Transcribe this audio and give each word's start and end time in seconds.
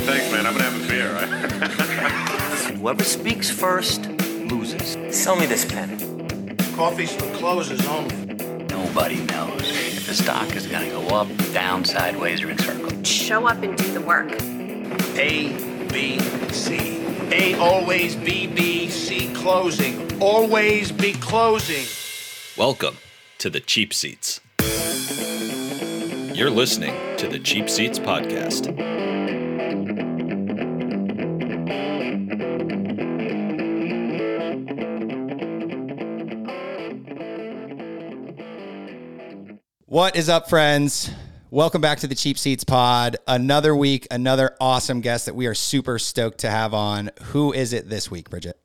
Thanks, 0.00 0.30
man. 0.30 0.46
I'm 0.46 0.52
gonna 0.52 0.62
have 0.62 0.84
a 0.84 0.88
beer. 0.88 1.12
Right? 1.12 1.28
Whoever 2.76 3.02
speaks 3.02 3.50
first 3.50 4.08
loses. 4.48 4.96
Sell 5.10 5.34
me 5.34 5.46
this 5.46 5.64
pen. 5.64 5.98
Coffee's 6.76 7.12
for 7.12 7.28
closers 7.34 7.84
only. 7.88 8.14
Nobody 8.66 9.16
knows 9.24 9.62
if 9.62 10.06
the 10.06 10.14
stock 10.14 10.54
is 10.54 10.68
going 10.68 10.84
to 10.84 10.90
go 10.90 11.08
up, 11.16 11.26
down, 11.52 11.84
sideways, 11.84 12.42
or 12.42 12.50
in 12.50 12.58
circles. 12.58 13.06
Show 13.06 13.48
up 13.48 13.60
and 13.62 13.76
do 13.76 13.92
the 13.92 14.00
work. 14.02 14.30
A, 15.18 15.52
B, 15.88 16.20
C. 16.52 17.04
A 17.32 17.58
always 17.58 18.14
B, 18.14 18.46
B, 18.46 18.88
C 18.88 19.32
closing. 19.34 20.20
Always 20.22 20.92
be 20.92 21.12
closing. 21.14 21.86
Welcome 22.56 22.98
to 23.38 23.50
the 23.50 23.60
Cheap 23.60 23.92
Seats. 23.92 24.40
You're 26.32 26.48
listening 26.48 26.94
to 27.16 27.26
the 27.26 27.40
Cheap 27.40 27.68
Seats 27.68 27.98
Podcast. 27.98 28.68
What 39.86 40.14
is 40.14 40.28
up, 40.28 40.48
friends? 40.48 41.10
Welcome 41.50 41.80
back 41.80 41.98
to 41.98 42.06
the 42.06 42.14
Cheap 42.14 42.38
Seats 42.38 42.62
Pod. 42.62 43.16
Another 43.26 43.74
week, 43.74 44.06
another 44.12 44.54
awesome 44.60 45.00
guest 45.00 45.26
that 45.26 45.34
we 45.34 45.48
are 45.48 45.54
super 45.54 45.98
stoked 45.98 46.38
to 46.38 46.50
have 46.50 46.72
on. 46.72 47.10
Who 47.22 47.52
is 47.52 47.72
it 47.72 47.88
this 47.88 48.08
week, 48.08 48.30
Bridget? 48.30 48.59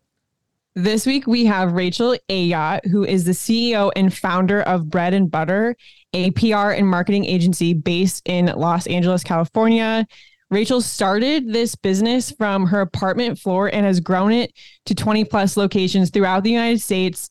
This 0.78 1.06
week 1.06 1.26
we 1.26 1.46
have 1.46 1.72
Rachel 1.72 2.18
Ayotte, 2.28 2.86
who 2.88 3.06
is 3.06 3.24
the 3.24 3.32
CEO 3.32 3.94
and 3.96 4.14
founder 4.14 4.62
of 4.64 4.90
Bread 4.90 5.14
and 5.14 5.32
Butter, 5.32 5.78
a 6.12 6.32
PR 6.32 6.72
and 6.72 6.86
marketing 6.86 7.24
agency 7.24 7.74
based 7.74 8.22
in 8.26 8.48
Los 8.48 8.86
Angeles, 8.86 9.24
California. 9.24 10.06
Rachel 10.50 10.82
started 10.82 11.54
this 11.54 11.76
business 11.76 12.30
from 12.30 12.66
her 12.66 12.82
apartment 12.82 13.40
floor 13.40 13.74
and 13.74 13.86
has 13.86 14.02
grown 14.02 14.34
it 14.34 14.52
to 14.86 14.94
20 14.94 15.24
plus 15.24 15.56
locations 15.56 16.10
throughout 16.10 16.44
the 16.44 16.52
United 16.52 16.82
States. 16.82 17.30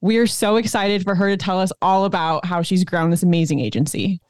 We 0.00 0.16
are 0.16 0.26
so 0.26 0.56
excited 0.56 1.02
for 1.02 1.14
her 1.14 1.28
to 1.28 1.36
tell 1.36 1.60
us 1.60 1.72
all 1.82 2.06
about 2.06 2.46
how 2.46 2.62
she's 2.62 2.82
grown 2.82 3.10
this 3.10 3.22
amazing 3.22 3.60
agency. 3.60 4.22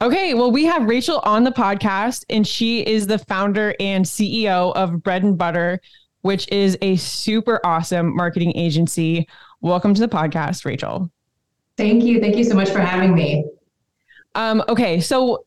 Okay, 0.00 0.32
well, 0.32 0.50
we 0.50 0.64
have 0.64 0.88
Rachel 0.88 1.20
on 1.24 1.44
the 1.44 1.50
podcast, 1.50 2.24
and 2.30 2.46
she 2.46 2.80
is 2.86 3.06
the 3.06 3.18
founder 3.18 3.74
and 3.78 4.06
CEO 4.06 4.74
of 4.74 5.02
Bread 5.02 5.24
and 5.24 5.36
Butter, 5.36 5.82
which 6.22 6.50
is 6.50 6.76
a 6.82 6.96
super 6.96 7.60
awesome 7.64 8.14
marketing 8.14 8.56
agency. 8.56 9.28
Welcome 9.60 9.94
to 9.94 10.00
the 10.00 10.08
podcast, 10.08 10.64
Rachel. 10.64 11.10
Thank 11.76 12.02
you. 12.04 12.20
Thank 12.20 12.36
you 12.36 12.44
so 12.44 12.54
much 12.54 12.70
for 12.70 12.80
having 12.80 13.14
me. 13.14 13.44
Um, 14.34 14.62
okay, 14.68 15.00
so 15.00 15.44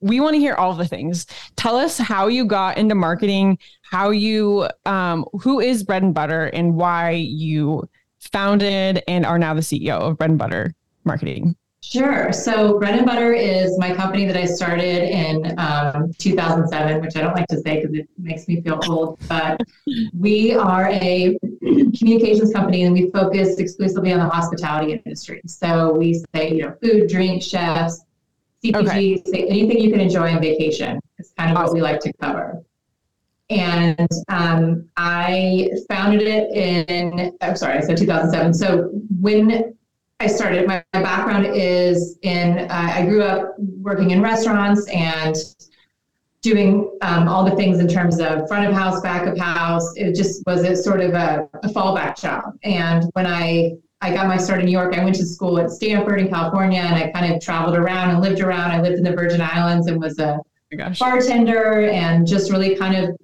we 0.00 0.20
want 0.20 0.34
to 0.34 0.40
hear 0.40 0.54
all 0.54 0.74
the 0.74 0.86
things. 0.86 1.26
Tell 1.56 1.76
us 1.76 1.96
how 1.98 2.26
you 2.26 2.44
got 2.44 2.76
into 2.76 2.94
marketing, 2.94 3.58
how 3.82 4.10
you, 4.10 4.68
um, 4.84 5.24
who 5.40 5.60
is 5.60 5.84
Bread 5.84 6.02
and 6.02 6.14
Butter, 6.14 6.46
and 6.46 6.74
why 6.74 7.10
you 7.10 7.88
founded 8.18 9.02
and 9.06 9.24
are 9.24 9.38
now 9.38 9.54
the 9.54 9.60
CEO 9.60 9.98
of 9.98 10.18
Bread 10.18 10.30
and 10.30 10.38
Butter 10.38 10.74
Marketing. 11.04 11.56
Sure. 11.92 12.32
So, 12.32 12.78
Bread 12.78 12.96
and 12.96 13.04
Butter 13.04 13.34
is 13.34 13.78
my 13.78 13.94
company 13.94 14.24
that 14.24 14.34
I 14.34 14.46
started 14.46 15.02
in 15.10 15.58
um, 15.58 16.10
2007, 16.16 17.02
which 17.02 17.16
I 17.16 17.20
don't 17.20 17.34
like 17.34 17.46
to 17.48 17.58
say 17.60 17.82
because 17.82 17.94
it 17.94 18.08
makes 18.16 18.48
me 18.48 18.62
feel 18.62 18.80
old. 18.88 19.18
But 19.28 19.60
we 20.18 20.54
are 20.54 20.88
a 20.88 21.38
communications 21.98 22.50
company 22.50 22.84
and 22.84 22.94
we 22.94 23.10
focus 23.10 23.58
exclusively 23.58 24.10
on 24.10 24.20
the 24.20 24.28
hospitality 24.28 24.92
industry. 24.92 25.42
So, 25.46 25.92
we 25.92 26.22
say, 26.34 26.52
you 26.52 26.62
know, 26.62 26.74
food, 26.82 27.10
drink, 27.10 27.42
chefs, 27.42 28.06
CPG, 28.64 28.76
okay. 28.86 29.22
say 29.26 29.46
anything 29.48 29.78
you 29.78 29.90
can 29.90 30.00
enjoy 30.00 30.32
on 30.34 30.40
vacation. 30.40 30.98
is 31.18 31.34
kind 31.36 31.50
of 31.50 31.58
awesome. 31.58 31.66
what 31.66 31.74
we 31.74 31.82
like 31.82 32.00
to 32.00 32.12
cover. 32.14 32.64
And 33.50 34.08
um, 34.30 34.88
I 34.96 35.68
founded 35.90 36.22
it 36.22 36.50
in, 36.56 37.36
I'm 37.42 37.54
sorry, 37.54 37.76
I 37.76 37.80
said 37.82 37.98
2007. 37.98 38.54
So 38.54 38.88
when 39.20 39.76
I 40.22 40.28
started, 40.28 40.68
my, 40.68 40.84
my 40.94 41.02
background 41.02 41.46
is 41.46 42.16
in, 42.22 42.58
uh, 42.58 42.68
I 42.70 43.04
grew 43.06 43.22
up 43.22 43.56
working 43.58 44.12
in 44.12 44.22
restaurants 44.22 44.86
and 44.88 45.34
doing 46.42 46.96
um, 47.02 47.26
all 47.26 47.44
the 47.44 47.56
things 47.56 47.80
in 47.80 47.88
terms 47.88 48.20
of 48.20 48.46
front 48.46 48.64
of 48.64 48.72
house, 48.72 49.00
back 49.00 49.26
of 49.26 49.36
house. 49.36 49.92
It 49.96 50.14
just 50.14 50.46
was 50.46 50.62
a 50.62 50.76
sort 50.76 51.00
of 51.00 51.14
a, 51.14 51.48
a 51.64 51.68
fallback 51.70 52.20
job. 52.20 52.56
And 52.62 53.10
when 53.14 53.26
I 53.26 53.72
I 54.00 54.12
got 54.12 54.26
my 54.26 54.36
start 54.36 54.58
in 54.58 54.66
New 54.66 54.72
York. 54.72 54.98
I 54.98 55.04
went 55.04 55.14
to 55.16 55.24
school 55.24 55.60
at 55.60 55.70
Stanford 55.70 56.18
in 56.18 56.28
California, 56.28 56.80
and 56.80 56.96
I 56.96 57.12
kind 57.12 57.32
of 57.32 57.40
traveled 57.40 57.76
around 57.76 58.10
and 58.10 58.20
lived 58.20 58.40
around. 58.40 58.72
I 58.72 58.82
lived 58.82 58.96
in 58.98 59.04
the 59.04 59.12
Virgin 59.12 59.40
Islands 59.40 59.86
and 59.86 60.00
was 60.00 60.18
a 60.18 60.40
oh 60.80 60.92
bartender, 60.98 61.88
and 61.88 62.26
just 62.26 62.50
really 62.50 62.74
kind 62.74 62.96
of 62.96 63.16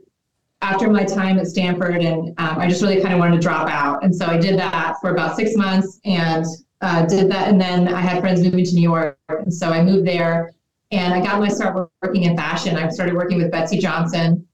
after 0.62 0.88
my 0.88 1.02
time 1.02 1.36
at 1.40 1.48
Stanford, 1.48 2.04
and 2.04 2.28
um, 2.38 2.60
I 2.60 2.68
just 2.68 2.80
really 2.80 3.00
kind 3.02 3.12
of 3.12 3.18
wanted 3.18 3.34
to 3.34 3.42
drop 3.42 3.68
out. 3.68 4.04
And 4.04 4.14
so 4.14 4.26
I 4.26 4.38
did 4.38 4.56
that 4.60 4.94
for 5.00 5.10
about 5.10 5.34
six 5.34 5.56
months 5.56 5.98
and 6.04 6.46
uh, 6.80 7.06
did 7.06 7.30
that. 7.30 7.48
And 7.48 7.60
then 7.60 7.88
I 7.88 8.00
had 8.00 8.20
friends 8.20 8.42
moving 8.42 8.64
to 8.64 8.74
New 8.74 8.82
York. 8.82 9.18
And 9.28 9.52
so 9.52 9.70
I 9.70 9.82
moved 9.82 10.06
there 10.06 10.54
and 10.90 11.12
I 11.12 11.22
got 11.22 11.40
my 11.40 11.48
start 11.48 11.90
working 12.02 12.24
in 12.24 12.36
fashion. 12.36 12.76
I 12.76 12.88
started 12.88 13.14
working 13.14 13.38
with 13.38 13.50
Betsey 13.50 13.78
Johnson 13.78 14.46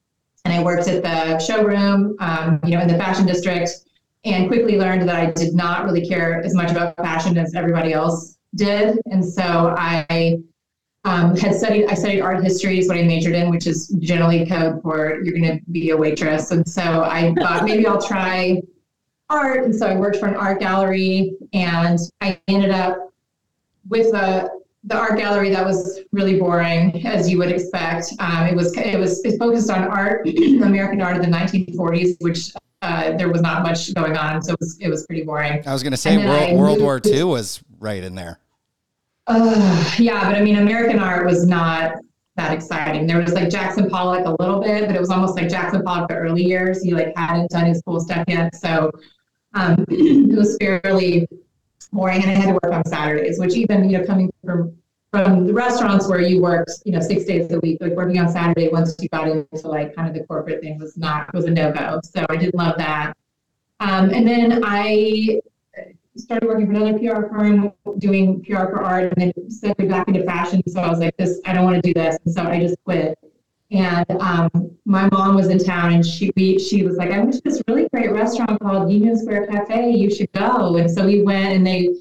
and 0.45 0.55
I 0.55 0.63
worked 0.63 0.89
at 0.89 1.03
the 1.03 1.39
showroom, 1.39 2.17
um, 2.21 2.61
you 2.65 2.73
know, 2.73 2.81
in 2.81 2.89
the 2.89 2.99
fashion 2.99 3.27
district 3.27 3.71
and 4.25 4.49
quickly 4.49 4.79
learned 4.79 5.09
that 5.09 5.17
I 5.17 5.31
did 5.33 5.55
not 5.55 5.85
really 5.85 6.07
care 6.07 6.43
as 6.43 6.55
much 6.55 6.71
about 6.71 6.97
fashion 6.97 7.37
as 7.37 7.55
everybody 7.55 7.93
else 7.93 8.37
did. 8.55 8.99
And 9.11 9.25
so 9.25 9.75
I 9.77 10.39
um, 11.05 11.37
had 11.37 11.55
studied, 11.55 11.87
I 11.87 11.95
studied 11.95 12.23
art 12.23 12.43
history 12.43 12.79
is 12.79 12.89
what 12.89 12.97
I 12.97 13.03
majored 13.03 13.35
in, 13.35 13.51
which 13.51 13.67
is 13.67 13.89
generally 13.99 14.47
code 14.47 14.81
for 14.83 15.21
you're 15.23 15.39
going 15.39 15.59
to 15.59 15.65
be 15.71 15.91
a 15.91 15.97
waitress. 15.97 16.51
And 16.51 16.67
so 16.67 17.05
I 17.05 17.35
thought 17.35 17.65
maybe 17.65 17.87
I'll 17.87 18.01
try 18.01 18.63
art. 19.31 19.65
And 19.65 19.75
so 19.75 19.87
I 19.87 19.97
worked 19.97 20.17
for 20.17 20.27
an 20.27 20.37
art 20.37 20.61
gallery 20.61 21.37
and 21.53 21.99
I 22.21 22.41
ended 22.49 22.71
up 22.71 23.13
with 23.89 24.15
a, 24.15 24.51
the 24.85 24.97
art 24.97 25.19
gallery 25.19 25.51
that 25.51 25.65
was 25.65 26.01
really 26.13 26.39
boring, 26.39 27.07
as 27.07 27.31
you 27.31 27.39
would 27.39 27.51
expect. 27.51 28.13
Um, 28.19 28.47
it 28.47 28.55
was 28.55 28.77
it 28.77 28.99
was 28.99 29.25
it 29.25 29.39
focused 29.39 29.71
on 29.71 29.85
art, 29.85 30.29
American 30.63 31.01
art 31.01 31.17
of 31.17 31.23
the 31.23 31.29
1940s, 31.29 32.17
which 32.21 32.53
uh, 32.83 33.17
there 33.17 33.31
was 33.31 33.41
not 33.41 33.63
much 33.63 33.95
going 33.95 34.17
on, 34.17 34.43
so 34.43 34.53
it 34.53 34.61
was, 34.61 34.77
it 34.79 34.89
was 34.91 35.07
pretty 35.07 35.23
boring. 35.23 35.67
I 35.67 35.73
was 35.73 35.83
going 35.83 35.93
to 35.93 35.97
say 35.97 36.19
World, 36.19 36.59
World 36.59 36.81
War 36.83 37.01
II 37.03 37.25
was 37.25 37.63
right 37.79 38.05
in 38.05 38.15
there. 38.15 38.41
Uh, 39.27 39.95
yeah, 39.99 40.23
but 40.29 40.37
I 40.37 40.43
mean, 40.43 40.57
American 40.57 40.99
art 40.99 41.25
was 41.25 41.47
not 41.47 41.95
that 42.37 42.53
exciting. 42.53 43.07
There 43.07 43.21
was 43.23 43.33
like 43.33 43.49
Jackson 43.49 43.89
Pollock 43.89 44.27
a 44.27 44.37
little 44.43 44.61
bit, 44.61 44.87
but 44.87 44.95
it 44.95 45.01
was 45.01 45.09
almost 45.09 45.35
like 45.37 45.49
Jackson 45.49 45.83
Pollock 45.83 46.09
the 46.09 46.17
early 46.17 46.45
years. 46.45 46.83
He 46.83 46.93
like 46.93 47.17
hadn't 47.17 47.51
done 47.51 47.65
his 47.67 47.81
cool 47.87 48.01
stuff 48.01 48.25
yet, 48.29 48.55
so 48.55 48.91
um, 49.55 49.85
it 49.89 50.37
was 50.37 50.57
fairly 50.61 51.27
boring. 51.93 52.23
And 52.23 52.31
I 52.31 52.35
had 52.35 52.47
to 52.47 52.53
work 52.55 52.73
on 52.73 52.85
Saturdays, 52.85 53.39
which 53.39 53.55
even 53.55 53.89
you 53.89 53.99
know 53.99 54.05
coming 54.05 54.33
from 54.45 54.77
from 55.11 55.47
the 55.47 55.53
restaurants 55.53 56.09
where 56.09 56.21
you 56.21 56.43
worked, 56.43 56.73
you 56.85 56.91
know, 56.91 56.99
six 56.99 57.25
days 57.25 57.51
a 57.53 57.61
week, 57.61 57.79
like 57.81 57.93
working 57.93 58.19
on 58.19 58.29
Saturday 58.29 58.69
once 58.69 58.97
you 58.99 59.09
got 59.11 59.29
into 59.29 59.69
like 59.69 59.95
kind 59.95 60.09
of 60.09 60.15
the 60.15 60.27
corporate 60.27 60.61
thing 60.61 60.77
was 60.79 60.97
not 60.97 61.33
was 61.33 61.45
a 61.45 61.51
no 61.51 61.73
go. 61.73 62.01
So 62.03 62.27
I 62.29 62.37
didn't 62.37 62.57
love 62.57 62.77
that. 62.79 63.17
Um, 63.79 64.11
and 64.11 64.27
then 64.27 64.63
I 64.65 65.41
started 66.17 66.47
working 66.47 66.67
for 66.67 66.73
another 66.73 66.99
PR 66.99 67.29
firm 67.29 67.73
doing 67.99 68.43
PR 68.43 68.67
for 68.67 68.83
art 68.83 69.13
and 69.17 69.33
then 69.35 69.51
stepped 69.51 69.87
back 69.89 70.09
into 70.09 70.25
fashion. 70.25 70.63
So 70.69 70.81
I 70.81 70.89
was 70.89 70.99
like, 70.99 71.17
this, 71.17 71.41
I 71.45 71.53
don't 71.53 71.65
want 71.65 71.77
to 71.77 71.83
do 71.83 71.95
this. 71.95 72.19
And 72.25 72.35
so 72.35 72.43
I 72.43 72.59
just 72.59 72.77
quit. 72.85 73.17
And 73.71 74.07
um, 74.21 74.51
my 74.85 75.09
mom 75.11 75.35
was 75.35 75.49
in 75.49 75.59
town 75.59 75.93
and 75.93 76.07
she 76.07 76.31
we, 76.37 76.59
she 76.59 76.85
was 76.85 76.97
like, 76.97 77.11
I 77.11 77.19
went 77.19 77.35
to 77.35 77.41
this 77.43 77.63
really 77.67 77.89
great 77.89 78.13
restaurant 78.13 78.61
called 78.61 78.93
Union 78.93 79.17
Square 79.17 79.47
Cafe. 79.49 79.91
You 79.91 80.15
should 80.15 80.31
go. 80.33 80.77
And 80.77 80.91
so 80.91 81.07
we 81.07 81.23
went 81.23 81.55
and 81.55 81.67
they, 81.67 81.95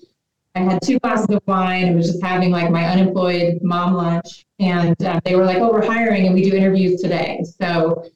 I 0.56 0.60
had 0.60 0.82
two 0.84 1.00
glasses 1.00 1.30
of 1.30 1.42
wine 1.48 1.86
and 1.86 1.96
was 1.96 2.12
just 2.12 2.22
having 2.22 2.52
like 2.52 2.70
my 2.70 2.86
unemployed 2.86 3.60
mom 3.64 3.94
lunch. 3.94 4.46
And 4.60 5.02
uh, 5.04 5.20
they 5.24 5.36
were 5.36 5.46
like, 5.46 5.58
oh, 5.58 5.72
we're 5.72 5.86
hiring 5.86 6.28
and 6.28 6.36
we 6.36 6.44
do 6.44 6.56
interviews 6.56 7.02
today. 7.02 7.44
So 7.60 8.12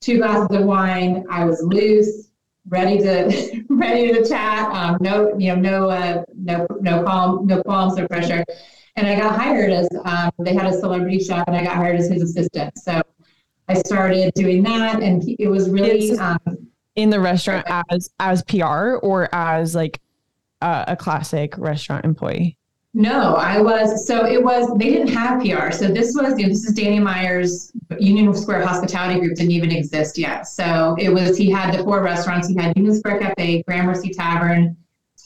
two 0.00 0.18
glasses 0.18 0.54
of 0.54 0.64
wine, 0.64 1.24
I 1.30 1.44
was 1.44 1.62
loose 1.62 2.28
ready 2.68 2.98
to 2.98 3.64
ready 3.68 4.12
to 4.12 4.28
chat. 4.28 4.70
Um, 4.72 4.98
no, 5.00 5.36
you 5.38 5.54
know, 5.54 5.60
no, 5.60 5.90
uh, 5.90 6.24
no, 6.34 6.66
no 6.80 7.40
no 7.42 7.62
qualms 7.62 7.98
or 7.98 8.06
pressure. 8.08 8.44
And 8.98 9.06
I 9.06 9.14
got 9.14 9.36
hired 9.36 9.70
as 9.70 9.88
um, 10.04 10.32
they 10.40 10.54
had 10.54 10.66
a 10.66 10.72
celebrity 10.72 11.20
chef, 11.20 11.46
and 11.46 11.56
I 11.56 11.62
got 11.62 11.76
hired 11.76 12.00
as 12.00 12.08
his 12.08 12.20
assistant. 12.20 12.76
So 12.76 13.00
I 13.68 13.74
started 13.74 14.32
doing 14.34 14.64
that, 14.64 15.00
and 15.00 15.22
it 15.38 15.46
was 15.46 15.70
really 15.70 16.18
um, 16.18 16.38
in 16.96 17.08
the 17.08 17.20
restaurant 17.20 17.64
as 17.90 18.10
as 18.18 18.42
PR 18.42 18.96
or 18.96 19.32
as 19.32 19.76
like 19.76 20.00
uh, 20.62 20.84
a 20.88 20.96
classic 20.96 21.56
restaurant 21.58 22.04
employee. 22.04 22.58
No, 22.92 23.34
I 23.34 23.60
was 23.60 24.04
so 24.04 24.26
it 24.26 24.42
was 24.42 24.68
they 24.78 24.90
didn't 24.90 25.14
have 25.14 25.40
PR. 25.42 25.70
So 25.70 25.86
this 25.86 26.16
was 26.16 26.36
you 26.36 26.46
know, 26.46 26.48
this 26.48 26.64
is 26.64 26.74
Danny 26.74 26.98
Meyer's 26.98 27.70
Union 28.00 28.34
Square 28.34 28.66
Hospitality 28.66 29.20
Group 29.20 29.36
didn't 29.36 29.52
even 29.52 29.70
exist 29.70 30.18
yet. 30.18 30.48
So 30.48 30.96
it 30.98 31.10
was 31.10 31.36
he 31.36 31.48
had 31.48 31.72
the 31.72 31.84
four 31.84 32.02
restaurants. 32.02 32.48
He 32.48 32.56
had 32.56 32.76
Union 32.76 32.96
Square 32.96 33.20
Cafe, 33.20 33.62
Gramercy 33.62 34.10
Tavern, 34.10 34.76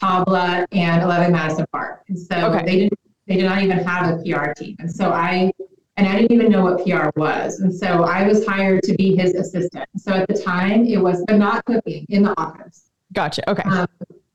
Tabla, 0.03 0.67
and 0.73 1.03
Eleven 1.03 1.33
Madison 1.33 1.65
Park. 1.73 2.03
And 2.09 2.19
so 2.19 2.53
okay. 2.53 2.67
they 2.67 2.79
didn't 2.81 3.02
they 3.33 3.39
did 3.39 3.47
not 3.47 3.63
even 3.63 3.79
have 3.79 4.19
a 4.19 4.23
PR 4.23 4.53
team. 4.53 4.77
And 4.79 4.91
so 4.95 5.11
I, 5.11 5.51
and 5.97 6.07
I 6.07 6.17
didn't 6.17 6.33
even 6.33 6.53
know 6.53 6.65
what 6.65 6.85
PR 6.85 7.09
was. 7.19 7.61
And 7.61 7.75
so 7.75 8.05
I 8.05 8.27
was 8.27 8.47
hired 8.47 8.83
to 8.85 8.95
be 8.95 9.17
his 9.17 9.35
assistant. 9.35 9.89
So 9.97 10.13
at 10.13 10.29
the 10.29 10.35
time 10.35 10.85
it 10.87 10.99
was, 10.99 11.25
but 11.27 11.39
not 11.39 11.65
cooking 11.65 12.05
in 12.11 12.25
the 12.25 12.39
office. 12.39 12.91
Gotcha. 13.15 13.49
Okay. 13.49 13.63
Um, 13.63 13.87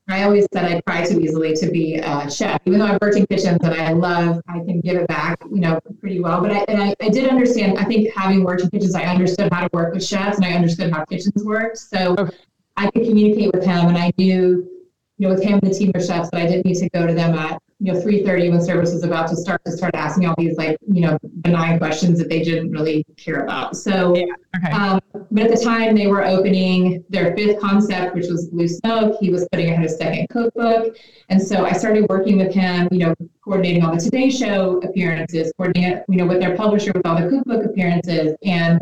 I 0.08 0.24
always 0.24 0.48
said 0.52 0.64
I 0.64 0.80
cry 0.80 1.04
too 1.04 1.20
easily 1.20 1.54
to 1.54 1.70
be 1.70 1.96
a 1.96 2.28
chef, 2.28 2.60
even 2.64 2.80
though 2.80 2.86
I've 2.86 3.00
worked 3.00 3.16
in 3.16 3.26
kitchens 3.26 3.58
and 3.62 3.74
I 3.74 3.92
love, 3.92 4.40
I 4.48 4.60
can 4.60 4.80
give 4.80 4.96
it 4.96 5.06
back, 5.06 5.38
you 5.48 5.60
know, 5.60 5.78
pretty 6.00 6.18
well. 6.18 6.40
But 6.40 6.50
I, 6.50 6.64
and 6.66 6.82
I, 6.82 6.96
I 7.00 7.08
did 7.08 7.28
understand, 7.28 7.78
I 7.78 7.84
think 7.84 8.12
having 8.16 8.42
worked 8.42 8.62
in 8.62 8.70
kitchens, 8.70 8.94
I 8.96 9.04
understood 9.04 9.52
how 9.52 9.60
to 9.60 9.70
work 9.72 9.94
with 9.94 10.04
chefs 10.04 10.38
and 10.38 10.46
I 10.46 10.54
understood 10.54 10.90
how 10.92 11.04
kitchens 11.04 11.44
worked. 11.44 11.78
So 11.78 12.16
Okay. 12.18 12.36
I 12.76 12.90
could 12.90 13.04
communicate 13.04 13.52
with 13.52 13.64
him 13.64 13.88
and 13.88 13.98
I 13.98 14.12
knew, 14.16 14.68
you 15.18 15.28
know, 15.28 15.34
with 15.34 15.42
him 15.42 15.60
and 15.62 15.70
the 15.70 15.74
team 15.78 15.92
of 15.94 16.04
chefs 16.04 16.30
that 16.30 16.40
I 16.40 16.46
didn't 16.46 16.64
need 16.64 16.78
to 16.78 16.88
go 16.90 17.06
to 17.06 17.12
them 17.12 17.34
at, 17.34 17.60
you 17.80 17.92
know, 17.92 18.00
3.30 18.00 18.50
when 18.50 18.60
service 18.60 18.92
was 18.92 19.04
about 19.04 19.28
to 19.28 19.36
start 19.36 19.64
to 19.64 19.70
start 19.70 19.94
asking 19.94 20.26
all 20.26 20.34
these 20.36 20.56
like, 20.56 20.76
you 20.92 21.00
know, 21.00 21.16
benign 21.42 21.78
questions 21.78 22.18
that 22.18 22.28
they 22.28 22.42
didn't 22.42 22.72
really 22.72 23.04
care 23.16 23.44
about. 23.44 23.76
So 23.76 24.16
Yeah, 24.16 24.24
okay. 24.56 24.72
um, 24.72 25.00
but 25.30 25.44
at 25.44 25.56
the 25.56 25.64
time, 25.64 25.94
they 25.94 26.08
were 26.08 26.24
opening 26.24 27.04
their 27.08 27.36
fifth 27.36 27.60
concept, 27.60 28.16
which 28.16 28.26
was 28.26 28.48
Blue 28.48 28.66
Smoke. 28.66 29.16
He 29.20 29.30
was 29.30 29.46
putting 29.52 29.72
out 29.72 29.80
his 29.80 29.96
second 29.96 30.28
cookbook. 30.28 30.96
And 31.28 31.40
so 31.40 31.64
I 31.64 31.72
started 31.72 32.08
working 32.08 32.38
with 32.38 32.52
him, 32.52 32.88
you 32.90 32.98
know, 32.98 33.14
coordinating 33.44 33.84
all 33.84 33.94
the 33.94 34.00
Today 34.00 34.28
Show 34.28 34.78
appearances, 34.78 35.52
coordinating, 35.56 36.02
you 36.08 36.16
know, 36.16 36.26
with 36.26 36.40
their 36.40 36.56
publisher 36.56 36.90
with 36.92 37.06
all 37.06 37.20
the 37.20 37.28
cookbook 37.28 37.64
appearances. 37.64 38.34
And 38.42 38.80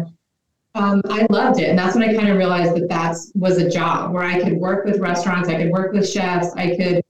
um, 0.75 1.03
I 1.11 1.27
loved 1.31 1.61
it. 1.61 1.69
And 1.69 1.79
that's 1.79 1.95
when 1.95 2.09
I 2.09 2.15
kind 2.15 2.29
of 2.29 2.37
realized 2.37 2.75
that 2.77 2.89
that 2.89 3.17
was 3.35 3.59
a 3.59 3.69
job 3.69 4.13
where 4.13 4.23
I 4.23 4.43
could 4.43 4.55
work 4.55 4.85
with 4.85 5.01
restaurants, 5.01 5.49
I 5.49 5.57
could 5.57 5.71
work 5.71 5.93
with 5.93 6.09
chefs, 6.09 6.55
I 6.55 6.77
could 6.77 7.03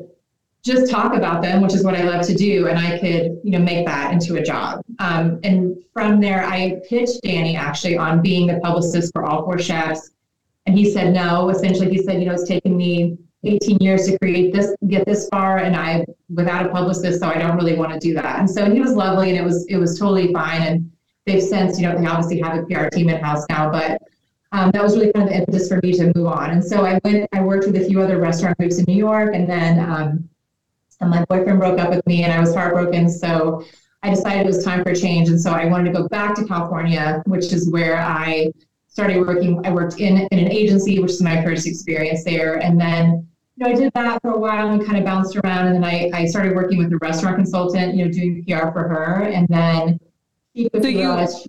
just 0.66 0.90
talk 0.90 1.14
about 1.14 1.42
them, 1.42 1.62
which 1.62 1.74
is 1.74 1.84
what 1.84 1.94
I 1.94 2.02
love 2.02 2.26
to 2.26 2.34
do, 2.34 2.66
and 2.66 2.76
I 2.78 2.98
could, 2.98 3.40
you 3.44 3.52
know, 3.52 3.60
make 3.60 3.86
that 3.86 4.12
into 4.12 4.34
a 4.34 4.42
job. 4.42 4.82
Um, 4.98 5.38
and 5.44 5.76
from 5.92 6.20
there, 6.20 6.44
I 6.44 6.80
pitched 6.88 7.22
Danny 7.22 7.56
actually 7.56 7.96
on 7.96 8.20
being 8.20 8.48
the 8.48 8.58
publicist 8.58 9.12
for 9.12 9.24
all 9.24 9.44
four 9.44 9.58
chefs, 9.58 10.10
and 10.66 10.76
he 10.76 10.90
said 10.90 11.14
no. 11.14 11.50
Essentially, 11.50 11.88
he 11.88 12.02
said, 12.02 12.20
you 12.20 12.26
know, 12.26 12.34
it's 12.34 12.48
taken 12.48 12.76
me 12.76 13.16
18 13.44 13.78
years 13.78 14.06
to 14.06 14.18
create 14.18 14.52
this, 14.52 14.74
get 14.88 15.06
this 15.06 15.28
far, 15.28 15.58
and 15.58 15.76
I 15.76 16.04
without 16.34 16.66
a 16.66 16.70
publicist, 16.70 17.20
so 17.20 17.28
I 17.28 17.38
don't 17.38 17.56
really 17.56 17.76
want 17.76 17.92
to 17.92 18.00
do 18.00 18.12
that. 18.14 18.40
And 18.40 18.50
so 18.50 18.68
he 18.68 18.80
was 18.80 18.94
lovely, 18.94 19.30
and 19.30 19.38
it 19.38 19.44
was 19.44 19.64
it 19.68 19.76
was 19.76 19.96
totally 19.98 20.32
fine. 20.32 20.62
And 20.62 20.92
they've 21.26 21.42
since, 21.42 21.78
you 21.78 21.86
know, 21.86 21.96
they 21.96 22.06
obviously 22.06 22.40
have 22.40 22.58
a 22.58 22.66
PR 22.66 22.88
team 22.88 23.08
in 23.08 23.22
house 23.22 23.44
now, 23.48 23.70
but 23.70 24.02
um, 24.50 24.70
that 24.72 24.82
was 24.82 24.96
really 24.96 25.12
kind 25.12 25.26
of 25.26 25.30
the 25.30 25.38
impetus 25.38 25.68
for 25.68 25.80
me 25.82 25.92
to 25.92 26.12
move 26.16 26.26
on. 26.26 26.50
And 26.50 26.64
so 26.64 26.84
I 26.84 26.98
went, 27.04 27.28
I 27.32 27.40
worked 27.40 27.66
with 27.66 27.76
a 27.76 27.84
few 27.84 28.00
other 28.00 28.18
restaurant 28.18 28.58
groups 28.58 28.78
in 28.78 28.84
New 28.88 28.96
York, 28.96 29.34
and 29.34 29.48
then 29.48 29.78
um, 29.78 30.28
and 31.00 31.10
my 31.10 31.24
boyfriend 31.26 31.58
broke 31.58 31.78
up 31.78 31.90
with 31.90 32.06
me, 32.06 32.22
and 32.24 32.32
I 32.32 32.40
was 32.40 32.54
heartbroken. 32.54 33.08
So 33.08 33.64
I 34.02 34.10
decided 34.10 34.42
it 34.42 34.46
was 34.46 34.64
time 34.64 34.82
for 34.84 34.94
change, 34.94 35.28
and 35.28 35.40
so 35.40 35.50
I 35.50 35.66
wanted 35.66 35.92
to 35.92 36.02
go 36.02 36.08
back 36.08 36.34
to 36.36 36.44
California, 36.44 37.22
which 37.26 37.52
is 37.52 37.70
where 37.70 37.98
I 37.98 38.50
started 38.88 39.18
working. 39.26 39.64
I 39.66 39.70
worked 39.70 40.00
in 40.00 40.18
in 40.30 40.38
an 40.38 40.50
agency, 40.50 40.98
which 41.00 41.10
is 41.12 41.22
my 41.22 41.42
first 41.44 41.66
experience 41.66 42.24
there, 42.24 42.54
and 42.56 42.80
then. 42.80 43.26
You 43.58 43.64
know, 43.64 43.72
I 43.72 43.74
did 43.74 43.92
that 43.94 44.20
for 44.20 44.32
a 44.32 44.38
while 44.38 44.68
and 44.72 44.84
kind 44.84 44.98
of 44.98 45.04
bounced 45.06 45.34
around, 45.36 45.68
and 45.68 45.76
then 45.76 45.82
I, 45.84 46.10
I 46.12 46.26
started 46.26 46.54
working 46.54 46.76
with 46.76 46.92
a 46.92 46.98
restaurant 46.98 47.36
consultant, 47.36 47.94
you 47.96 48.04
know, 48.04 48.12
doing 48.12 48.44
PR 48.44 48.70
for 48.70 48.86
her, 48.86 49.22
and 49.22 49.48
then 49.48 49.98
he 50.52 50.68
quickly 50.68 50.92
you- 50.92 50.98
realized- 50.98 51.48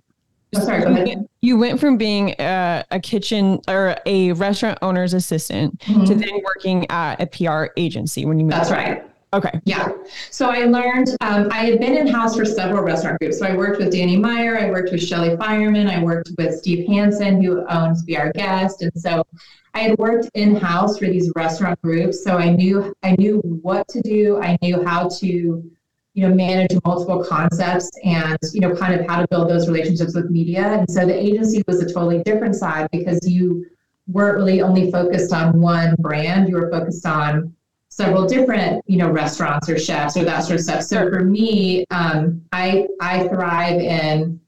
Oh, 0.56 0.60
sorry. 0.60 1.14
You 1.42 1.58
went 1.58 1.78
from 1.78 1.98
being 1.98 2.34
a, 2.38 2.82
a 2.90 2.98
kitchen 2.98 3.60
or 3.68 3.98
a 4.06 4.32
restaurant 4.32 4.78
owner's 4.80 5.12
assistant 5.12 5.78
to 5.80 5.92
Mhm. 5.92 6.18
then 6.18 6.40
working 6.42 6.90
at 6.90 7.20
a 7.20 7.26
PR 7.26 7.66
agency 7.76 8.24
when 8.24 8.38
you 8.38 8.46
moved. 8.46 8.56
That's 8.56 8.70
right. 8.70 9.04
Okay. 9.34 9.60
Yeah. 9.64 9.92
So 10.30 10.48
I 10.48 10.64
learned, 10.64 11.10
um, 11.20 11.48
I 11.52 11.66
had 11.66 11.80
been 11.80 11.96
in 11.96 12.06
house 12.06 12.34
for 12.34 12.46
several 12.46 12.82
restaurant 12.82 13.18
groups. 13.20 13.38
So 13.38 13.46
I 13.46 13.54
worked 13.54 13.78
with 13.78 13.92
Danny 13.92 14.16
Meyer, 14.16 14.58
I 14.58 14.70
worked 14.70 14.90
with 14.90 15.02
Shelly 15.02 15.36
Fireman, 15.36 15.86
I 15.86 16.02
worked 16.02 16.30
with 16.38 16.58
Steve 16.58 16.86
Hanson, 16.88 17.42
who 17.42 17.66
owns 17.68 18.02
B.R. 18.04 18.32
Guest. 18.32 18.80
And 18.80 18.92
so 18.96 19.26
I 19.74 19.80
had 19.80 19.98
worked 19.98 20.30
in 20.34 20.56
house 20.56 20.98
for 20.98 21.04
these 21.06 21.30
restaurant 21.36 21.80
groups. 21.82 22.24
So 22.24 22.38
I 22.38 22.50
knew, 22.50 22.94
I 23.02 23.16
knew 23.18 23.40
what 23.62 23.86
to 23.88 24.00
do. 24.00 24.40
I 24.40 24.56
knew 24.62 24.82
how 24.84 25.08
to, 25.20 25.26
you 25.26 26.28
know, 26.28 26.34
manage 26.34 26.70
multiple 26.86 27.22
concepts 27.22 27.90
and, 28.04 28.38
you 28.54 28.60
know, 28.60 28.74
kind 28.74 28.98
of 28.98 29.06
how 29.06 29.20
to 29.20 29.28
build 29.28 29.50
those 29.50 29.68
relationships 29.68 30.14
with 30.14 30.30
media. 30.30 30.64
And 30.64 30.90
so 30.90 31.04
the 31.04 31.14
agency 31.14 31.62
was 31.66 31.82
a 31.82 31.92
totally 31.92 32.22
different 32.22 32.56
side 32.56 32.88
because 32.92 33.28
you 33.28 33.66
weren't 34.06 34.36
really 34.36 34.62
only 34.62 34.90
focused 34.90 35.34
on 35.34 35.60
one 35.60 35.94
brand. 35.98 36.48
You 36.48 36.56
were 36.56 36.70
focused 36.70 37.04
on 37.04 37.54
several 37.98 38.26
different, 38.28 38.80
you 38.86 38.96
know, 38.96 39.10
restaurants 39.10 39.68
or 39.68 39.76
chefs 39.76 40.16
or 40.16 40.24
that 40.24 40.44
sort 40.44 40.60
of 40.60 40.64
stuff. 40.64 40.82
So 40.82 41.10
for 41.10 41.24
me, 41.24 41.84
um, 41.90 42.40
I 42.52 42.86
I 43.00 43.26
thrive 43.28 43.80
in, 43.80 44.40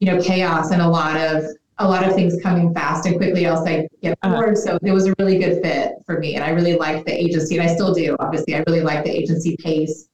you 0.00 0.06
know, 0.10 0.20
chaos 0.20 0.72
and 0.72 0.82
a 0.82 0.88
lot 0.88 1.16
of 1.16 1.44
a 1.80 1.88
lot 1.88 2.04
of 2.04 2.12
things 2.12 2.42
coming 2.42 2.74
fast 2.74 3.06
and 3.06 3.16
quickly, 3.16 3.44
else 3.44 3.64
I 3.68 3.86
get 4.02 4.18
Uh-huh. 4.22 4.34
bored. 4.34 4.58
So 4.58 4.76
it 4.82 4.90
was 4.90 5.06
a 5.06 5.14
really 5.20 5.38
good 5.38 5.62
fit 5.62 5.92
for 6.04 6.18
me, 6.18 6.34
and 6.34 6.42
I 6.44 6.50
really 6.50 6.74
liked 6.76 7.06
the 7.06 7.14
agency, 7.26 7.56
and 7.56 7.68
I 7.68 7.72
still 7.72 7.94
do. 7.94 8.16
Obviously, 8.18 8.56
I 8.56 8.64
really 8.66 8.80
like 8.80 9.04
the 9.04 9.12
agency 9.20 9.56
pace 9.62 10.08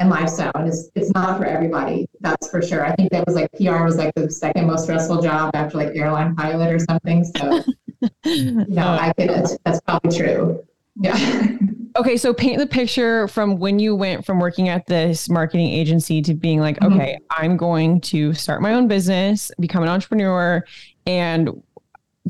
and 0.00 0.10
lifestyle, 0.10 0.50
and 0.56 0.66
it's 0.66 0.90
it's 0.96 1.12
not 1.12 1.38
for 1.38 1.44
everybody. 1.44 2.08
That's 2.20 2.50
for 2.50 2.60
sure. 2.60 2.84
I 2.84 2.92
think 2.96 3.12
that 3.12 3.24
was 3.28 3.36
like 3.36 3.48
PR 3.52 3.84
was 3.84 3.96
like 3.96 4.12
the 4.16 4.28
second 4.28 4.66
most 4.66 4.82
stressful 4.84 5.22
job 5.22 5.54
after 5.54 5.78
like 5.78 5.94
airline 5.94 6.34
pilot 6.34 6.68
or 6.74 6.80
something. 6.80 7.22
So 7.36 7.62
you 8.24 8.64
know, 8.80 8.88
I 9.00 9.12
could. 9.16 9.30
That's 9.64 9.80
probably 9.86 10.16
true. 10.18 10.64
Yeah. 10.96 11.48
Okay, 11.96 12.16
so 12.16 12.34
paint 12.34 12.58
the 12.58 12.66
picture 12.66 13.28
from 13.28 13.56
when 13.60 13.78
you 13.78 13.94
went 13.94 14.26
from 14.26 14.40
working 14.40 14.68
at 14.68 14.84
this 14.88 15.28
marketing 15.30 15.68
agency 15.68 16.20
to 16.22 16.34
being 16.34 16.58
like, 16.58 16.76
Mhm. 16.80 16.92
okay, 16.96 17.18
I'm 17.30 17.56
going 17.56 18.00
to 18.00 18.34
start 18.34 18.60
my 18.62 18.74
own 18.74 18.88
business, 18.88 19.52
become 19.60 19.84
an 19.84 19.88
entrepreneur, 19.88 20.64
and 21.06 21.50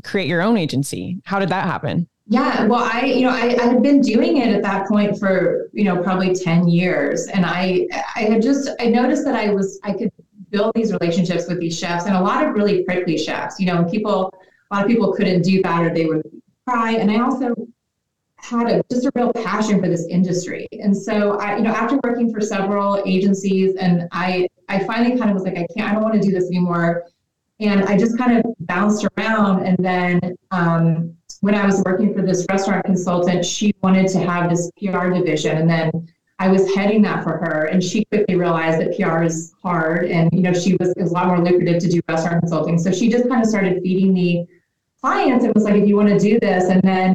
create 0.03 0.27
your 0.27 0.43
own 0.43 0.55
agency. 0.55 1.19
How 1.25 1.39
did 1.39 1.49
that 1.49 1.65
happen? 1.65 2.07
Yeah, 2.27 2.65
well, 2.67 2.87
I, 2.93 3.05
you 3.05 3.21
know, 3.21 3.31
I, 3.31 3.55
I 3.59 3.63
had 3.63 3.81
been 3.81 4.01
doing 4.01 4.37
it 4.37 4.49
at 4.53 4.61
that 4.61 4.87
point 4.87 5.17
for, 5.17 5.67
you 5.73 5.83
know, 5.83 6.03
probably 6.03 6.35
10 6.35 6.67
years. 6.67 7.25
And 7.25 7.43
I, 7.43 7.87
I 8.15 8.19
had 8.19 8.43
just, 8.43 8.69
I 8.79 8.85
noticed 8.85 9.25
that 9.25 9.33
I 9.33 9.49
was, 9.49 9.79
I 9.83 9.93
could 9.93 10.11
build 10.51 10.73
these 10.75 10.91
relationships 10.93 11.47
with 11.47 11.59
these 11.59 11.75
chefs 11.75 12.05
and 12.05 12.15
a 12.15 12.21
lot 12.21 12.45
of 12.45 12.53
really 12.53 12.83
prickly 12.83 13.17
chefs, 13.17 13.59
you 13.59 13.65
know, 13.65 13.77
and 13.79 13.89
people, 13.89 14.31
a 14.69 14.75
lot 14.75 14.83
of 14.83 14.87
people 14.91 15.11
couldn't 15.11 15.41
do 15.41 15.59
that 15.63 15.81
or 15.81 15.91
they 15.91 16.05
would 16.05 16.21
cry. 16.67 16.91
And 16.91 17.09
I 17.09 17.19
also 17.21 17.55
had 18.45 18.69
a, 18.69 18.83
just 18.91 19.05
a 19.05 19.11
real 19.15 19.33
passion 19.33 19.81
for 19.81 19.87
this 19.87 20.05
industry. 20.07 20.67
And 20.71 20.95
so 20.95 21.37
I, 21.39 21.57
you 21.57 21.63
know, 21.63 21.71
after 21.71 21.99
working 22.03 22.31
for 22.31 22.41
several 22.41 23.01
agencies 23.05 23.75
and 23.75 24.07
I, 24.11 24.47
I 24.69 24.83
finally 24.83 25.17
kind 25.17 25.29
of 25.29 25.35
was 25.35 25.43
like, 25.43 25.57
I 25.57 25.65
can't, 25.75 25.89
I 25.89 25.93
don't 25.93 26.03
want 26.03 26.15
to 26.15 26.21
do 26.21 26.31
this 26.31 26.45
anymore. 26.47 27.03
And 27.59 27.85
I 27.85 27.97
just 27.97 28.17
kind 28.17 28.37
of 28.37 28.45
bounced 28.59 29.07
around. 29.17 29.65
And 29.65 29.77
then 29.79 30.35
um, 30.51 31.15
when 31.41 31.55
I 31.55 31.65
was 31.65 31.81
working 31.85 32.13
for 32.13 32.21
this 32.21 32.45
restaurant 32.49 32.85
consultant, 32.85 33.45
she 33.45 33.73
wanted 33.81 34.07
to 34.09 34.19
have 34.19 34.49
this 34.49 34.69
PR 34.77 35.09
division. 35.09 35.57
And 35.57 35.69
then 35.69 36.07
I 36.37 36.49
was 36.49 36.73
heading 36.75 37.01
that 37.03 37.23
for 37.23 37.37
her. 37.37 37.65
And 37.71 37.81
she 37.83 38.05
quickly 38.05 38.35
realized 38.35 38.79
that 38.81 38.95
PR 38.97 39.23
is 39.23 39.53
hard. 39.63 40.05
And, 40.05 40.29
you 40.33 40.41
know, 40.41 40.53
she 40.53 40.75
was, 40.79 40.89
it 40.89 41.01
was 41.01 41.11
a 41.11 41.13
lot 41.13 41.27
more 41.27 41.39
lucrative 41.39 41.81
to 41.81 41.89
do 41.89 42.01
restaurant 42.09 42.41
consulting. 42.41 42.77
So 42.77 42.91
she 42.91 43.09
just 43.09 43.27
kind 43.29 43.41
of 43.41 43.49
started 43.49 43.81
feeding 43.81 44.13
me 44.13 44.47
clients 45.01 45.45
It 45.45 45.55
was 45.55 45.63
like, 45.63 45.75
if 45.75 45.87
you 45.87 45.95
want 45.95 46.09
to 46.09 46.19
do 46.19 46.39
this. 46.39 46.69
And 46.69 46.81
then 46.81 47.13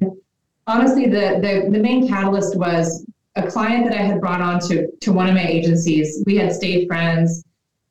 honestly, 0.67 1.07
the, 1.07 1.39
the, 1.41 1.71
the 1.71 1.79
main 1.79 2.09
catalyst 2.09 2.57
was 2.57 3.05
a 3.37 3.47
client 3.49 3.89
that 3.89 3.99
I 3.99 4.03
had 4.03 4.21
brought 4.21 4.41
on 4.41 4.61
to, 4.69 4.91
to 5.03 5.13
one 5.13 5.29
of 5.29 5.35
my 5.35 5.47
agencies. 5.47 6.23
We 6.27 6.37
had 6.37 6.53
stayed 6.53 6.89
friends 6.89 7.45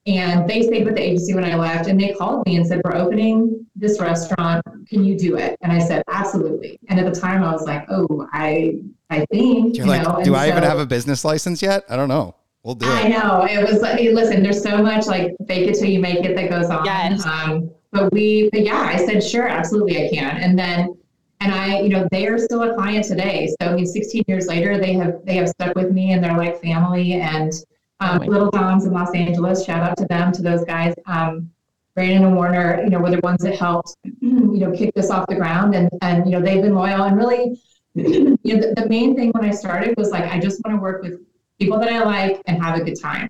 and 0.06 0.50
they 0.50 0.64
stayed 0.64 0.86
with 0.86 0.96
the 0.96 1.02
agency 1.02 1.34
when 1.34 1.44
I 1.44 1.56
left 1.56 1.88
and 1.88 2.00
they 2.00 2.14
called 2.14 2.46
me 2.46 2.58
and 2.58 2.66
said, 2.66 2.82
we're 2.84 2.96
opening 2.96 3.66
this 3.76 4.00
restaurant. 4.00 4.64
Can 4.88 5.04
you 5.04 5.18
do 5.18 5.38
it? 5.38 5.58
And 5.62 5.72
I 5.72 5.80
said, 5.80 6.04
absolutely. 6.08 6.80
And 6.90 7.00
at 7.00 7.12
the 7.12 7.20
time 7.20 7.44
I 7.44 7.52
was 7.52 7.66
like, 7.66 7.86
oh, 7.90 8.28
I, 8.34 8.80
I 9.10 9.26
think, 9.32 9.78
You're 9.78 9.86
you 9.86 9.92
like, 9.92 10.04
know, 10.04 10.24
do 10.24 10.34
and 10.34 10.42
I 10.42 10.50
even 10.50 10.64
have 10.64 10.80
a 10.80 10.86
business 10.86 11.24
license 11.24 11.62
yet? 11.62 11.86
I 11.90 11.96
don't 11.96 12.10
know. 12.10 12.36
We'll 12.64 12.76
do 12.76 12.88
it. 12.88 13.06
I 13.06 13.08
know 13.08 13.46
it 13.50 13.66
was 13.68 13.82
like, 13.82 14.00
listen, 14.00 14.44
there's 14.44 14.62
so 14.62 14.84
much 14.84 15.08
like 15.08 15.36
fake 15.48 15.70
it 15.70 15.76
till 15.76 15.90
you 15.90 16.00
make 16.00 16.26
it 16.26 16.36
that 16.36 16.50
goes 16.50 16.70
on. 16.70 16.84
Yes. 16.86 17.26
Um, 17.26 17.72
but 17.92 18.12
we, 18.12 18.50
but 18.52 18.66
yeah, 18.66 18.82
I 18.82 18.98
said, 18.98 19.24
sure, 19.24 19.48
absolutely 19.48 20.06
I 20.06 20.10
can. 20.10 20.38
And 20.38 20.60
then, 20.60 20.99
and 21.42 21.54
I, 21.54 21.80
you 21.80 21.90
know, 21.90 22.08
they 22.12 22.28
are 22.28 22.38
still 22.38 22.64
a 22.64 22.76
client 22.76 23.06
today. 23.06 23.48
So 23.62 23.70
I 23.70 23.76
mean, 23.76 23.86
16 23.86 24.24
years 24.28 24.48
later, 24.48 24.78
they 24.78 24.94
have, 24.94 25.22
they 25.24 25.36
have 25.36 25.50
stuck 25.50 25.76
with 25.76 25.92
me 25.92 26.12
and 26.12 26.24
they're 26.24 26.38
like 26.38 26.62
family 26.62 27.14
and, 27.14 27.54
um, 28.02 28.22
Oh 28.22 28.26
Little 28.26 28.50
Dom's 28.50 28.86
in 28.86 28.94
Los 28.94 29.14
Angeles, 29.14 29.66
shout 29.66 29.82
out 29.82 29.98
to 29.98 30.06
them, 30.06 30.32
to 30.34 30.42
those 30.42 30.64
guys. 30.64 30.94
Um, 31.06 31.50
Brandon 31.96 32.26
and 32.26 32.36
Warner, 32.36 32.82
you 32.84 32.90
know, 32.90 33.00
were 33.00 33.12
the 33.12 33.20
ones 33.20 33.44
that 33.44 33.58
helped, 33.58 33.96
you 34.22 34.60
know, 34.60 34.72
kick 34.72 34.94
this 34.94 35.10
off 35.10 35.28
the 35.28 35.36
ground 35.36 35.76
and, 35.76 35.90
and, 36.02 36.26
you 36.26 36.32
know, 36.32 36.42
they've 36.42 36.62
been 36.62 36.76
loyal 36.76 37.04
and 37.04 37.18
really, 37.18 37.62
you 37.96 38.38
know, 38.44 38.62
the, 38.62 38.74
the 38.78 38.88
main 38.88 39.16
thing 39.16 39.32
when 39.32 39.44
I 39.44 39.52
started 39.52 39.96
was 39.98 40.12
like, 40.12 40.24
I 40.32 40.40
just 40.40 40.62
want 40.64 40.78
to 40.78 40.82
work 40.82 41.04
with 41.04 41.20
people 41.60 41.80
that 41.80 41.92
I 41.92 42.04
like 42.04 42.42
and 42.46 42.62
have 42.64 42.80
a 42.80 42.84
good 42.84 43.00
time. 43.00 43.30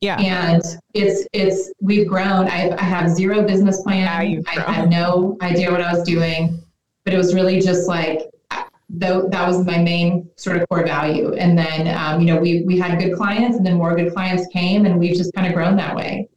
Yeah. 0.00 0.20
And 0.20 0.62
it's, 0.92 1.26
it's, 1.32 1.72
we've 1.80 2.06
grown. 2.06 2.46
I, 2.46 2.70
I 2.76 2.82
have 2.82 3.10
zero 3.10 3.42
business 3.42 3.82
plan. 3.82 4.06
I 4.06 4.42
had 4.70 4.90
no 4.90 5.36
idea 5.40 5.70
what 5.70 5.80
I 5.80 5.92
was 5.92 6.02
doing, 6.04 6.62
but 7.04 7.14
it 7.14 7.16
was 7.16 7.34
really 7.34 7.60
just 7.60 7.88
like, 7.88 8.30
I, 8.50 8.66
though 8.88 9.28
that 9.28 9.46
was 9.46 9.64
my 9.64 9.78
main 9.78 10.28
sort 10.36 10.56
of 10.56 10.68
core 10.68 10.84
value. 10.84 11.34
And 11.34 11.56
then, 11.56 11.94
um, 11.96 12.20
you 12.20 12.26
know, 12.26 12.40
we 12.40 12.62
we 12.62 12.78
had 12.78 12.98
good 12.98 13.16
clients, 13.16 13.56
and 13.56 13.66
then 13.66 13.74
more 13.74 13.94
good 13.94 14.12
clients 14.12 14.46
came, 14.52 14.86
and 14.86 14.98
we've 14.98 15.16
just 15.16 15.32
kind 15.34 15.46
of 15.46 15.54
grown 15.54 15.76
that 15.76 15.94
way. 15.94 16.28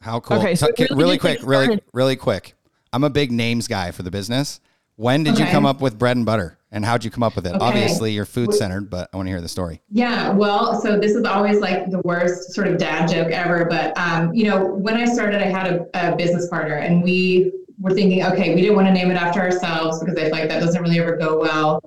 How 0.00 0.20
cool. 0.20 0.38
Okay, 0.38 0.54
so 0.54 0.66
So, 0.66 0.72
really 0.90 1.02
really 1.02 1.18
quick, 1.18 1.40
really, 1.42 1.80
really 1.92 2.16
quick. 2.16 2.54
I'm 2.92 3.04
a 3.04 3.10
big 3.10 3.32
names 3.32 3.66
guy 3.66 3.90
for 3.90 4.02
the 4.02 4.10
business. 4.10 4.60
When 4.96 5.24
did 5.24 5.38
you 5.38 5.46
come 5.46 5.66
up 5.66 5.80
with 5.80 5.98
bread 5.98 6.16
and 6.16 6.24
butter 6.24 6.56
and 6.70 6.84
how'd 6.84 7.04
you 7.04 7.10
come 7.10 7.24
up 7.24 7.34
with 7.34 7.46
it? 7.46 7.54
Okay. 7.54 7.64
Obviously 7.64 8.12
you're 8.12 8.24
food 8.24 8.54
centered, 8.54 8.88
but 8.88 9.08
I 9.12 9.16
want 9.16 9.26
to 9.26 9.30
hear 9.30 9.40
the 9.40 9.48
story. 9.48 9.82
Yeah, 9.90 10.30
well, 10.30 10.80
so 10.80 11.00
this 11.00 11.16
is 11.16 11.24
always 11.24 11.58
like 11.58 11.90
the 11.90 12.00
worst 12.04 12.52
sort 12.52 12.68
of 12.68 12.78
dad 12.78 13.08
joke 13.08 13.32
ever. 13.32 13.64
But, 13.64 13.98
um, 13.98 14.32
you 14.32 14.44
know, 14.44 14.64
when 14.64 14.96
I 14.96 15.06
started, 15.06 15.42
I 15.42 15.46
had 15.46 15.72
a, 15.72 16.12
a 16.12 16.14
business 16.14 16.48
partner 16.48 16.74
and 16.74 17.02
we 17.02 17.52
were 17.78 17.92
thinking, 17.92 18.24
okay, 18.24 18.54
we 18.54 18.60
didn't 18.60 18.76
want 18.76 18.86
to 18.88 18.92
name 18.92 19.10
it 19.10 19.14
after 19.14 19.40
ourselves 19.40 20.00
because 20.00 20.16
I 20.16 20.24
feel 20.24 20.30
like 20.30 20.48
that 20.48 20.60
doesn't 20.60 20.80
really 20.80 20.98
ever 20.98 21.16
go 21.16 21.38
well. 21.38 21.82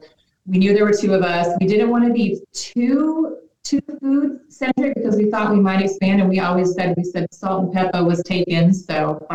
We 0.45 0.57
knew 0.57 0.73
there 0.73 0.85
were 0.85 0.93
two 0.93 1.13
of 1.13 1.23
us. 1.23 1.55
We 1.59 1.67
didn't 1.67 1.89
want 1.89 2.05
to 2.05 2.13
be 2.13 2.41
too 2.53 3.37
too 3.67 3.81
food 3.99 4.39
centric 4.47 4.95
because 4.95 5.17
we 5.17 5.29
thought 5.29 5.51
we 5.51 5.59
might 5.59 5.81
expand 5.81 6.21
and 6.21 6.29
we 6.29 6.39
always 6.39 6.73
said 6.73 6.95
we 6.95 7.03
said 7.03 7.27
salt 7.33 7.63
and 7.65 7.73
pepper 7.73 8.01
was 8.01 8.23
taken 8.23 8.73
so 8.73 9.25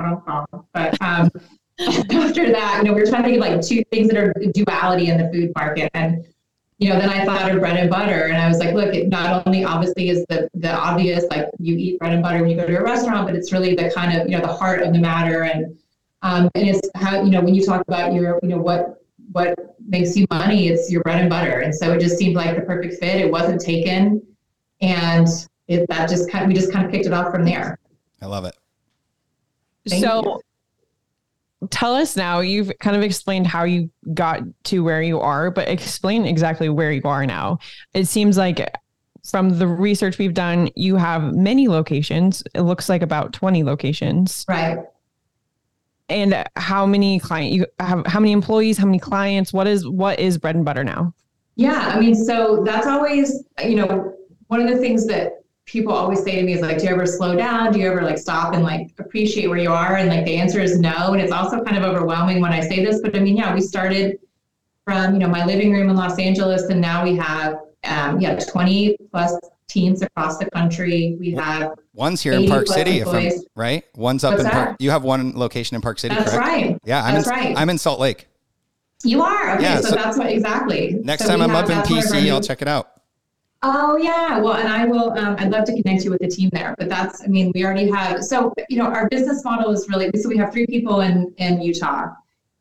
but 0.72 1.02
um 1.02 1.30
after 1.80 2.50
that 2.50 2.78
you 2.78 2.84
know 2.84 2.94
we 2.94 3.00
were 3.00 3.06
trying 3.06 3.22
to 3.22 3.28
think 3.28 3.40
like 3.40 3.60
two 3.60 3.84
things 3.90 4.08
that 4.08 4.16
are 4.16 4.32
duality 4.54 5.08
in 5.08 5.18
the 5.18 5.30
food 5.30 5.52
market 5.54 5.90
and 5.92 6.24
you 6.78 6.88
know 6.88 6.98
then 6.98 7.10
i 7.10 7.24
thought 7.26 7.50
of 7.50 7.60
bread 7.60 7.76
and 7.76 7.90
butter 7.90 8.28
and 8.28 8.38
i 8.38 8.48
was 8.48 8.58
like 8.58 8.74
look 8.74 8.94
it 8.94 9.08
not 9.08 9.46
only 9.46 9.64
obviously 9.64 10.08
is 10.08 10.24
the 10.30 10.48
the 10.54 10.72
obvious 10.72 11.24
like 11.30 11.48
you 11.58 11.76
eat 11.76 11.98
bread 11.98 12.14
and 12.14 12.22
butter 12.22 12.40
when 12.40 12.48
you 12.48 12.56
go 12.56 12.66
to 12.66 12.78
a 12.78 12.82
restaurant 12.82 13.26
but 13.26 13.36
it's 13.36 13.52
really 13.52 13.74
the 13.74 13.90
kind 13.90 14.18
of 14.18 14.26
you 14.28 14.36
know 14.36 14.44
the 14.46 14.52
heart 14.52 14.80
of 14.80 14.94
the 14.94 14.98
matter 14.98 15.42
and 15.42 15.76
um 16.22 16.48
and 16.54 16.68
it's 16.68 16.80
how 16.94 17.22
you 17.22 17.30
know 17.30 17.40
when 17.40 17.54
you 17.54 17.64
talk 17.64 17.82
about 17.86 18.12
your 18.12 18.38
you 18.42 18.48
know 18.48 18.58
what 18.58 19.02
what 19.32 19.76
makes 19.86 20.16
you 20.16 20.26
money 20.30 20.68
it's 20.68 20.90
your 20.90 21.02
bread 21.02 21.20
and 21.20 21.30
butter 21.30 21.60
and 21.60 21.74
so 21.74 21.92
it 21.92 22.00
just 22.00 22.16
seemed 22.16 22.34
like 22.34 22.54
the 22.56 22.62
perfect 22.62 22.94
fit 23.00 23.20
it 23.20 23.30
wasn't 23.30 23.60
taken 23.60 24.22
and 24.80 25.28
it 25.68 25.86
that 25.88 26.08
just 26.08 26.30
kind 26.30 26.48
we 26.48 26.54
just 26.54 26.72
kind 26.72 26.84
of 26.84 26.92
kicked 26.92 27.06
it 27.06 27.12
off 27.12 27.30
from 27.32 27.44
there 27.44 27.78
I 28.22 28.26
love 28.26 28.44
it. 28.44 28.56
Thank 29.88 30.04
so 30.04 30.40
tell 31.70 31.94
us 31.94 32.16
now, 32.16 32.40
you've 32.40 32.72
kind 32.80 32.96
of 32.96 33.02
explained 33.02 33.46
how 33.46 33.64
you 33.64 33.90
got 34.14 34.42
to 34.64 34.82
where 34.82 35.02
you 35.02 35.20
are, 35.20 35.50
but 35.50 35.68
explain 35.68 36.24
exactly 36.24 36.68
where 36.68 36.92
you 36.92 37.02
are 37.04 37.26
now. 37.26 37.58
It 37.94 38.06
seems 38.06 38.36
like 38.36 38.74
from 39.24 39.58
the 39.58 39.66
research 39.66 40.18
we've 40.18 40.34
done, 40.34 40.70
you 40.74 40.96
have 40.96 41.34
many 41.34 41.68
locations. 41.68 42.42
It 42.54 42.62
looks 42.62 42.88
like 42.88 43.02
about 43.02 43.32
20 43.32 43.62
locations. 43.64 44.44
right 44.48 44.78
And 46.12 46.44
how 46.56 46.86
many 46.86 47.18
client 47.18 47.52
you 47.52 47.66
have 47.80 48.06
how 48.06 48.20
many 48.20 48.32
employees, 48.32 48.78
how 48.78 48.86
many 48.86 48.98
clients? 48.98 49.52
What 49.52 49.66
is 49.66 49.88
what 49.88 50.20
is 50.20 50.38
bread 50.38 50.56
and 50.56 50.64
butter 50.64 50.84
now? 50.84 51.14
Yeah, 51.56 51.92
I 51.94 52.00
mean, 52.00 52.14
so 52.14 52.62
that's 52.64 52.86
always, 52.86 53.44
you 53.64 53.76
know, 53.76 54.14
one 54.48 54.60
of 54.60 54.68
the 54.68 54.78
things 54.78 55.06
that 55.06 55.42
people 55.64 55.92
always 55.92 56.22
say 56.22 56.36
to 56.36 56.42
me 56.42 56.54
is 56.54 56.60
like, 56.60 56.78
do 56.78 56.84
you 56.84 56.90
ever 56.90 57.06
slow 57.06 57.36
down? 57.36 57.72
Do 57.72 57.78
you 57.78 57.90
ever 57.90 58.02
like 58.02 58.18
stop 58.18 58.54
and 58.54 58.62
like 58.62 58.92
appreciate 58.98 59.48
where 59.48 59.58
you 59.58 59.70
are? 59.70 59.96
And 59.96 60.08
like 60.08 60.24
the 60.24 60.36
answer 60.36 60.60
is 60.60 60.78
no. 60.78 61.12
And 61.12 61.20
it's 61.20 61.32
also 61.32 61.62
kind 61.62 61.76
of 61.76 61.84
overwhelming 61.84 62.40
when 62.40 62.52
I 62.52 62.60
say 62.60 62.84
this, 62.84 63.00
but 63.00 63.16
I 63.16 63.20
mean, 63.20 63.36
yeah, 63.36 63.54
we 63.54 63.60
started 63.60 64.18
from, 64.84 65.14
you 65.14 65.20
know, 65.20 65.28
my 65.28 65.44
living 65.44 65.72
room 65.72 65.88
in 65.88 65.96
Los 65.96 66.18
Angeles 66.18 66.62
and 66.64 66.80
now 66.80 67.04
we 67.04 67.16
have, 67.16 67.54
um, 67.84 68.20
yeah, 68.20 68.38
20 68.38 68.96
plus 69.10 69.34
teams 69.72 70.02
across 70.02 70.38
the 70.38 70.50
country. 70.50 71.16
We 71.18 71.32
have, 71.32 71.72
One's 71.94 72.22
here 72.22 72.34
in 72.34 72.48
Park 72.48 72.66
City, 72.68 73.00
if 73.00 73.08
I'm 73.08 73.30
right. 73.56 73.84
One's 73.96 74.24
up 74.24 74.32
What's 74.32 74.44
in 74.44 74.50
Park. 74.50 74.76
You 74.78 74.90
have 74.90 75.02
one 75.02 75.36
location 75.36 75.74
in 75.74 75.80
Park 75.80 75.98
City, 75.98 76.14
that's 76.14 76.32
correct? 76.32 76.46
right. 76.46 76.78
Yeah, 76.84 77.04
I'm 77.04 77.14
That's 77.14 77.26
in 77.26 77.32
right. 77.32 77.58
I'm 77.58 77.70
in 77.70 77.78
Salt 77.78 78.00
Lake. 78.00 78.28
You 79.04 79.22
are. 79.22 79.54
Okay. 79.54 79.62
Yeah, 79.62 79.80
so, 79.80 79.88
so 79.90 79.94
that's 79.96 80.16
what 80.16 80.30
exactly. 80.30 81.00
Next 81.02 81.24
So 81.24 81.30
time 81.30 81.42
I'm 81.42 81.50
up 81.50 81.64
in 81.64 81.76
that's 81.76 81.90
one 81.90 81.98
of 81.98 82.04
our 82.06 82.12
PC, 82.12 82.30
I'll 82.30 82.40
check 82.40 82.62
it 82.62 82.68
out. 82.68 82.88
Oh 83.64 83.96
yeah, 83.96 84.38
well, 84.40 84.54
and 84.54 84.68
I 84.68 84.84
will. 84.86 85.12
Um, 85.12 85.36
I'd 85.38 85.50
love 85.50 85.64
to 85.66 85.82
connect 85.82 86.04
you 86.04 86.10
with 86.10 86.20
the 86.20 86.28
team 86.28 86.50
there. 86.52 86.74
But 86.78 86.88
that's, 86.88 87.22
I 87.22 87.26
mean, 87.28 87.52
we 87.54 87.64
already 87.64 87.88
have. 87.90 88.24
So 88.24 88.52
you 88.68 88.76
know, 88.76 88.86
our 88.86 89.08
business 89.08 89.44
model 89.44 89.70
is 89.70 89.88
really. 89.88 90.10
So 90.20 90.28
we 90.28 90.36
have 90.38 90.52
three 90.52 90.66
people 90.66 91.00
in 91.02 91.32
in 91.38 91.62
Utah, 91.62 92.08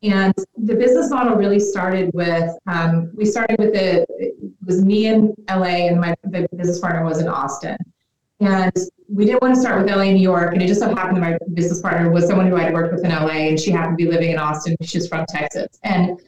and 0.04 0.34
the 0.58 0.76
business 0.76 1.10
model 1.10 1.36
really 1.36 1.60
started 1.60 2.12
with. 2.14 2.52
Um, 2.68 3.12
we 3.16 3.26
started 3.26 3.60
with 3.60 3.74
the. 3.74 4.06
It 4.10 4.36
was 4.66 4.84
me 4.84 5.08
in 5.08 5.34
LA, 5.50 5.88
and 5.88 6.00
my 6.00 6.16
the 6.24 6.48
business 6.56 6.80
partner 6.80 7.04
was 7.04 7.20
in 7.20 7.28
Austin, 7.28 7.78
and 8.40 8.74
we 9.08 9.26
didn't 9.26 9.42
want 9.42 9.56
to 9.56 9.62
start 9.62 9.82
with 9.82 9.92
LA 9.92 10.04
and 10.04 10.16
New 10.16 10.22
York. 10.22 10.54
And 10.54 10.62
it 10.62 10.68
just 10.68 10.80
so 10.80 10.94
happened 10.96 11.18
that 11.18 11.32
my 11.32 11.38
business 11.54 11.82
partner 11.82 12.10
was 12.10 12.28
someone 12.28 12.48
who 12.48 12.56
I'd 12.58 12.74
worked 12.74 12.94
with 12.94 13.06
in 13.06 13.12
LA, 13.12 13.50
and 13.50 13.60
she 13.60 13.70
happened 13.70 13.98
to 14.00 14.06
be 14.06 14.12
living 14.12 14.32
in 14.32 14.40
Austin. 14.40 14.76
She's 14.82 15.08
from 15.08 15.26
Texas, 15.30 15.80
and 15.84 16.20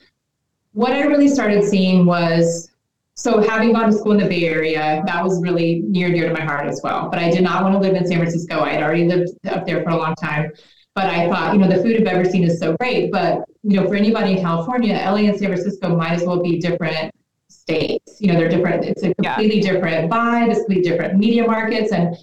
what 0.73 0.91
I 0.91 1.03
really 1.03 1.27
started 1.27 1.63
seeing 1.63 2.05
was 2.05 2.69
so 3.15 3.41
having 3.41 3.73
gone 3.73 3.91
to 3.91 3.93
school 3.93 4.13
in 4.13 4.17
the 4.17 4.27
Bay 4.27 4.45
Area, 4.45 5.03
that 5.05 5.23
was 5.23 5.41
really 5.41 5.83
near 5.85 6.07
and 6.07 6.15
dear 6.15 6.27
to 6.27 6.33
my 6.33 6.41
heart 6.41 6.67
as 6.67 6.81
well. 6.83 7.09
But 7.09 7.19
I 7.19 7.29
did 7.29 7.43
not 7.43 7.63
want 7.63 7.75
to 7.75 7.79
live 7.79 7.95
in 7.95 8.05
San 8.07 8.17
Francisco. 8.17 8.61
I 8.61 8.71
had 8.71 8.83
already 8.83 9.07
lived 9.07 9.29
up 9.47 9.65
there 9.65 9.83
for 9.83 9.89
a 9.89 9.97
long 9.97 10.15
time. 10.15 10.51
But 10.95 11.05
I 11.05 11.27
thought, 11.29 11.53
you 11.53 11.59
know, 11.59 11.67
the 11.67 11.81
food 11.81 11.99
of 11.99 12.07
ever 12.07 12.23
seen 12.23 12.43
is 12.43 12.59
so 12.59 12.75
great. 12.77 13.11
But, 13.11 13.45
you 13.63 13.79
know, 13.79 13.87
for 13.87 13.95
anybody 13.95 14.33
in 14.33 14.41
California, 14.41 14.93
LA 14.93 15.27
and 15.29 15.37
San 15.37 15.47
Francisco 15.49 15.95
might 15.95 16.11
as 16.11 16.23
well 16.23 16.41
be 16.41 16.59
different 16.59 17.11
states. 17.49 18.17
You 18.19 18.31
know, 18.31 18.37
they're 18.39 18.49
different. 18.49 18.85
It's 18.85 19.03
a 19.03 19.07
Yeah. 19.07 19.35
completely 19.35 19.61
different 19.61 20.11
vibe. 20.11 20.49
It's 20.49 20.59
completely 20.59 20.89
different 20.89 21.17
media 21.17 21.45
markets. 21.47 21.91
And 21.91 22.15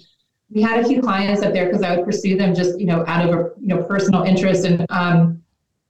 we 0.49 0.61
had 0.61 0.83
a 0.83 0.87
few 0.87 1.01
clients 1.01 1.41
up 1.41 1.53
there 1.53 1.65
because 1.65 1.83
I 1.83 1.95
would 1.95 2.05
pursue 2.05 2.37
them 2.37 2.55
just, 2.55 2.79
you 2.79 2.85
know, 2.85 3.03
out 3.07 3.27
of 3.27 3.35
a, 3.37 3.49
you 3.59 3.67
know, 3.67 3.83
personal 3.83 4.23
interest. 4.23 4.65
And 4.65 4.85
um, 4.89 5.41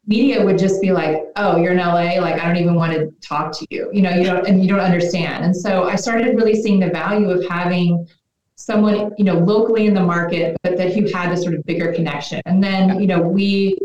media 0.08 0.44
would 0.44 0.58
just 0.58 0.82
be 0.82 0.92
like, 0.92 1.24
oh, 1.36 1.58
you're 1.58 1.74
in 1.74 1.78
LA, 1.78 2.20
like 2.20 2.42
I 2.42 2.48
don't 2.48 2.58
even 2.58 2.76
want 2.76 2.94
to 2.94 3.12
talk 3.22 3.52
to 3.60 3.66
you. 3.70 3.90
You 3.94 4.02
know, 4.02 4.10
you 4.12 4.24
don't 4.24 4.48
and 4.48 4.62
you 4.64 4.68
don't 4.68 4.80
understand. 4.80 5.46
And 5.46 5.56
so 5.56 5.84
I 5.84 5.96
started 5.96 6.36
really 6.36 6.60
seeing 6.60 6.80
the 6.80 6.90
value 6.90 7.30
of 7.30 7.48
having 7.48 8.08
someone, 8.56 9.14
you 9.18 9.24
know, 9.24 9.36
locally 9.40 9.88
in 9.88 9.94
the 9.94 10.04
market, 10.04 10.58
but 10.64 10.78
that 10.78 10.94
who 10.94 11.12
had 11.12 11.32
this 11.32 11.42
sort 11.42 11.56
of 11.56 11.64
bigger 11.66 11.94
connection. 11.94 12.42
And 12.46 12.64
then, 12.64 13.00
you 13.00 13.08
know, 13.08 13.20
we 13.20 13.78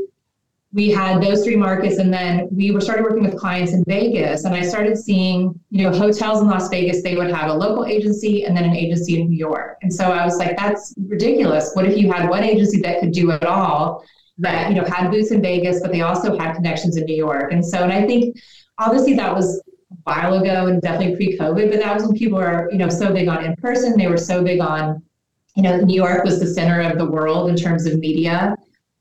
we 0.73 0.91
had 0.91 1.23
those 1.23 1.43
three 1.43 1.57
markets 1.57 1.97
and 1.97 2.13
then 2.13 2.49
we 2.51 2.71
were 2.71 2.83
started 2.83 3.03
working 3.03 3.23
with 3.23 3.39
clients 3.39 3.73
in 3.73 3.83
Vegas 3.85 4.45
and 4.45 4.55
I 4.55 4.61
started 4.61 4.99
seeing, 4.99 5.59
you 5.71 5.85
know, 5.85 5.97
hotels 5.97 6.43
in 6.43 6.49
Las 6.49 6.69
Vegas, 6.69 7.03
they 7.03 7.17
would 7.17 7.31
have 7.31 7.51
a 7.51 7.55
local 7.55 7.87
agency 7.87 8.45
and 8.45 8.55
then 8.55 8.65
an 8.65 8.77
agency 8.77 9.19
in 9.19 9.31
New 9.31 9.39
York. 9.39 9.79
And 9.81 9.95
so 9.95 10.13
I 10.13 10.25
was 10.25 10.37
like, 10.37 10.55
that's 10.57 10.93
ridiculous. 11.09 11.71
What 11.73 11.87
if 11.87 11.97
you 11.97 12.13
had 12.13 12.29
one 12.29 12.45
agency 12.45 12.83
that 12.83 13.01
could 13.01 13.13
do 13.13 13.31
it 13.31 13.45
all? 13.45 14.05
that 14.39 14.71
you 14.71 14.77
know 14.77 14.85
had 14.85 15.11
booths 15.11 15.31
in 15.31 15.41
Vegas, 15.43 15.81
but 15.81 15.93
they 15.93 16.03
also 16.03 16.37
had 16.39 16.55
connections 16.55 16.97
in 16.97 17.05
New 17.05 17.17
York. 17.17 17.53
And 17.53 17.65
so, 17.65 17.79
and 17.79 17.93
I 17.93 18.07
think 18.07 18.37
obviously 18.79 19.15
that 19.15 19.35
was 19.35 19.63
while 20.07 20.35
ago 20.41 20.69
and 20.69 20.81
definitely 20.81 21.17
pre-COVID, 21.17 21.69
but 21.69 21.81
that 21.81 21.93
was 21.93 22.07
when 22.07 22.17
people 22.17 22.39
were 22.39 22.71
you 22.71 22.79
know 22.79 22.89
so 22.89 23.13
big 23.13 23.29
on 23.29 23.45
in 23.45 23.57
person. 23.57 23.99
They 23.99 24.07
were 24.07 24.17
so 24.17 24.43
big 24.43 24.61
on, 24.61 25.03
you 25.57 25.65
know, 25.65 25.79
New 25.79 25.97
York 25.97 26.25
was 26.25 26.39
the 26.39 26.47
center 26.47 26.81
of 26.81 26.97
the 26.97 27.05
world 27.05 27.51
in 27.51 27.57
terms 27.57 27.87
of 27.87 27.99
media. 27.99 28.55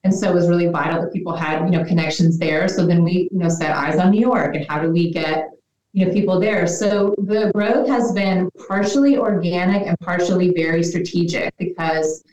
And 0.04 0.14
so 0.14 0.30
it 0.30 0.34
was 0.34 0.48
really 0.48 0.68
vital 0.68 1.02
that 1.02 1.14
people 1.14 1.36
had, 1.36 1.66
you 1.66 1.72
know, 1.72 1.84
connections 1.84 2.38
there. 2.38 2.68
So 2.68 2.86
then 2.86 3.04
we, 3.04 3.30
you 3.32 3.40
know, 3.40 3.50
set 3.50 3.76
eyes 3.76 3.98
on 3.98 4.12
New 4.12 4.20
York 4.20 4.56
and 4.56 4.66
how 4.68 4.80
do 4.80 4.92
we 4.92 5.12
get, 5.12 5.50
you 5.94 6.06
know, 6.06 6.12
people 6.12 6.40
there. 6.40 6.68
So 6.68 7.16
the 7.18 7.52
growth 7.54 7.88
has 7.88 8.12
been 8.12 8.50
partially 8.68 9.18
organic 9.18 9.88
and 9.88 9.98
partially 10.00 10.52
very 10.52 10.84
strategic 10.84 11.56
because 11.58 12.24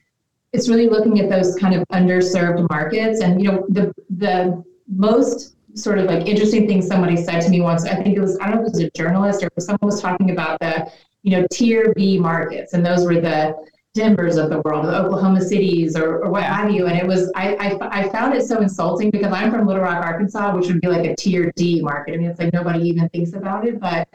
it's 0.53 0.69
really 0.69 0.89
looking 0.89 1.21
at 1.21 1.31
those 1.31 1.57
kind 1.57 1.75
of 1.75 1.87
underserved 1.89 2.69
markets. 2.71 3.21
And 3.21 3.41
you 3.43 3.51
know, 3.51 3.67
the 3.69 3.93
the 4.11 4.63
most 4.89 5.57
sort 5.75 5.99
of 5.99 6.07
like 6.07 6.27
interesting 6.27 6.67
thing 6.67 6.83
somebody 6.83 7.17
said 7.17 7.41
to 7.41 7.51
me 7.51 7.61
once, 7.61 7.85
I 7.85 7.95
think 7.95 8.17
it 8.17 8.21
was, 8.21 8.39
I 8.41 8.51
don't 8.51 8.57
know 8.57 8.63
if 8.63 8.69
it 8.69 8.73
was 8.73 8.81
a 8.81 8.91
journalist 8.91 9.43
or 9.43 9.51
someone 9.59 9.79
was 9.83 10.01
talking 10.01 10.31
about 10.31 10.59
the, 10.61 10.91
you 11.23 11.33
know, 11.33 11.47
tier 11.51 11.93
B 11.95 12.19
markets. 12.19 12.75
And 12.75 12.85
those 12.85 13.05
were 13.05 13.21
the 13.21 13.55
Denvers 13.95 14.37
of 14.37 14.49
the 14.49 14.61
world, 14.61 14.87
the 14.87 14.97
Oklahoma 14.97 15.41
cities 15.41 15.97
or, 15.97 16.25
or 16.25 16.31
what 16.31 16.43
have 16.43 16.71
you. 16.71 16.87
And 16.87 16.99
it 16.99 17.07
was, 17.07 17.31
I, 17.35 17.55
I, 17.57 18.01
I 18.01 18.09
found 18.09 18.35
it 18.35 18.43
so 18.45 18.61
insulting 18.61 19.11
because 19.11 19.33
I'm 19.33 19.51
from 19.51 19.67
Little 19.67 19.83
Rock, 19.83 20.05
Arkansas, 20.05 20.57
which 20.57 20.67
would 20.69 20.81
be 20.81 20.89
like 20.89 21.07
a 21.07 21.15
tier 21.17 21.53
D 21.57 21.83
market. 21.83 22.15
I 22.15 22.17
mean, 22.17 22.31
it's 22.31 22.41
like 22.41 22.53
nobody 22.53 22.89
even 22.89 23.09
thinks 23.11 23.35
about 23.35 23.67
it, 23.67 23.81
but 23.81 24.09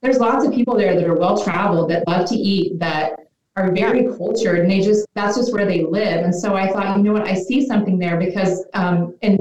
there's 0.00 0.18
lots 0.18 0.44
of 0.44 0.52
people 0.52 0.76
there 0.76 0.94
that 0.94 1.04
are 1.04 1.16
well 1.16 1.42
traveled, 1.42 1.90
that 1.90 2.06
love 2.06 2.28
to 2.28 2.36
eat, 2.36 2.78
that 2.78 3.26
are 3.56 3.72
very 3.72 4.04
cultured 4.16 4.58
and 4.58 4.70
they 4.70 4.80
just 4.80 5.06
that's 5.14 5.36
just 5.36 5.52
where 5.52 5.64
they 5.64 5.82
live 5.82 6.24
and 6.24 6.34
so 6.34 6.54
i 6.54 6.70
thought 6.70 6.96
you 6.98 7.02
know 7.02 7.12
what 7.14 7.26
i 7.26 7.32
see 7.32 7.66
something 7.66 7.98
there 7.98 8.18
because 8.18 8.66
um 8.74 9.16
and 9.22 9.40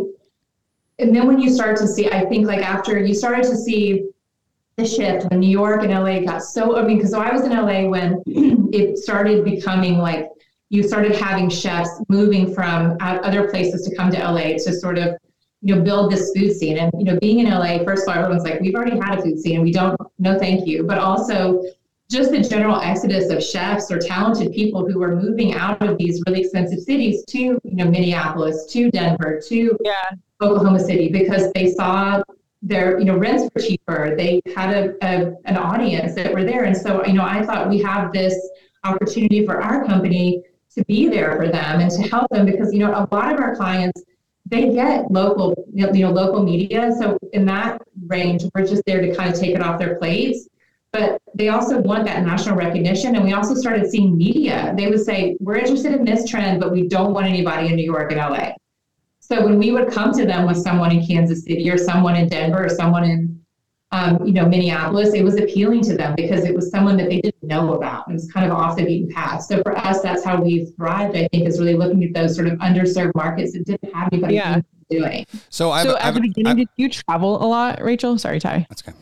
and 1.00 1.16
then 1.16 1.28
when 1.28 1.40
you 1.40 1.50
start 1.50 1.78
to 1.78 1.88
see 1.88 2.10
i 2.10 2.26
think 2.26 2.48
like 2.48 2.62
after 2.62 2.98
you 3.00 3.14
started 3.14 3.44
to 3.44 3.56
see 3.56 4.10
the 4.78 4.86
shift 4.86 5.26
when 5.30 5.40
new 5.40 5.50
york 5.50 5.84
and 5.84 5.92
la 5.92 6.20
got 6.20 6.44
so 6.44 6.78
i 6.78 6.84
mean 6.84 6.98
because 6.98 7.12
so 7.12 7.20
i 7.20 7.32
was 7.32 7.44
in 7.44 7.52
la 7.52 7.90
when 7.90 8.22
it 8.74 8.98
started 8.98 9.44
becoming 9.44 9.98
like 9.98 10.30
you 10.70 10.84
started 10.84 11.16
having 11.16 11.50
chefs 11.50 12.02
moving 12.10 12.54
from 12.54 12.98
other 13.00 13.50
places 13.50 13.88
to 13.88 13.96
come 13.96 14.12
to 14.12 14.18
la 14.18 14.42
to 14.42 14.74
sort 14.74 14.98
of 14.98 15.16
you 15.66 15.76
know 15.76 15.82
build 15.82 16.12
this 16.12 16.32
food 16.36 16.56
scene. 16.56 16.78
And 16.78 16.92
you 16.98 17.06
know 17.06 17.18
being 17.20 17.40
in 17.40 17.50
la 17.50 17.84
first 17.84 18.08
of 18.08 18.10
all 18.10 18.24
everyone's 18.24 18.44
like 18.44 18.62
we've 18.62 18.76
already 18.76 18.98
had 19.00 19.20
a 19.20 19.22
food 19.22 19.40
scene. 19.40 19.56
And 19.56 19.64
we 19.64 19.72
don't 19.72 20.00
no 20.20 20.38
thank 20.38 20.68
you. 20.68 20.84
But 20.84 21.00
also 21.00 21.64
just 22.10 22.32
the 22.32 22.40
general 22.40 22.80
exodus 22.80 23.32
of 23.32 23.44
chefs 23.44 23.92
or 23.92 23.98
talented 23.98 24.54
people 24.54 24.88
who 24.88 25.00
were 25.00 25.16
moving 25.16 25.54
out 25.54 25.82
of 25.82 25.98
these 25.98 26.22
really 26.28 26.42
expensive 26.42 26.80
cities 26.80 27.26
to 27.26 27.38
you 27.40 27.60
know 27.64 27.86
Minneapolis, 27.86 28.66
to 28.72 28.92
Denver, 28.92 29.42
to 29.48 29.78
Yeah. 29.84 29.94
Oklahoma 30.46 30.80
City 30.80 31.10
because 31.10 31.52
they 31.54 31.72
saw 31.72 32.22
their 32.62 32.98
you 33.00 33.06
know 33.06 33.18
rents 33.18 33.50
were 33.54 33.62
cheaper. 33.62 34.16
They 34.16 34.42
had 34.56 34.76
a, 34.76 34.96
a 35.06 35.36
an 35.46 35.58
audience 35.58 36.16
that 36.16 36.34
were 36.34 36.44
there, 36.44 36.64
and 36.64 36.76
so 36.76 37.06
you 37.06 37.14
know 37.14 37.24
I 37.24 37.46
thought 37.46 37.70
we 37.70 37.82
have 37.82 38.12
this 38.12 38.36
opportunity 38.84 39.46
for 39.46 39.62
our 39.62 39.86
company 39.86 40.44
to 40.76 40.84
be 40.86 41.08
there 41.08 41.36
for 41.38 41.48
them 41.48 41.80
and 41.80 41.90
to 41.92 42.02
help 42.04 42.30
them 42.30 42.46
because 42.46 42.74
you 42.74 42.80
know 42.80 42.92
a 42.92 43.08
lot 43.16 43.34
of 43.34 43.40
our 43.40 43.56
clients 43.56 44.04
they 44.48 44.74
get 44.74 45.10
local 45.12 45.56
you 45.74 45.88
know 45.88 46.12
local 46.12 46.44
media. 46.44 46.92
So 47.00 47.18
in 47.34 47.46
that 47.46 47.82
range 48.08 48.44
we're 48.54 48.66
just 48.66 48.84
there 48.86 49.02
to 49.02 49.16
kind 49.16 49.34
of 49.34 49.40
take 49.40 49.56
it 49.56 49.62
off 49.62 49.80
their 49.80 49.96
plates. 49.96 50.48
But 50.92 51.22
they 51.34 51.50
also 51.50 51.82
want 51.82 52.06
that 52.06 52.24
national 52.24 52.56
recognition. 52.56 53.16
And 53.18 53.26
we 53.26 53.34
also 53.34 53.54
started 53.54 53.92
seeing 53.92 54.16
media. 54.16 54.74
They 54.78 54.88
would 54.88 55.04
say 55.04 55.36
we're 55.42 55.58
interested 55.58 55.94
in 55.94 56.06
this 56.06 56.30
trend 56.30 56.62
but 56.62 56.72
we 56.72 56.88
don't 56.88 57.14
want 57.14 57.26
anybody 57.26 57.68
in 57.68 57.76
new 57.76 57.86
york 57.86 58.12
and 58.12 58.20
la 58.20 58.54
so 59.28 59.44
when 59.44 59.58
we 59.58 59.72
would 59.72 59.90
come 59.92 60.12
to 60.14 60.26
them 60.26 60.46
with 60.48 60.58
someone 60.58 60.92
in 60.92 61.06
kansas 61.06 61.44
city 61.44 61.70
or 61.70 61.78
someone 61.78 62.16
in 62.16 62.28
denver 62.28 62.66
or 62.66 62.70
someone 62.70 63.04
in 63.04 63.32
um, 63.92 64.26
you 64.26 64.34
know, 64.34 64.46
Minneapolis, 64.46 65.14
it 65.14 65.24
was 65.24 65.36
appealing 65.38 65.82
to 65.84 65.96
them 65.96 66.16
because 66.18 66.44
it 66.44 66.54
was 66.54 66.70
someone 66.70 66.98
that 66.98 67.08
they 67.08 67.22
didn't 67.22 67.44
know 67.44 67.76
about. 67.76 68.10
It 68.10 68.14
was 68.14 68.30
kind 68.30 68.46
of 68.46 68.52
off 68.58 68.76
the 68.76 68.84
beaten 68.84 69.10
path. 69.14 69.44
So 69.44 69.62
for 69.62 69.78
us, 69.78 70.02
that's 70.02 70.22
how 70.26 70.42
we've 70.42 70.76
thrived. 70.76 71.16
I 71.16 71.30
think 71.32 71.48
is 71.48 71.60
really 71.60 71.76
looking 71.76 72.04
at 72.04 72.14
those 72.14 72.36
sort 72.36 72.48
of 72.48 72.58
underserved 72.60 73.16
markets 73.16 73.54
that 73.54 73.64
didn't 73.66 73.94
have 73.94 74.10
anybody 74.12 74.34
Yeah. 74.34 74.60
doing. 74.90 75.26
So, 75.50 75.72
I've, 75.72 75.84
so 75.88 75.96
at 75.98 76.06
I've, 76.08 76.16
the 76.16 76.22
beginning, 76.22 76.52
I've- 76.52 76.66
did 76.66 76.70
you 76.76 76.90
travel 76.90 77.42
a 77.42 77.48
lot, 77.48 77.82
Rachel? 77.82 78.18
Sorry, 78.18 78.40
Ty. 78.40 78.66
that's 78.70 78.84
okay. 78.86 78.98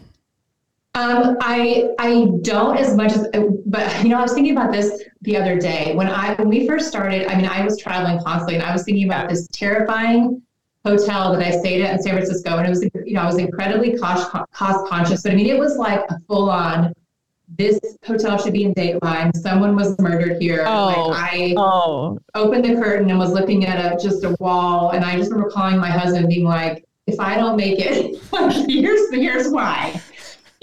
Um, 0.96 1.38
I 1.42 1.90
I 1.98 2.28
don't 2.42 2.78
as 2.78 2.96
much 2.96 3.14
as, 3.14 3.28
but 3.66 4.04
you 4.04 4.10
know, 4.10 4.20
I 4.20 4.22
was 4.22 4.34
thinking 4.34 4.56
about 4.56 4.72
this 4.72 5.04
the 5.22 5.36
other 5.36 5.58
day 5.58 5.96
when 5.96 6.08
I 6.08 6.36
when 6.36 6.50
we 6.50 6.68
first 6.68 6.88
started. 6.88 7.26
I 7.28 7.36
mean, 7.36 7.48
I 7.48 7.64
was 7.64 7.80
traveling 7.80 8.20
constantly, 8.24 8.56
and 8.56 8.64
I 8.64 8.72
was 8.72 8.84
thinking 8.84 9.06
about 9.06 9.28
this 9.28 9.48
terrifying 9.48 10.42
hotel 10.86 11.32
that 11.34 11.42
I 11.42 11.50
stayed 11.58 11.82
at 11.82 11.94
in 11.96 12.02
San 12.04 12.14
Francisco, 12.14 12.58
and 12.58 12.68
it 12.68 12.70
was 12.70 12.84
you 12.84 13.14
know 13.14 13.22
I 13.22 13.26
was 13.26 13.38
incredibly 13.38 13.98
cost 13.98 14.32
cost 14.52 14.88
conscious, 14.88 15.24
but 15.24 15.32
I 15.32 15.36
mean, 15.36 15.48
it 15.48 15.58
was 15.58 15.78
like 15.78 16.02
a 16.10 16.20
full 16.28 16.50
on. 16.50 16.94
This 17.56 17.80
hotel 18.06 18.38
should 18.42 18.54
be 18.54 18.64
in 18.64 18.74
Dateline. 18.74 19.36
Someone 19.36 19.76
was 19.76 19.98
murdered 20.00 20.42
here. 20.42 20.64
Oh. 20.66 21.10
Like 21.10 21.34
I 21.34 21.54
Oh, 21.58 22.18
opened 22.34 22.66
the 22.66 22.76
curtain 22.76 23.10
and 23.10 23.20
was 23.20 23.32
looking 23.32 23.66
at 23.66 23.94
a 23.94 24.02
just 24.02 24.24
a 24.24 24.36
wall, 24.40 24.92
and 24.92 25.04
I 25.04 25.16
just 25.18 25.32
remember 25.32 25.52
calling 25.52 25.78
my 25.78 25.90
husband, 25.90 26.28
being 26.30 26.46
like, 26.46 26.86
"If 27.08 27.20
I 27.20 27.36
don't 27.36 27.56
make 27.58 27.80
it, 27.80 28.16
like, 28.32 28.70
here's 28.70 29.12
here's 29.12 29.50
why." 29.50 30.00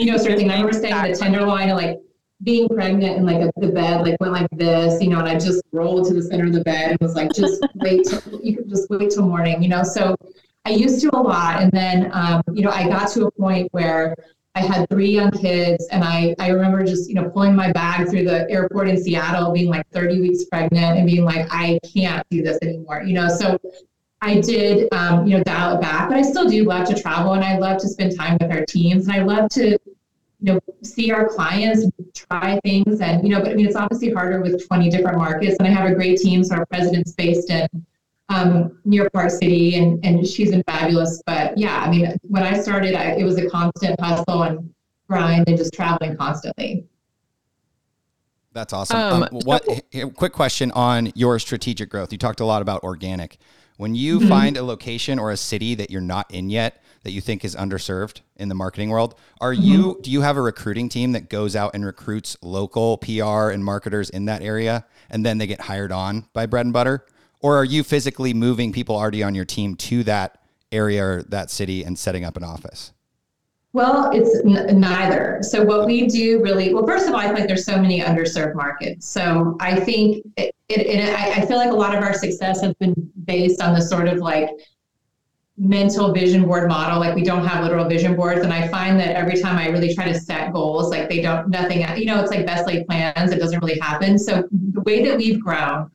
You 0.00 0.07
know, 0.07 0.16
certain 0.16 0.33
of 0.33 0.38
thing. 0.38 0.50
I 0.50 0.54
remember 0.54 0.73
staying 0.73 0.97
in 0.97 1.12
the 1.12 1.19
Tenderloin 1.19 1.69
and 1.69 1.76
like 1.76 1.99
being 2.42 2.66
pregnant 2.71 3.19
and 3.19 3.26
like 3.26 3.50
the 3.57 3.69
bed 3.69 4.00
like 4.00 4.19
went 4.19 4.33
like 4.33 4.49
this, 4.52 5.02
you 5.02 5.11
know, 5.11 5.19
and 5.19 5.28
I 5.28 5.35
just 5.35 5.62
rolled 5.73 6.09
to 6.09 6.14
the 6.14 6.23
center 6.23 6.47
of 6.47 6.54
the 6.54 6.62
bed 6.62 6.92
and 6.92 7.00
was 7.00 7.14
like, 7.14 7.30
"Just 7.35 7.62
wait, 7.75 8.07
till, 8.07 8.40
you 8.42 8.57
could 8.57 8.71
just 8.71 8.88
wait 8.88 9.11
till 9.11 9.26
morning," 9.26 9.62
you 9.62 9.69
know. 9.69 9.83
So 9.83 10.16
I 10.64 10.71
used 10.71 11.02
to 11.02 11.14
a 11.14 11.21
lot, 11.21 11.61
and 11.61 11.71
then 11.71 12.11
um, 12.14 12.40
you 12.50 12.62
know, 12.62 12.71
I 12.71 12.88
got 12.88 13.11
to 13.11 13.26
a 13.26 13.30
point 13.30 13.69
where. 13.73 14.16
I 14.57 14.62
had 14.62 14.90
three 14.90 15.11
young 15.11 15.30
kids, 15.30 15.87
and 15.92 16.02
I, 16.02 16.35
I 16.40 16.49
remember 16.49 16.83
just 16.83 17.09
you 17.09 17.14
know 17.14 17.30
pulling 17.30 17.54
my 17.54 17.71
bag 17.71 18.11
through 18.11 18.25
the 18.25 18.50
airport 18.50 18.88
in 18.88 19.00
Seattle, 19.00 19.52
being 19.52 19.71
like 19.71 19.87
30 19.92 20.21
weeks 20.21 20.45
pregnant, 20.47 20.99
and 20.99 21.07
being 21.07 21.25
like, 21.25 21.47
I 21.52 21.78
can't 21.95 22.26
do 22.30 22.42
this 22.42 22.59
anymore. 22.61 23.04
You 23.04 23.14
know, 23.14 23.28
so 23.28 23.61
I 24.23 24.40
did 24.40 24.92
um, 24.92 25.25
you 25.25 25.38
know 25.38 25.45
dial 25.45 25.76
it 25.76 25.80
back, 25.80 26.09
but 26.09 26.19
I 26.19 26.23
still 26.23 26.49
do 26.49 26.64
love 26.64 26.88
to 26.88 27.00
travel, 27.00 27.35
and 27.35 27.45
I 27.45 27.59
love 27.59 27.80
to 27.83 27.88
spend 27.88 28.16
time 28.16 28.38
with 28.40 28.50
our 28.50 28.66
teams, 28.66 29.07
and 29.07 29.16
I 29.16 29.23
love 29.23 29.49
to 29.50 29.78
you 30.40 30.54
know 30.54 30.61
see 30.82 31.11
our 31.12 31.28
clients 31.28 31.87
try 32.14 32.59
things, 32.64 33.00
and 33.00 33.23
you 33.26 33.35
know, 33.35 33.40
but 33.40 33.52
I 33.52 33.54
mean 33.54 33.66
it's 33.66 33.76
obviously 33.76 34.12
harder 34.12 34.40
with 34.40 34.66
20 34.66 34.90
different 34.90 35.18
markets, 35.18 35.56
and 35.59 35.68
I 35.68 35.70
have 35.70 35.90
a 35.90 35.94
great 35.94 36.18
team. 36.18 36.42
So 36.42 36.56
our 36.56 36.66
president's 36.66 37.12
based 37.12 37.50
in 37.50 37.66
um, 38.28 38.78
New 38.85 38.97
York 38.97 39.12
Park 39.12 39.30
City, 39.30 39.76
and 39.76 40.04
and 40.04 40.26
she's 40.26 40.50
been 40.50 40.62
fabulous. 40.64 41.23
But 41.26 41.56
yeah, 41.59 41.80
I 41.80 41.90
mean, 41.90 42.16
when 42.23 42.42
I 42.42 42.59
started, 42.59 42.94
I, 42.94 43.12
it 43.12 43.25
was 43.25 43.38
a 43.38 43.49
constant 43.49 44.00
hustle 44.00 44.42
and 44.44 44.73
grind, 45.09 45.44
and 45.49 45.56
just 45.56 45.75
traveling 45.75 46.16
constantly. 46.16 46.87
That's 48.52 48.73
awesome. 48.73 49.00
Um, 49.12 49.23
Um, 49.23 49.28
what? 49.30 49.64
here, 49.92 50.09
quick 50.09 50.32
question 50.32 50.73
on 50.73 51.12
your 51.14 51.38
strategic 51.38 51.88
growth. 51.88 52.11
You 52.11 52.18
talked 52.18 52.40
a 52.40 52.44
lot 52.44 52.62
about 52.62 52.82
organic. 52.82 53.38
When 53.76 53.94
you 53.94 54.18
Mm-hmm. 54.18 54.29
find 54.29 54.57
a 54.57 54.64
location 54.64 55.18
or 55.18 55.31
a 55.31 55.37
city 55.37 55.74
that 55.76 55.90
you're 55.90 56.00
not 56.00 56.29
in 56.33 56.50
yet 56.50 56.83
that 57.02 57.12
you 57.12 57.20
think 57.20 57.44
is 57.44 57.56
underserved 57.56 58.20
in 58.36 58.48
the 58.48 58.54
marketing 58.54 58.90
world, 58.90 59.14
are 59.40 59.52
Mm-hmm. 59.52 59.62
you 59.62 59.98
do 60.02 60.10
you 60.10 60.20
have 60.22 60.36
a 60.36 60.42
recruiting 60.42 60.88
team 60.88 61.12
that 61.12 61.28
goes 61.28 61.56
out 61.56 61.74
and 61.74 61.84
recruits 61.84 62.36
local 62.42 62.98
PR 62.98 63.50
and 63.50 63.64
marketers 63.64 64.10
in 64.10 64.26
that 64.26 64.42
area 64.42 64.84
and 65.08 65.24
then 65.24 65.38
they 65.38 65.46
get 65.46 65.62
hired 65.62 65.92
on 65.92 66.26
by 66.32 66.46
bread 66.46 66.66
and 66.66 66.72
butter? 66.72 67.04
Or 67.40 67.56
are 67.56 67.64
you 67.64 67.82
physically 67.82 68.34
moving 68.34 68.70
people 68.72 68.96
already 68.96 69.22
on 69.22 69.34
your 69.34 69.46
team 69.46 69.74
to 69.76 70.04
that 70.04 70.42
area 70.70 71.02
or 71.04 71.22
that 71.30 71.50
city 71.50 71.82
and 71.84 71.98
setting 71.98 72.24
up 72.24 72.36
an 72.36 72.44
office? 72.44 72.92
Well, 73.72 74.10
it's 74.12 74.36
n- 74.44 74.80
neither. 74.80 75.38
So 75.42 75.62
what 75.64 75.86
we 75.86 76.06
do 76.06 76.42
really 76.42 76.74
well. 76.74 76.84
First 76.86 77.06
of 77.06 77.14
all, 77.14 77.20
I 77.20 77.26
feel 77.26 77.34
like 77.34 77.46
there's 77.46 77.64
so 77.64 77.80
many 77.80 78.00
underserved 78.00 78.56
markets. 78.56 79.08
So 79.08 79.56
I 79.60 79.78
think 79.78 80.26
it, 80.36 80.54
it, 80.68 80.80
it 80.86 81.14
I, 81.14 81.42
I 81.42 81.46
feel 81.46 81.56
like 81.56 81.70
a 81.70 81.74
lot 81.76 81.96
of 81.96 82.02
our 82.02 82.12
success 82.12 82.60
has 82.62 82.74
been 82.74 82.94
based 83.24 83.62
on 83.62 83.72
the 83.74 83.80
sort 83.80 84.08
of 84.08 84.18
like 84.18 84.50
mental 85.61 86.11
vision 86.12 86.46
board 86.46 86.66
model. 86.68 86.99
Like 86.99 87.14
we 87.14 87.23
don't 87.23 87.46
have 87.46 87.62
literal 87.62 87.87
vision 87.87 88.16
boards, 88.16 88.40
and 88.40 88.53
I 88.53 88.66
find 88.68 88.99
that 88.99 89.14
every 89.14 89.40
time 89.40 89.59
I 89.59 89.68
really 89.68 89.94
try 89.94 90.07
to 90.07 90.18
set 90.18 90.53
goals, 90.53 90.90
like 90.90 91.09
they 91.09 91.20
don't 91.20 91.49
nothing. 91.49 91.87
You 91.99 92.07
know, 92.07 92.20
it's 92.20 92.31
like 92.31 92.46
best 92.46 92.66
laid 92.66 92.87
plans. 92.87 93.31
It 93.31 93.38
doesn't 93.38 93.62
really 93.62 93.79
happen. 93.79 94.18
So 94.18 94.49
the 94.51 94.81
way 94.81 95.05
that 95.05 95.16
we've 95.18 95.40
grown. 95.40 95.90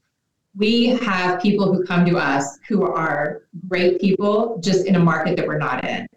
We 0.57 0.85
have 0.85 1.41
people 1.41 1.73
who 1.73 1.83
come 1.83 2.05
to 2.05 2.17
us 2.17 2.59
who 2.69 2.83
are 2.83 3.41
great 3.67 3.99
people 3.99 4.57
just 4.63 4.85
in 4.85 4.95
a 4.95 4.99
market 4.99 5.35
that 5.35 5.45
we're 5.45 5.57
not 5.57 5.83
in. 5.83 6.07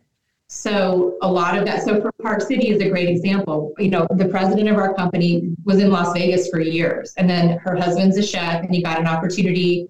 So 0.47 1.19
a 1.23 1.31
lot 1.31 1.59
of 1.59 1.65
that. 1.65 1.83
So 1.83 2.01
for 2.01 2.13
Park 2.23 2.43
City 2.43 2.71
is 2.71 2.81
a 2.81 2.89
great 2.89 3.09
example. 3.09 3.75
You 3.79 3.91
know, 3.91 4.07
the 4.13 4.29
president 4.29 4.69
of 4.69 4.77
our 4.77 4.95
company 4.95 5.51
was 5.65 5.81
in 5.81 5.91
Las 5.91 6.13
Vegas 6.13 6.49
for 6.51 6.61
years, 6.61 7.15
and 7.17 7.29
then 7.29 7.59
her 7.59 7.75
husband's 7.75 8.17
a 8.17 8.23
chef, 8.23 8.63
and 8.63 8.73
he 8.73 8.81
got 8.81 9.01
an 9.01 9.09
opportunity 9.09 9.89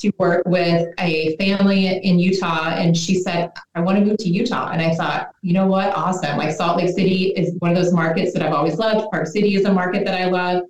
to 0.00 0.12
work 0.18 0.42
with 0.46 0.88
a 0.98 1.36
family 1.36 1.86
in 1.86 2.18
Utah. 2.18 2.70
And 2.70 2.96
she 2.96 3.14
said, 3.14 3.50
"I 3.74 3.80
want 3.80 3.98
to 3.98 4.04
move 4.04 4.18
to 4.18 4.28
Utah." 4.28 4.70
And 4.70 4.80
I 4.80 4.94
thought, 4.94 5.32
you 5.42 5.52
know 5.52 5.66
what, 5.66 5.96
awesome! 5.96 6.36
Like 6.36 6.54
Salt 6.54 6.78
Lake 6.78 6.90
City 6.90 7.32
is 7.36 7.54
one 7.58 7.70
of 7.70 7.76
those 7.76 7.92
markets 7.92 8.32
that 8.32 8.42
I've 8.42 8.52
always 8.52 8.76
loved. 8.78 9.10
Park 9.10 9.26
City 9.26 9.54
is 9.54 9.64
a 9.64 9.72
market 9.72 10.04
that 10.04 10.20
I 10.20 10.26
love, 10.26 10.64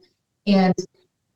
and 0.46 0.74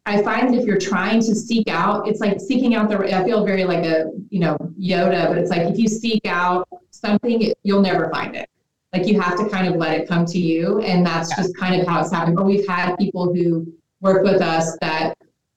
I 0.07 0.23
find 0.23 0.53
that 0.53 0.61
if 0.61 0.67
you're 0.67 0.79
trying 0.79 1.21
to 1.21 1.35
seek 1.35 1.69
out, 1.69 2.07
it's 2.07 2.21
like 2.21 2.41
seeking 2.41 2.75
out 2.75 2.91
the. 2.91 2.99
I 3.17 3.25
feel 3.25 3.45
very 3.45 3.65
like 3.65 3.85
a 3.85 4.11
you 4.29 4.41
know 4.41 4.57
Yoda, 4.79 5.29
but 5.29 5.39
it's 5.39 5.51
like 5.51 5.63
if 5.63 5.79
you 5.79 5.89
seek 5.89 6.27
out 6.27 6.69
something, 6.91 7.53
you'll 7.63 7.81
never 7.81 8.11
find 8.11 8.37
it. 8.37 8.49
Like 8.93 9.07
you 9.07 9.21
have 9.21 9.39
to 9.39 9.49
kind 9.49 9.67
of 9.67 9.77
let 9.77 9.99
it 9.99 10.09
come 10.09 10.27
to 10.27 10.39
you, 10.39 10.81
and 10.81 11.05
that's 11.07 11.35
just 11.35 11.57
kind 11.57 11.81
of 11.81 11.87
how 11.87 12.01
it's 12.01 12.13
happened. 12.13 12.37
But 12.37 12.45
we've 12.45 12.67
had 12.69 12.97
people 12.97 13.35
who 13.35 13.73
work 14.01 14.23
with 14.23 14.43
us 14.43 14.77
that, 14.83 15.15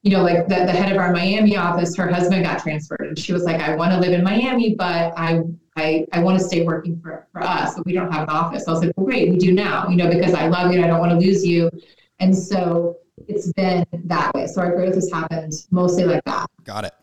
you 0.07 0.15
know, 0.15 0.23
like 0.23 0.47
the, 0.47 0.55
the 0.55 0.71
head 0.71 0.89
of 0.89 0.97
our 0.97 1.11
Miami 1.11 1.57
office, 1.57 1.93
her 1.97 2.07
husband 2.07 2.45
got 2.45 2.61
transferred, 2.61 3.01
and 3.01 3.19
she 3.19 3.33
was 3.33 3.43
like, 3.43 3.59
I 3.59 3.75
want 3.75 3.91
to 3.91 3.99
live 3.99 4.13
in 4.13 4.23
Miami, 4.23 4.73
but 4.73 5.13
I 5.17 5.41
I 5.75 6.05
I 6.13 6.19
want 6.19 6.39
to 6.39 6.45
stay 6.45 6.63
working 6.63 6.97
for 7.01 7.27
for 7.33 7.43
us, 7.43 7.75
but 7.75 7.85
we 7.85 7.91
don't 7.91 8.09
have 8.09 8.23
an 8.23 8.29
office. 8.29 8.65
I 8.69 8.71
was 8.71 8.85
like, 8.85 8.93
well, 8.95 9.05
great, 9.05 9.29
we 9.29 9.35
do 9.35 9.51
now, 9.51 9.89
you 9.89 9.97
know, 9.97 10.09
because 10.09 10.33
I 10.33 10.47
love 10.47 10.71
you, 10.71 10.77
and 10.77 10.85
I 10.85 10.87
don't 10.87 10.99
want 10.99 11.11
to 11.11 11.17
lose 11.17 11.45
you, 11.45 11.69
and 12.19 12.35
so 12.35 12.99
it's 13.27 13.51
been 13.51 13.85
that 14.05 14.33
way. 14.33 14.47
So 14.47 14.61
our 14.61 14.73
growth 14.73 14.95
has 14.95 15.11
happened 15.11 15.51
mostly 15.71 16.05
like 16.05 16.23
that. 16.23 16.47
Got 16.63 16.85
it. 16.85 16.93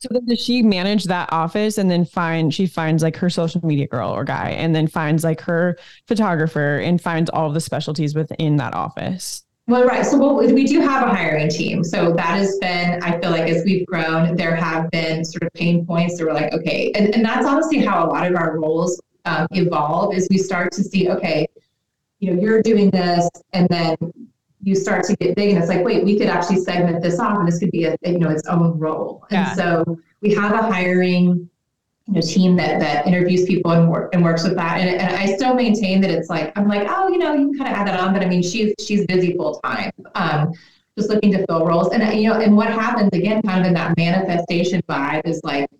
So 0.00 0.08
then 0.10 0.26
does 0.26 0.40
she 0.40 0.60
manage 0.60 1.04
that 1.04 1.32
office 1.32 1.78
and 1.78 1.90
then 1.90 2.04
find 2.04 2.52
she 2.52 2.66
finds 2.66 3.02
like 3.02 3.16
her 3.16 3.30
social 3.30 3.64
media 3.66 3.86
girl 3.86 4.10
or 4.10 4.24
guy 4.24 4.50
and 4.50 4.74
then 4.74 4.86
finds 4.86 5.24
like 5.24 5.40
her 5.42 5.78
photographer 6.06 6.78
and 6.78 7.00
finds 7.00 7.30
all 7.30 7.52
the 7.52 7.60
specialties 7.60 8.14
within 8.14 8.56
that 8.56 8.74
office? 8.74 9.44
Well, 9.70 9.84
right. 9.84 10.04
So 10.04 10.18
what, 10.18 10.50
we 10.52 10.64
do 10.64 10.80
have 10.80 11.06
a 11.06 11.10
hiring 11.10 11.48
team. 11.48 11.84
So 11.84 12.12
that 12.14 12.36
has 12.36 12.58
been, 12.58 13.00
I 13.04 13.20
feel 13.20 13.30
like 13.30 13.48
as 13.48 13.64
we've 13.64 13.86
grown, 13.86 14.34
there 14.34 14.56
have 14.56 14.90
been 14.90 15.24
sort 15.24 15.44
of 15.44 15.52
pain 15.52 15.86
points 15.86 16.18
that 16.18 16.26
we're 16.26 16.32
like, 16.32 16.52
okay. 16.52 16.90
And, 16.96 17.14
and 17.14 17.24
that's 17.24 17.46
honestly 17.46 17.78
how 17.78 18.04
a 18.04 18.08
lot 18.08 18.26
of 18.26 18.34
our 18.34 18.58
roles 18.58 19.00
um, 19.26 19.46
evolve 19.52 20.12
is 20.12 20.26
we 20.28 20.38
start 20.38 20.72
to 20.72 20.82
see, 20.82 21.08
okay, 21.08 21.46
you 22.18 22.34
know, 22.34 22.42
you're 22.42 22.62
doing 22.62 22.90
this 22.90 23.28
and 23.52 23.68
then 23.68 23.96
you 24.60 24.74
start 24.74 25.04
to 25.04 25.16
get 25.16 25.36
big 25.36 25.50
and 25.50 25.58
it's 25.58 25.68
like, 25.68 25.84
wait, 25.84 26.04
we 26.04 26.18
could 26.18 26.26
actually 26.26 26.56
segment 26.56 27.00
this 27.00 27.20
off 27.20 27.38
and 27.38 27.46
this 27.46 27.60
could 27.60 27.70
be 27.70 27.84
a, 27.84 27.96
you 28.04 28.18
know, 28.18 28.28
its 28.28 28.46
own 28.48 28.76
role. 28.76 29.24
Yeah. 29.30 29.50
And 29.50 29.56
so 29.56 30.00
we 30.20 30.34
have 30.34 30.52
a 30.52 30.62
hiring 30.62 31.48
you 32.10 32.16
know, 32.16 32.20
team 32.20 32.56
that 32.56 32.80
that 32.80 33.06
interviews 33.06 33.44
people 33.44 33.70
and 33.70 33.88
work 33.88 34.12
and 34.12 34.24
works 34.24 34.42
with 34.42 34.56
that. 34.56 34.80
And, 34.80 34.88
and 34.88 35.16
I 35.16 35.26
still 35.36 35.54
maintain 35.54 36.00
that 36.00 36.10
it's 36.10 36.28
like 36.28 36.56
I'm 36.58 36.66
like, 36.66 36.88
oh, 36.90 37.08
you 37.08 37.18
know, 37.18 37.34
you 37.34 37.48
can 37.48 37.58
kind 37.58 37.70
of 37.70 37.76
add 37.76 37.86
that 37.86 38.00
on, 38.00 38.12
but 38.12 38.22
I 38.22 38.26
mean, 38.26 38.42
she's 38.42 38.74
she's 38.80 39.06
busy 39.06 39.36
full 39.36 39.60
time, 39.60 39.92
um, 40.16 40.52
just 40.98 41.08
looking 41.08 41.30
to 41.32 41.46
fill 41.46 41.64
roles. 41.64 41.92
And 41.92 42.20
you 42.20 42.28
know, 42.28 42.40
and 42.40 42.56
what 42.56 42.68
happens 42.68 43.10
again, 43.12 43.42
kind 43.42 43.60
of 43.60 43.66
in 43.66 43.74
that 43.74 43.96
manifestation 43.96 44.82
vibe 44.88 45.24
is 45.24 45.40
like, 45.44 45.70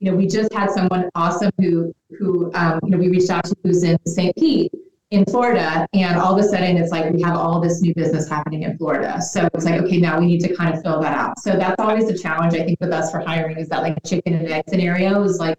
you 0.00 0.10
know, 0.10 0.16
we 0.16 0.26
just 0.26 0.52
had 0.52 0.70
someone 0.70 1.08
awesome 1.14 1.50
who 1.58 1.94
who 2.18 2.52
um, 2.54 2.78
you 2.84 2.90
know 2.90 2.98
we 2.98 3.08
reached 3.08 3.30
out 3.30 3.44
to 3.44 3.54
who's 3.62 3.82
in 3.82 3.98
St. 4.06 4.36
Pete 4.36 4.70
in 5.10 5.24
Florida, 5.26 5.86
and 5.92 6.18
all 6.18 6.36
of 6.36 6.44
a 6.44 6.48
sudden 6.48 6.76
it's 6.76 6.90
like 6.90 7.12
we 7.12 7.22
have 7.22 7.36
all 7.36 7.60
this 7.60 7.80
new 7.80 7.94
business 7.94 8.28
happening 8.28 8.64
in 8.64 8.76
Florida. 8.76 9.20
So 9.22 9.48
it's 9.54 9.64
like, 9.64 9.80
okay, 9.82 9.98
now 9.98 10.18
we 10.18 10.26
need 10.26 10.40
to 10.40 10.54
kind 10.54 10.74
of 10.74 10.82
fill 10.82 11.00
that 11.00 11.16
out. 11.16 11.38
So 11.38 11.56
that's 11.56 11.80
always 11.80 12.08
the 12.08 12.18
challenge 12.18 12.54
I 12.54 12.64
think 12.64 12.80
with 12.80 12.92
us 12.92 13.12
for 13.12 13.20
hiring 13.20 13.56
is 13.56 13.68
that 13.68 13.82
like 13.82 13.96
chicken 14.04 14.34
and 14.34 14.48
egg 14.48 14.64
scenario 14.68 15.22
is 15.22 15.38
like 15.38 15.58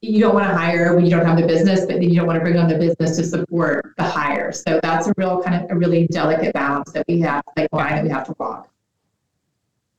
you 0.00 0.20
don't 0.20 0.34
want 0.34 0.46
to 0.46 0.54
hire 0.54 0.94
when 0.94 1.04
you 1.04 1.10
don't 1.10 1.24
have 1.24 1.38
the 1.38 1.46
business, 1.46 1.80
but 1.80 2.00
then 2.00 2.02
you 2.02 2.14
don't 2.16 2.26
want 2.26 2.38
to 2.38 2.44
bring 2.44 2.56
on 2.56 2.68
the 2.68 2.76
business 2.76 3.16
to 3.16 3.24
support 3.24 3.94
the 3.96 4.04
hire. 4.04 4.52
So 4.52 4.78
that's 4.82 5.08
a 5.08 5.14
real 5.16 5.42
kind 5.42 5.64
of 5.64 5.70
a 5.70 5.74
really 5.74 6.06
delicate 6.08 6.52
balance 6.52 6.92
that 6.92 7.06
we 7.08 7.20
have, 7.20 7.42
like 7.56 7.72
line 7.72 7.96
that 7.96 8.04
we 8.04 8.10
have 8.10 8.26
to 8.26 8.36
walk. 8.38 8.68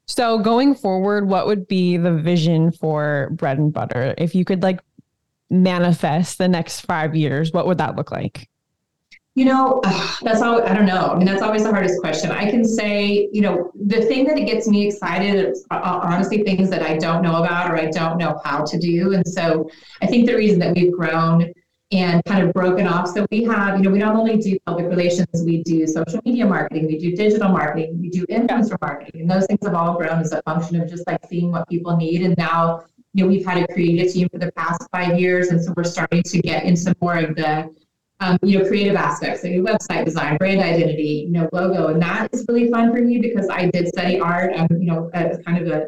So 0.07 0.37
going 0.37 0.75
forward, 0.75 1.27
what 1.27 1.47
would 1.47 1.67
be 1.67 1.97
the 1.97 2.13
vision 2.13 2.71
for 2.71 3.29
bread 3.31 3.57
and 3.57 3.73
butter? 3.73 4.13
If 4.17 4.35
you 4.35 4.45
could 4.45 4.61
like 4.61 4.79
manifest 5.49 6.37
the 6.37 6.47
next 6.47 6.81
five 6.81 7.15
years, 7.15 7.51
what 7.51 7.67
would 7.67 7.77
that 7.77 7.95
look 7.95 8.11
like? 8.11 8.49
You 9.35 9.45
know, 9.45 9.81
that's 10.21 10.41
all, 10.41 10.63
I 10.63 10.73
don't 10.73 10.85
know. 10.85 11.07
I 11.07 11.17
mean, 11.17 11.25
that's 11.25 11.41
always 11.41 11.63
the 11.63 11.71
hardest 11.71 11.99
question. 11.99 12.31
I 12.31 12.49
can 12.49 12.63
say, 12.63 13.29
you 13.31 13.41
know, 13.41 13.71
the 13.75 14.01
thing 14.01 14.25
that 14.25 14.37
it 14.37 14.45
gets 14.45 14.67
me 14.67 14.87
excited 14.87 15.35
is 15.35 15.65
uh, 15.71 15.99
honestly 16.03 16.43
things 16.43 16.69
that 16.69 16.81
I 16.81 16.97
don't 16.97 17.21
know 17.21 17.43
about 17.43 17.69
or 17.69 17.77
I 17.77 17.87
don't 17.87 18.17
know 18.17 18.39
how 18.43 18.63
to 18.63 18.79
do. 18.79 19.13
And 19.13 19.27
so 19.27 19.69
I 20.01 20.07
think 20.07 20.25
the 20.25 20.35
reason 20.35 20.59
that 20.59 20.75
we've 20.75 20.93
grown 20.93 21.53
and 21.91 22.23
kind 22.25 22.45
of 22.45 22.53
broken 22.53 22.87
off. 22.87 23.07
So 23.09 23.25
we 23.31 23.43
have, 23.43 23.77
you 23.77 23.83
know, 23.83 23.91
we 23.91 23.99
not 23.99 24.15
only 24.15 24.37
do 24.37 24.57
public 24.65 24.87
relations, 24.87 25.27
we 25.45 25.63
do 25.63 25.85
social 25.85 26.19
media 26.25 26.45
marketing, 26.45 26.87
we 26.87 26.97
do 26.97 27.15
digital 27.15 27.49
marketing, 27.49 27.99
we 28.01 28.09
do 28.09 28.25
influencer 28.27 28.75
marketing, 28.81 29.21
and 29.21 29.29
those 29.29 29.45
things 29.45 29.59
have 29.63 29.75
all 29.75 29.95
grown 29.95 30.19
as 30.19 30.31
a 30.31 30.41
function 30.43 30.81
of 30.81 30.89
just 30.89 31.05
like 31.07 31.19
seeing 31.29 31.51
what 31.51 31.67
people 31.69 31.95
need. 31.95 32.23
And 32.23 32.35
now, 32.37 32.83
you 33.15 33.23
know, 33.23 33.29
we've 33.29 33.45
had 33.45 33.63
a 33.63 33.73
creative 33.73 34.11
team 34.11 34.27
for 34.27 34.39
the 34.39 34.51
past 34.51 34.81
five 34.91 35.17
years, 35.17 35.47
and 35.47 35.63
so 35.63 35.73
we're 35.77 35.85
starting 35.85 36.21
to 36.21 36.39
get 36.41 36.65
into 36.65 36.93
more 36.99 37.17
of 37.17 37.33
the 37.35 37.73
um, 38.19 38.37
you 38.43 38.59
know, 38.59 38.67
creative 38.67 38.95
aspects, 38.95 39.43
like 39.43 39.53
website 39.53 40.03
design, 40.03 40.35
brand 40.35 40.59
identity, 40.59 41.25
you 41.27 41.31
know, 41.31 41.49
logo, 41.53 41.87
and 41.87 42.01
that 42.01 42.29
is 42.33 42.45
really 42.49 42.69
fun 42.69 42.91
for 42.93 42.99
me 42.99 43.19
because 43.19 43.47
I 43.49 43.69
did 43.69 43.87
study 43.87 44.19
art. 44.19 44.51
I'm, 44.57 44.67
you 44.71 44.87
know, 44.87 45.09
as 45.13 45.37
kind 45.45 45.65
of 45.65 45.67
a, 45.71 45.85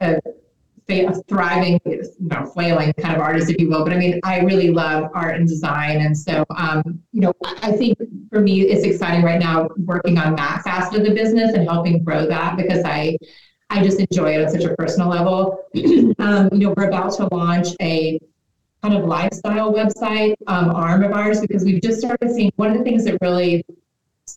a, 0.00 0.20
a 0.90 1.22
thriving, 1.28 1.80
you 1.86 2.02
know, 2.18 2.44
flailing 2.44 2.92
kind 2.94 3.16
of 3.16 3.22
artist, 3.22 3.50
if 3.50 3.58
you 3.58 3.70
will. 3.70 3.82
But 3.82 3.94
I 3.94 3.96
mean, 3.96 4.20
I 4.22 4.40
really 4.40 4.70
love 4.70 5.10
art 5.14 5.36
and 5.36 5.48
design, 5.48 6.02
and 6.02 6.16
so, 6.16 6.44
um, 6.56 6.82
you 7.12 7.22
know, 7.22 7.32
I 7.62 7.72
think 7.72 7.98
for 8.30 8.40
me, 8.40 8.62
it's 8.62 8.84
exciting 8.84 9.24
right 9.24 9.40
now 9.40 9.68
working 9.78 10.18
on 10.18 10.36
that 10.36 10.62
facet 10.62 11.00
of 11.00 11.06
the 11.06 11.14
business 11.14 11.54
and 11.54 11.66
helping 11.66 12.04
grow 12.04 12.26
that 12.26 12.58
because 12.58 12.82
I. 12.84 13.16
I 13.70 13.82
just 13.82 13.98
enjoy 13.98 14.34
it 14.34 14.44
on 14.44 14.50
such 14.50 14.64
a 14.64 14.74
personal 14.76 15.08
level. 15.08 15.64
um, 16.18 16.48
you 16.52 16.58
know, 16.58 16.74
we're 16.76 16.88
about 16.88 17.12
to 17.14 17.28
launch 17.32 17.68
a 17.80 18.20
kind 18.84 18.94
of 18.94 19.04
lifestyle 19.06 19.72
website 19.72 20.34
um, 20.46 20.70
arm 20.70 21.02
of 21.02 21.12
ours 21.12 21.40
because 21.40 21.64
we've 21.64 21.80
just 21.80 22.00
started 22.00 22.30
seeing 22.30 22.52
one 22.56 22.70
of 22.70 22.78
the 22.78 22.84
things 22.84 23.04
that 23.04 23.16
really 23.22 23.64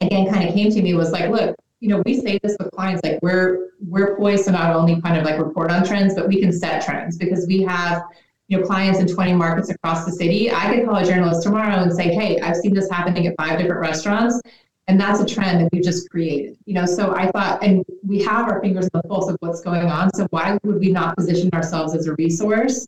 again 0.01 0.31
kind 0.31 0.47
of 0.47 0.55
came 0.55 0.71
to 0.71 0.81
me 0.81 0.93
was 0.93 1.11
like 1.11 1.29
look 1.29 1.53
you 1.81 1.89
know 1.89 2.01
we 2.05 2.19
say 2.19 2.39
this 2.41 2.55
with 2.59 2.71
clients 2.71 3.01
like 3.03 3.19
we're 3.21 3.71
we're 3.85 4.15
poised 4.15 4.45
to 4.45 4.51
not 4.51 4.73
only 4.73 5.01
kind 5.01 5.17
of 5.17 5.25
like 5.25 5.37
report 5.37 5.69
on 5.69 5.83
trends 5.85 6.13
but 6.15 6.29
we 6.29 6.39
can 6.39 6.51
set 6.51 6.83
trends 6.83 7.17
because 7.17 7.45
we 7.45 7.61
have 7.61 8.03
you 8.47 8.57
know 8.57 8.65
clients 8.65 8.99
in 8.99 9.07
20 9.07 9.33
markets 9.33 9.69
across 9.69 10.05
the 10.05 10.11
city 10.11 10.49
i 10.51 10.73
could 10.73 10.85
call 10.85 10.95
a 10.95 11.05
journalist 11.05 11.43
tomorrow 11.43 11.81
and 11.81 11.93
say 11.93 12.13
hey 12.13 12.39
i've 12.39 12.55
seen 12.55 12.73
this 12.73 12.89
happening 12.89 13.27
at 13.27 13.35
five 13.37 13.59
different 13.59 13.81
restaurants 13.81 14.41
and 14.87 14.99
that's 14.99 15.19
a 15.19 15.25
trend 15.25 15.61
that 15.61 15.69
we 15.71 15.79
just 15.79 16.09
created 16.09 16.57
you 16.65 16.73
know 16.73 16.85
so 16.85 17.15
i 17.15 17.29
thought 17.31 17.61
and 17.63 17.85
we 18.05 18.21
have 18.23 18.47
our 18.47 18.61
fingers 18.61 18.89
on 18.93 19.01
the 19.03 19.07
pulse 19.07 19.29
of 19.29 19.37
what's 19.39 19.61
going 19.61 19.87
on 19.87 20.13
so 20.13 20.25
why 20.29 20.57
would 20.63 20.79
we 20.79 20.91
not 20.91 21.15
position 21.15 21.49
ourselves 21.53 21.95
as 21.95 22.07
a 22.07 22.13
resource 22.15 22.87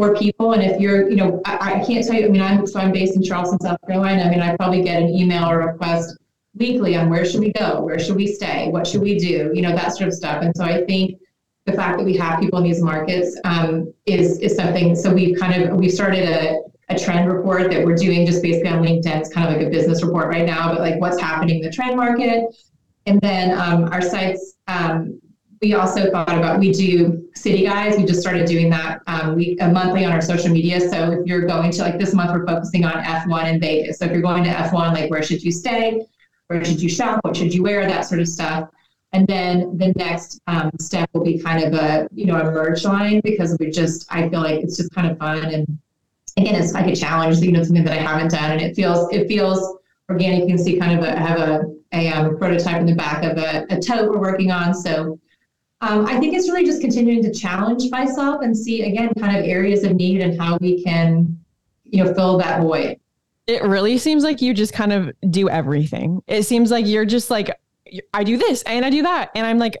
for 0.00 0.16
people. 0.16 0.52
And 0.52 0.62
if 0.62 0.80
you're, 0.80 1.10
you 1.10 1.16
know, 1.16 1.42
I, 1.44 1.74
I, 1.74 1.84
can't 1.84 2.06
tell 2.06 2.16
you, 2.16 2.26
I 2.26 2.28
mean, 2.28 2.40
I'm, 2.40 2.66
so 2.66 2.80
I'm 2.80 2.92
based 2.92 3.16
in 3.16 3.22
Charleston, 3.22 3.60
South 3.60 3.78
Carolina. 3.86 4.22
I 4.22 4.30
mean, 4.30 4.40
I 4.40 4.56
probably 4.56 4.82
get 4.82 5.02
an 5.02 5.10
email 5.10 5.50
or 5.50 5.58
request 5.58 6.16
weekly 6.54 6.96
on 6.96 7.10
where 7.10 7.24
should 7.24 7.40
we 7.40 7.52
go? 7.52 7.82
Where 7.82 7.98
should 7.98 8.16
we 8.16 8.26
stay? 8.26 8.68
What 8.68 8.86
should 8.86 9.02
we 9.02 9.18
do? 9.18 9.50
You 9.52 9.60
know, 9.60 9.74
that 9.74 9.94
sort 9.96 10.08
of 10.08 10.14
stuff. 10.14 10.42
And 10.42 10.56
so 10.56 10.64
I 10.64 10.84
think 10.84 11.20
the 11.66 11.72
fact 11.72 11.98
that 11.98 12.04
we 12.04 12.16
have 12.16 12.40
people 12.40 12.58
in 12.58 12.64
these 12.64 12.80
markets 12.80 13.38
um, 13.44 13.92
is, 14.06 14.38
is 14.38 14.56
something, 14.56 14.96
so 14.96 15.12
we've 15.12 15.38
kind 15.38 15.62
of, 15.62 15.76
we've 15.76 15.92
started 15.92 16.28
a, 16.28 16.60
a 16.90 16.98
trend 16.98 17.32
report 17.32 17.70
that 17.70 17.84
we're 17.84 17.94
doing 17.94 18.26
just 18.26 18.42
basically 18.42 18.68
on 18.68 18.82
LinkedIn. 18.82 19.20
It's 19.20 19.32
kind 19.32 19.48
of 19.48 19.56
like 19.56 19.66
a 19.66 19.70
business 19.70 20.02
report 20.02 20.26
right 20.28 20.44
now, 20.44 20.72
but 20.72 20.80
like 20.80 21.00
what's 21.00 21.20
happening 21.20 21.56
in 21.56 21.62
the 21.62 21.70
trend 21.70 21.96
market. 21.96 22.44
And 23.06 23.20
then 23.20 23.56
um, 23.58 23.84
our 23.92 24.02
sites, 24.02 24.56
um, 24.66 25.20
we 25.62 25.74
also 25.74 26.10
thought 26.10 26.36
about 26.36 26.58
we 26.58 26.72
do 26.72 27.28
city 27.34 27.64
guides. 27.64 27.96
We 27.96 28.04
just 28.04 28.20
started 28.20 28.46
doing 28.46 28.70
that 28.70 29.02
um, 29.06 29.38
uh, 29.60 29.68
monthly 29.68 30.04
on 30.04 30.12
our 30.12 30.20
social 30.20 30.50
media. 30.50 30.80
So 30.80 31.12
if 31.12 31.26
you're 31.26 31.46
going 31.46 31.70
to 31.72 31.82
like 31.82 31.98
this 31.98 32.12
month, 32.12 32.32
we're 32.32 32.46
focusing 32.46 32.84
on 32.84 33.02
F1 33.04 33.54
in 33.54 33.60
Vegas. 33.60 33.98
So 33.98 34.06
if 34.06 34.12
you're 34.12 34.22
going 34.22 34.42
to 34.44 34.50
F1, 34.50 34.94
like 34.94 35.10
where 35.10 35.22
should 35.22 35.42
you 35.42 35.52
stay? 35.52 36.04
Where 36.48 36.64
should 36.64 36.80
you 36.80 36.88
shop? 36.88 37.20
What 37.22 37.36
should 37.36 37.54
you 37.54 37.62
wear? 37.62 37.86
That 37.86 38.02
sort 38.02 38.20
of 38.20 38.28
stuff. 38.28 38.68
And 39.12 39.26
then 39.26 39.76
the 39.76 39.92
next 39.96 40.40
um, 40.46 40.70
step 40.80 41.10
will 41.12 41.24
be 41.24 41.38
kind 41.38 41.62
of 41.62 41.74
a 41.74 42.08
you 42.12 42.26
know 42.26 42.40
a 42.40 42.44
merch 42.44 42.84
line 42.84 43.20
because 43.22 43.56
we 43.60 43.70
just 43.70 44.06
I 44.10 44.28
feel 44.28 44.40
like 44.40 44.60
it's 44.60 44.76
just 44.76 44.92
kind 44.94 45.10
of 45.10 45.18
fun 45.18 45.44
and 45.44 45.78
again 46.40 46.60
it's 46.60 46.72
like 46.72 46.86
a 46.86 46.96
challenge. 46.96 47.38
You 47.38 47.52
know 47.52 47.62
something 47.62 47.84
that 47.84 47.98
I 47.98 48.02
haven't 48.02 48.30
done 48.30 48.52
and 48.52 48.60
it 48.60 48.74
feels 48.74 49.12
it 49.12 49.28
feels 49.28 49.78
organic. 50.08 50.40
You 50.40 50.46
can 50.46 50.58
see 50.58 50.78
kind 50.78 50.98
of 50.98 51.04
a 51.04 51.18
have 51.18 51.38
a 51.38 51.62
a 51.92 52.08
um, 52.08 52.38
prototype 52.38 52.80
in 52.80 52.86
the 52.86 52.94
back 52.94 53.24
of 53.24 53.36
a, 53.36 53.66
a 53.70 53.80
tote 53.80 54.08
we're 54.08 54.20
working 54.20 54.50
on. 54.50 54.74
So 54.74 55.18
um, 55.80 56.06
I 56.06 56.18
think 56.20 56.34
it's 56.34 56.48
really 56.48 56.64
just 56.64 56.80
continuing 56.80 57.22
to 57.22 57.32
challenge 57.32 57.90
myself 57.90 58.42
and 58.42 58.56
see 58.56 58.82
again 58.82 59.12
kind 59.18 59.36
of 59.36 59.44
areas 59.44 59.82
of 59.82 59.96
need 59.96 60.20
and 60.20 60.40
how 60.40 60.56
we 60.60 60.84
can, 60.84 61.38
you 61.84 62.04
know, 62.04 62.14
fill 62.14 62.38
that 62.38 62.60
void. 62.60 63.00
It 63.46 63.62
really 63.62 63.98
seems 63.98 64.22
like 64.22 64.40
you 64.40 64.54
just 64.54 64.72
kind 64.72 64.92
of 64.92 65.12
do 65.30 65.48
everything. 65.48 66.22
It 66.26 66.44
seems 66.44 66.70
like 66.70 66.86
you're 66.86 67.06
just 67.06 67.30
like 67.30 67.50
I 68.14 68.22
do 68.22 68.36
this 68.36 68.62
and 68.64 68.84
I 68.84 68.90
do 68.90 69.02
that 69.02 69.30
and 69.34 69.46
I'm 69.46 69.58
like 69.58 69.78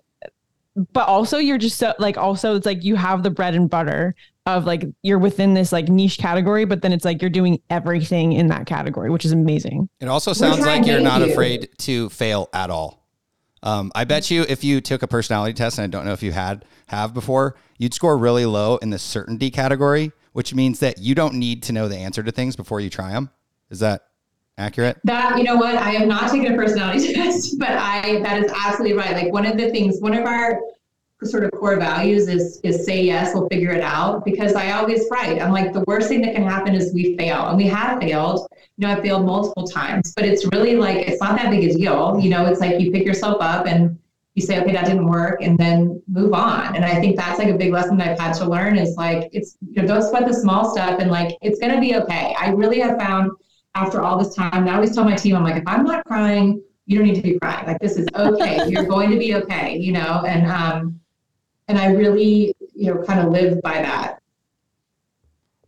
but 0.92 1.06
also 1.06 1.38
you're 1.38 1.58
just 1.58 1.78
so 1.78 1.94
like 1.98 2.16
also 2.16 2.56
it's 2.56 2.66
like 2.66 2.82
you 2.82 2.96
have 2.96 3.22
the 3.22 3.30
bread 3.30 3.54
and 3.54 3.68
butter 3.68 4.14
of 4.56 4.64
like 4.64 4.84
you're 5.02 5.18
within 5.18 5.54
this 5.54 5.72
like 5.72 5.88
niche 5.88 6.18
category 6.18 6.64
but 6.64 6.82
then 6.82 6.92
it's 6.92 7.04
like 7.04 7.20
you're 7.20 7.30
doing 7.30 7.60
everything 7.70 8.32
in 8.32 8.46
that 8.48 8.66
category 8.66 9.10
which 9.10 9.24
is 9.24 9.32
amazing. 9.32 9.88
It 10.00 10.08
also 10.08 10.32
sounds 10.32 10.60
like 10.60 10.86
you're 10.86 11.00
not 11.00 11.20
you. 11.20 11.32
afraid 11.32 11.68
to 11.78 12.08
fail 12.10 12.48
at 12.52 12.70
all. 12.70 13.00
Um, 13.62 13.92
I 13.94 14.04
bet 14.04 14.30
you 14.30 14.44
if 14.48 14.64
you 14.64 14.80
took 14.80 15.02
a 15.02 15.06
personality 15.06 15.52
test, 15.52 15.78
and 15.78 15.84
I 15.84 15.88
don't 15.88 16.06
know 16.06 16.12
if 16.12 16.22
you 16.22 16.32
had 16.32 16.64
have 16.86 17.12
before, 17.12 17.56
you'd 17.78 17.94
score 17.94 18.16
really 18.16 18.46
low 18.46 18.76
in 18.78 18.90
the 18.90 18.98
certainty 18.98 19.50
category, 19.50 20.12
which 20.32 20.54
means 20.54 20.80
that 20.80 20.98
you 20.98 21.14
don't 21.14 21.34
need 21.34 21.62
to 21.64 21.72
know 21.72 21.88
the 21.88 21.96
answer 21.96 22.22
to 22.22 22.32
things 22.32 22.56
before 22.56 22.80
you 22.80 22.88
try 22.88 23.12
them. 23.12 23.30
Is 23.68 23.80
that 23.80 24.06
accurate? 24.56 24.98
That 25.04 25.36
you 25.38 25.44
know 25.44 25.56
what 25.56 25.76
I 25.76 25.90
have 25.90 26.08
not 26.08 26.30
taken 26.30 26.52
a 26.52 26.56
personality 26.56 27.12
test, 27.14 27.58
but 27.58 27.70
I 27.70 28.20
that 28.22 28.44
is 28.44 28.50
absolutely 28.50 28.96
right. 28.96 29.12
Like 29.12 29.32
one 29.32 29.46
of 29.46 29.56
the 29.58 29.70
things, 29.70 30.00
one 30.00 30.14
of 30.14 30.24
our 30.24 30.60
sort 31.22 31.44
of 31.44 31.50
core 31.52 31.76
values 31.76 32.28
is 32.28 32.60
is 32.62 32.84
say 32.84 33.02
yes, 33.02 33.34
we'll 33.34 33.48
figure 33.48 33.72
it 33.72 33.82
out. 33.82 34.24
Because 34.24 34.54
I 34.54 34.72
always 34.72 35.06
write, 35.10 35.40
I'm 35.40 35.52
like 35.52 35.72
the 35.72 35.84
worst 35.86 36.08
thing 36.08 36.22
that 36.22 36.34
can 36.34 36.42
happen 36.42 36.74
is 36.74 36.92
we 36.94 37.16
fail, 37.16 37.48
and 37.48 37.56
we 37.56 37.66
have 37.66 38.00
failed. 38.00 38.46
You 38.76 38.86
know, 38.86 38.94
I 38.94 39.00
failed 39.00 39.26
multiple 39.26 39.66
times, 39.66 40.12
but 40.14 40.24
it's 40.24 40.46
really 40.52 40.76
like 40.76 41.08
it's 41.08 41.20
not 41.20 41.36
that 41.38 41.50
big 41.50 41.70
a 41.70 41.74
deal. 41.74 42.18
You 42.20 42.30
know, 42.30 42.46
it's 42.46 42.60
like 42.60 42.80
you 42.80 42.90
pick 42.90 43.04
yourself 43.04 43.38
up 43.40 43.66
and 43.66 43.98
you 44.34 44.42
say, 44.42 44.60
okay, 44.60 44.72
that 44.72 44.86
didn't 44.86 45.06
work, 45.06 45.42
and 45.42 45.58
then 45.58 46.02
move 46.08 46.32
on. 46.32 46.76
And 46.76 46.84
I 46.84 47.00
think 47.00 47.16
that's 47.16 47.38
like 47.38 47.48
a 47.48 47.58
big 47.58 47.72
lesson 47.72 47.96
that 47.98 48.08
I've 48.08 48.18
had 48.18 48.32
to 48.34 48.48
learn 48.48 48.78
is 48.78 48.96
like 48.96 49.28
it's 49.32 49.56
you 49.60 49.82
know 49.82 49.88
don't 49.88 50.02
sweat 50.02 50.26
the 50.26 50.34
small 50.34 50.72
stuff, 50.72 51.00
and 51.00 51.10
like 51.10 51.36
it's 51.42 51.58
gonna 51.58 51.80
be 51.80 51.96
okay. 51.96 52.34
I 52.38 52.50
really 52.50 52.80
have 52.80 52.98
found 52.98 53.32
after 53.74 54.02
all 54.02 54.18
this 54.18 54.34
time, 54.34 54.66
I 54.66 54.74
always 54.74 54.94
tell 54.94 55.04
my 55.04 55.14
team, 55.14 55.36
I'm 55.36 55.44
like, 55.44 55.56
if 55.56 55.62
I'm 55.66 55.84
not 55.84 56.04
crying, 56.04 56.60
you 56.86 56.98
don't 56.98 57.06
need 57.06 57.14
to 57.16 57.22
be 57.22 57.38
crying. 57.38 57.66
Like 57.66 57.78
this 57.78 57.96
is 57.96 58.06
okay. 58.14 58.68
You're 58.68 58.84
going 58.84 59.10
to 59.10 59.18
be 59.18 59.34
okay. 59.36 59.76
You 59.78 59.92
know, 59.92 60.24
and 60.26 60.46
um 60.46 60.99
and 61.70 61.78
I 61.78 61.92
really, 61.92 62.52
you 62.74 62.92
know, 62.92 63.02
kind 63.04 63.20
of 63.20 63.32
live 63.32 63.62
by 63.62 63.74
that. 63.74 64.20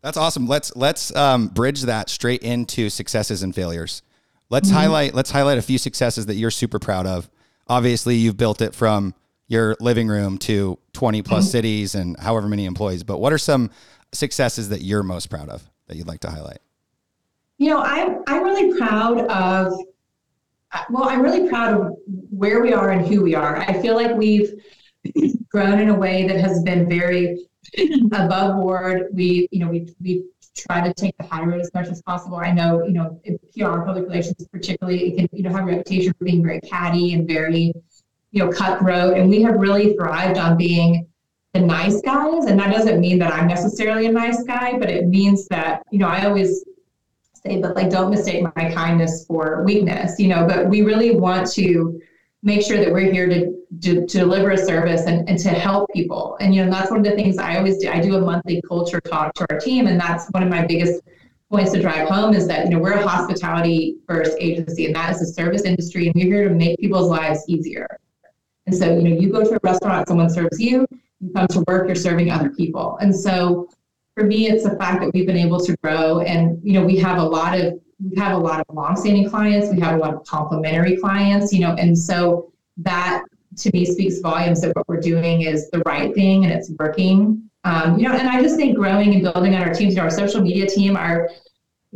That's 0.03 0.17
awesome. 0.17 0.49
Let's 0.49 0.75
let's 0.75 1.15
um, 1.15 1.47
bridge 1.47 1.83
that 1.83 2.11
straight 2.11 2.43
into 2.43 2.91
successes 2.91 3.45
and 3.45 3.55
failures. 3.55 4.03
Let's 4.51 4.69
mm-hmm. 4.69 4.79
highlight 4.79 5.15
let's 5.15 5.31
highlight 5.31 5.59
a 5.59 5.63
few 5.63 5.79
successes 5.79 6.27
that 6.27 6.35
you're 6.35 6.51
super 6.51 6.81
proud 6.81 7.07
of. 7.07 7.31
Obviously, 7.69 8.17
you've 8.17 8.37
built 8.37 8.61
it 8.61 8.75
from 8.75 9.15
your 9.47 9.77
living 9.79 10.09
room 10.09 10.39
to 10.39 10.77
20 10.93 11.23
plus 11.23 11.45
mm-hmm. 11.45 11.51
cities 11.53 11.95
and 11.95 12.19
however 12.19 12.49
many 12.49 12.65
employees. 12.65 13.05
But 13.05 13.19
what 13.19 13.33
are 13.33 13.39
some 13.39 13.71
successes 14.11 14.71
that 14.71 14.83
you're 14.83 15.05
most 15.05 15.31
proud 15.31 15.49
of 15.49 15.63
that 15.87 15.97
you'd 15.97 16.09
like 16.09 16.21
to 16.21 16.31
highlight? 16.31 16.59
You 17.59 17.71
know, 17.71 17.81
I'm 17.81 18.25
I'm 18.27 18.43
really 18.43 18.77
proud 18.77 19.21
of. 19.21 19.73
Well, 20.91 21.05
I'm 21.05 21.23
really 21.23 21.49
proud 21.49 21.81
of 21.81 21.97
where 22.31 22.61
we 22.61 22.73
are 22.73 22.91
and 22.91 23.07
who 23.07 23.23
we 23.23 23.37
are. 23.37 23.59
I 23.59 23.81
feel 23.81 23.95
like 23.95 24.17
we've 24.17 24.53
grown 25.53 25.79
in 25.79 25.91
a 25.91 25.95
way 25.95 26.27
that 26.27 26.39
has 26.41 26.63
been 26.63 26.89
very 26.89 27.47
above 28.13 28.57
board. 28.57 29.09
We, 29.13 29.49
you 29.53 29.61
know, 29.61 29.71
we 29.71 29.95
we 30.01 30.25
try 30.57 30.87
to 30.87 30.93
take 30.95 31.17
the 31.19 31.25
high 31.25 31.45
road 31.45 31.61
as 31.61 31.71
much 31.75 31.89
as 31.89 32.03
possible. 32.03 32.37
I 32.37 32.53
know, 32.53 32.85
you 32.85 32.93
know, 32.93 33.21
PR, 33.55 33.85
public 33.85 34.05
relations, 34.05 34.47
particularly, 34.53 35.13
it 35.13 35.17
can, 35.17 35.29
you 35.33 35.43
know, 35.43 35.51
have 35.51 35.63
a 35.63 35.67
reputation 35.67 36.13
for 36.13 36.25
being 36.25 36.43
very 36.43 36.61
catty 36.61 37.15
and 37.15 37.27
very, 37.27 37.73
you 38.33 38.45
know, 38.45 38.51
cutthroat. 38.51 39.17
And 39.17 39.31
we 39.31 39.43
have 39.43 39.55
really 39.55 39.95
thrived 39.95 40.39
on 40.39 40.57
being 40.57 41.07
the 41.55 41.61
nice 41.61 42.01
guys. 42.03 42.47
And 42.47 42.59
that 42.59 42.73
doesn't 42.73 43.01
mean 43.01 43.19
that 43.21 43.33
I'm 43.33 43.47
necessarily 43.47 44.07
a 44.07 44.13
nice 44.13 44.43
guy, 44.45 44.79
but 44.79 44.91
it 44.91 45.07
means 45.07 45.47
that, 45.49 45.83
you 45.91 45.99
know, 45.99 46.09
I 46.09 46.27
always 46.27 46.65
say 47.45 47.61
that 47.61 47.75
like 47.75 47.91
don't 47.91 48.11
mistake 48.11 48.43
my 48.43 48.73
kindness 48.73 49.25
for 49.27 49.63
weakness, 49.65 50.19
you 50.19 50.29
know, 50.29 50.47
but 50.47 50.69
we 50.69 50.83
really 50.83 51.17
want 51.17 51.51
to 51.53 52.01
make 52.43 52.63
sure 52.63 52.79
that 52.79 52.93
we're 52.93 53.13
here 53.13 53.29
to, 53.29 53.55
to, 53.83 54.07
to 54.07 54.19
deliver 54.19 54.51
a 54.51 54.59
service 54.59 55.03
and, 55.03 55.29
and 55.29 55.39
to 55.39 55.51
help 55.51 55.89
people. 55.93 56.37
And, 56.41 56.55
you 56.55 56.65
know, 56.65 56.71
that's 56.71 56.91
one 56.91 57.01
of 57.01 57.05
the 57.07 57.13
things 57.13 57.39
I 57.39 57.57
always 57.57 57.79
do. 57.79 57.89
I 57.89 58.01
do 58.01 58.17
a 58.17 58.21
monthly 58.21 58.61
culture 58.69 59.01
talk 59.01 59.35
to 59.35 59.47
our 59.51 59.61
team. 59.61 59.87
And 59.87 60.01
that's 60.01 60.29
one 60.31 60.43
of 60.43 60.49
my 60.49 60.67
biggest 60.67 61.03
points 61.51 61.71
to 61.73 61.81
drive 61.81 62.09
home 62.09 62.35
is 62.35 62.49
that, 62.49 62.65
you 62.65 62.71
know, 62.71 62.79
we're 62.79 62.95
a 62.95 63.07
hospitality 63.07 63.97
first 64.09 64.37
agency 64.41 64.87
and 64.87 64.95
that 64.97 65.11
is 65.11 65.21
a 65.21 65.27
service 65.27 65.63
industry 65.63 66.07
and 66.07 66.15
we're 66.15 66.25
here 66.25 66.49
to 66.49 66.55
make 66.55 66.79
people's 66.79 67.09
lives 67.09 67.45
easier. 67.47 67.87
And 68.67 68.75
so, 68.75 68.97
you 68.97 69.03
know, 69.03 69.21
you 69.21 69.31
go 69.31 69.45
to 69.45 69.55
a 69.55 69.59
restaurant, 69.63 70.09
someone 70.09 70.31
serves 70.31 70.59
you, 70.59 70.87
you 71.21 71.31
come 71.35 71.47
to 71.49 71.65
work, 71.69 71.87
you're 71.87 71.95
serving 71.95 72.31
other 72.31 72.51
people. 72.51 72.97
And 73.01 73.15
so 73.15 73.69
for 74.15 74.25
me, 74.25 74.49
it's 74.49 74.65
the 74.65 74.77
fact 74.77 75.01
that 75.03 75.13
we've 75.13 75.27
been 75.27 75.37
able 75.37 75.61
to 75.61 75.77
grow 75.83 76.21
and, 76.21 76.59
you 76.63 76.73
know, 76.73 76.85
we 76.85 76.97
have 76.99 77.19
a 77.19 77.23
lot 77.23 77.59
of 77.59 77.79
we 78.03 78.17
have 78.17 78.33
a 78.33 78.39
lot 78.39 78.61
of 78.61 78.75
longstanding 78.75 79.29
clients. 79.29 79.69
We 79.73 79.81
have 79.81 79.95
a 79.95 79.99
lot 79.99 80.15
of 80.15 80.25
complementary 80.25 80.97
clients, 80.97 81.53
you 81.53 81.61
know, 81.61 81.75
and 81.75 81.97
so 81.97 82.53
that 82.79 83.25
to 83.59 83.71
me 83.73 83.85
speaks 83.85 84.19
volumes 84.21 84.61
that 84.63 84.75
what 84.75 84.89
we're 84.89 85.01
doing 85.01 85.43
is 85.43 85.71
the 85.71 85.81
right 85.81 86.15
thing 86.15 86.45
and 86.45 86.53
it's 86.53 86.71
working. 86.79 87.49
Um, 87.65 87.99
you 87.99 88.09
know, 88.09 88.15
and 88.15 88.29
I 88.29 88.43
just 88.43 88.57
think 88.57 88.77
growing 88.77 89.15
and 89.15 89.23
building 89.23 89.55
on 89.55 89.63
our 89.63 89.73
teams, 89.73 89.95
you 89.95 89.99
know, 89.99 90.05
our 90.05 90.11
social 90.11 90.41
media 90.41 90.67
team 90.67 90.97
are 90.97 91.31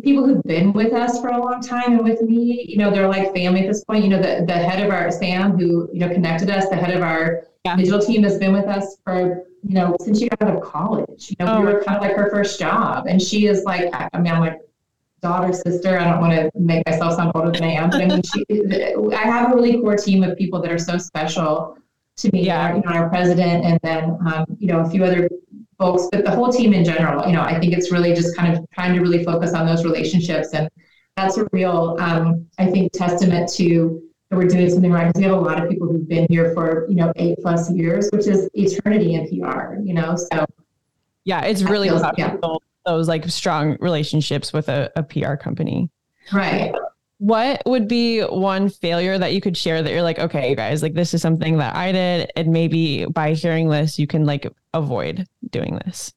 people 0.03 0.25
who've 0.25 0.43
been 0.45 0.73
with 0.73 0.93
us 0.93 1.21
for 1.21 1.29
a 1.29 1.39
long 1.39 1.61
time 1.61 1.95
and 1.95 2.05
with 2.05 2.21
me, 2.21 2.67
you 2.69 2.77
know, 2.77 2.91
they're 2.91 3.09
like 3.09 3.35
family 3.35 3.63
at 3.63 3.67
this 3.67 3.83
point. 3.85 4.05
You 4.05 4.11
know, 4.11 4.21
the, 4.21 4.45
the 4.47 4.53
head 4.53 4.85
of 4.85 4.93
our 4.93 5.11
Sam 5.11 5.59
who, 5.59 5.89
you 5.93 6.01
know, 6.01 6.09
connected 6.09 6.51
us, 6.51 6.69
the 6.69 6.77
head 6.77 6.95
of 6.95 7.03
our 7.03 7.45
yeah. 7.65 7.77
digital 7.77 8.01
team 8.01 8.23
has 8.23 8.39
been 8.39 8.53
with 8.53 8.67
us 8.67 8.99
for, 9.03 9.45
you 9.63 9.75
know, 9.75 9.97
since 10.01 10.21
she 10.21 10.29
got 10.29 10.43
out 10.43 10.57
of 10.57 10.63
college. 10.63 11.31
You 11.31 11.45
know, 11.45 11.57
oh. 11.57 11.61
we 11.61 11.67
were 11.67 11.83
kind 11.83 11.97
of 11.97 12.03
like 12.03 12.15
her 12.15 12.31
first 12.31 12.61
job. 12.61 13.07
And 13.09 13.21
she 13.21 13.47
is 13.47 13.65
like, 13.65 13.93
I 13.93 14.21
mean, 14.21 14.33
I'm 14.33 14.41
like 14.41 14.61
daughter, 15.23 15.53
sister. 15.53 15.99
I 15.99 16.05
don't 16.05 16.21
want 16.21 16.33
to 16.35 16.51
make 16.55 16.87
myself 16.87 17.15
sound 17.15 17.33
older 17.35 17.51
than 17.51 17.65
I 17.65 17.73
am, 17.73 17.91
but 17.91 18.03
I 18.03 18.07
mean, 18.07 18.23
she, 18.23 18.45
I 19.15 19.23
have 19.23 19.53
a 19.53 19.55
really 19.55 19.81
core 19.81 19.97
team 19.97 20.23
of 20.23 20.37
people 20.37 20.61
that 20.63 20.71
are 20.71 20.79
so 20.79 20.99
special 20.99 21.79
to 22.19 22.31
me. 22.33 22.47
Yeah. 22.47 22.69
Our, 22.69 22.77
you 22.77 22.83
know, 22.83 22.93
our 22.93 23.09
president, 23.09 23.65
and 23.65 23.79
then 23.83 24.19
um, 24.27 24.45
you 24.59 24.69
know 24.69 24.81
a 24.81 24.91
few 24.91 25.05
other 25.05 25.29
folks, 25.79 26.09
but 26.13 26.25
the 26.25 26.31
whole 26.31 26.53
team 26.53 26.73
in 26.73 26.85
general. 26.85 27.27
You 27.27 27.33
know, 27.33 27.43
I 27.43 27.59
think 27.59 27.73
it's 27.73 27.91
really 27.91 28.15
just 28.15 28.37
kind 28.37 28.57
of 28.57 28.65
trying 28.73 28.95
to 28.95 29.01
really 29.01 29.25
focus 29.25 29.53
on 29.53 29.67
those 29.67 29.85
relationships, 29.85 30.51
and 30.53 30.69
that's 31.17 31.39
a 31.39 31.47
real, 31.53 31.97
um, 31.99 32.47
I 32.59 32.67
think, 32.67 32.93
testament 32.93 33.51
to 33.55 34.03
that 34.31 34.37
we're 34.37 34.49
doing 34.49 34.69
something 34.69 34.91
right. 34.91 35.07
Because 35.07 35.21
we 35.21 35.25
have 35.25 35.37
a 35.37 35.41
lot 35.41 35.63
of 35.63 35.69
people 35.69 35.87
who've 35.87 36.09
been 36.09 36.27
here 36.29 36.53
for 36.55 36.87
you 36.89 36.97
know 36.97 37.13
eight 37.17 37.39
plus 37.41 37.71
years, 37.71 38.09
which 38.13 38.27
is 38.27 38.49
eternity 38.55 39.15
in 39.15 39.29
PR. 39.29 39.77
You 39.83 39.95
know, 39.95 40.17
so 40.17 40.45
yeah, 41.25 41.43
it's 41.43 41.63
really 41.63 41.89
yeah 41.89 42.37
those 42.87 43.09
like 43.09 43.29
strong 43.29 43.77
relationships 43.81 44.53
with 44.53 44.69
a, 44.69 44.91
a 44.97 45.03
PR 45.03 45.35
company. 45.35 45.91
Right. 46.33 46.75
What 47.19 47.63
would 47.67 47.89
be 47.89 48.23
one 48.23 48.69
failure 48.69 49.19
that 49.19 49.33
you 49.33 49.41
could 49.41 49.57
share 49.57 49.83
that 49.83 49.91
you're 49.91 50.03
like, 50.03 50.19
okay, 50.19 50.51
you 50.51 50.57
guys, 50.57 50.83
like 50.83 50.95
this 50.95 51.15
is 51.15 51.23
something 51.23 51.59
that 51.59 51.75
I 51.75 51.93
did, 51.93 52.31
and 52.37 52.49
maybe 52.49 53.07
by 53.07 53.33
hearing 53.33 53.71
this, 53.71 53.99
you 53.99 54.07
can 54.07 54.27
like 54.27 54.47
avoid 54.75 55.27
doing 55.51 55.81
this? 55.85 56.13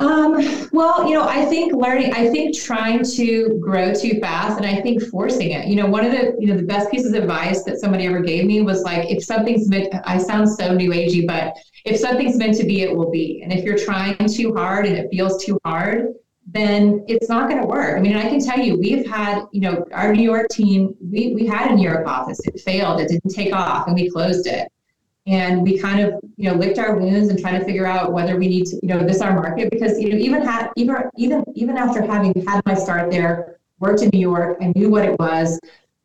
Um, 0.00 0.36
well, 0.70 1.08
you 1.08 1.14
know, 1.14 1.26
I 1.26 1.44
think 1.46 1.72
learning, 1.72 2.12
I 2.12 2.28
think 2.30 2.56
trying 2.56 3.02
to 3.16 3.58
grow 3.60 3.92
too 3.92 4.20
fast 4.20 4.58
and 4.58 4.66
I 4.66 4.80
think 4.80 5.02
forcing 5.02 5.50
it. 5.50 5.66
You 5.66 5.74
know, 5.74 5.86
one 5.86 6.04
of 6.04 6.12
the, 6.12 6.36
you 6.38 6.46
know, 6.46 6.56
the 6.56 6.62
best 6.62 6.88
pieces 6.90 7.12
of 7.14 7.22
advice 7.22 7.64
that 7.64 7.78
somebody 7.78 8.06
ever 8.06 8.20
gave 8.20 8.44
me 8.44 8.60
was 8.60 8.82
like, 8.82 9.10
if 9.10 9.24
something's 9.24 9.68
I 10.04 10.18
sound 10.18 10.48
so 10.50 10.72
new 10.72 10.90
agey, 10.90 11.26
but 11.26 11.56
if 11.84 11.98
something's 11.98 12.36
meant 12.36 12.56
to 12.56 12.64
be, 12.64 12.82
it 12.82 12.94
will 12.94 13.10
be. 13.10 13.40
And 13.42 13.52
if 13.52 13.64
you're 13.64 13.78
trying 13.78 14.16
too 14.28 14.54
hard 14.54 14.86
and 14.86 14.96
it 14.96 15.08
feels 15.10 15.44
too 15.44 15.58
hard, 15.64 16.14
then 16.50 17.04
it's 17.08 17.28
not 17.28 17.48
going 17.48 17.60
to 17.60 17.66
work. 17.66 17.96
I 17.96 18.00
mean, 18.00 18.16
I 18.16 18.22
can 18.22 18.40
tell 18.40 18.58
you, 18.58 18.78
we've 18.78 19.06
had, 19.06 19.44
you 19.52 19.60
know, 19.60 19.84
our 19.92 20.14
New 20.14 20.22
York 20.22 20.48
team, 20.50 20.94
we, 21.00 21.34
we 21.34 21.46
had 21.46 21.70
a 21.70 21.74
New 21.74 21.86
York 21.88 22.06
office. 22.06 22.40
It 22.46 22.58
failed. 22.60 23.00
It 23.00 23.08
didn't 23.08 23.34
take 23.34 23.54
off 23.54 23.86
and 23.86 23.94
we 23.94 24.10
closed 24.10 24.46
it. 24.46 24.68
And 25.26 25.62
we 25.62 25.78
kind 25.78 26.00
of, 26.00 26.14
you 26.36 26.50
know, 26.50 26.56
licked 26.56 26.78
our 26.78 26.96
wounds 26.96 27.28
and 27.28 27.38
trying 27.38 27.58
to 27.58 27.64
figure 27.66 27.86
out 27.86 28.14
whether 28.14 28.38
we 28.38 28.48
need 28.48 28.64
to, 28.66 28.76
you 28.82 28.88
know, 28.88 29.00
this 29.00 29.20
our 29.20 29.34
market 29.34 29.70
because, 29.70 30.00
you 30.00 30.08
know, 30.08 30.16
even 30.16 30.40
had, 30.40 30.70
even, 30.76 30.96
even, 31.18 31.44
even 31.54 31.76
after 31.76 32.00
having 32.00 32.32
had 32.46 32.62
my 32.64 32.72
start 32.72 33.10
there, 33.10 33.58
worked 33.78 34.00
in 34.00 34.08
New 34.12 34.20
York, 34.20 34.56
I 34.62 34.72
knew 34.74 34.88
what 34.88 35.04
it 35.04 35.18
was 35.18 35.60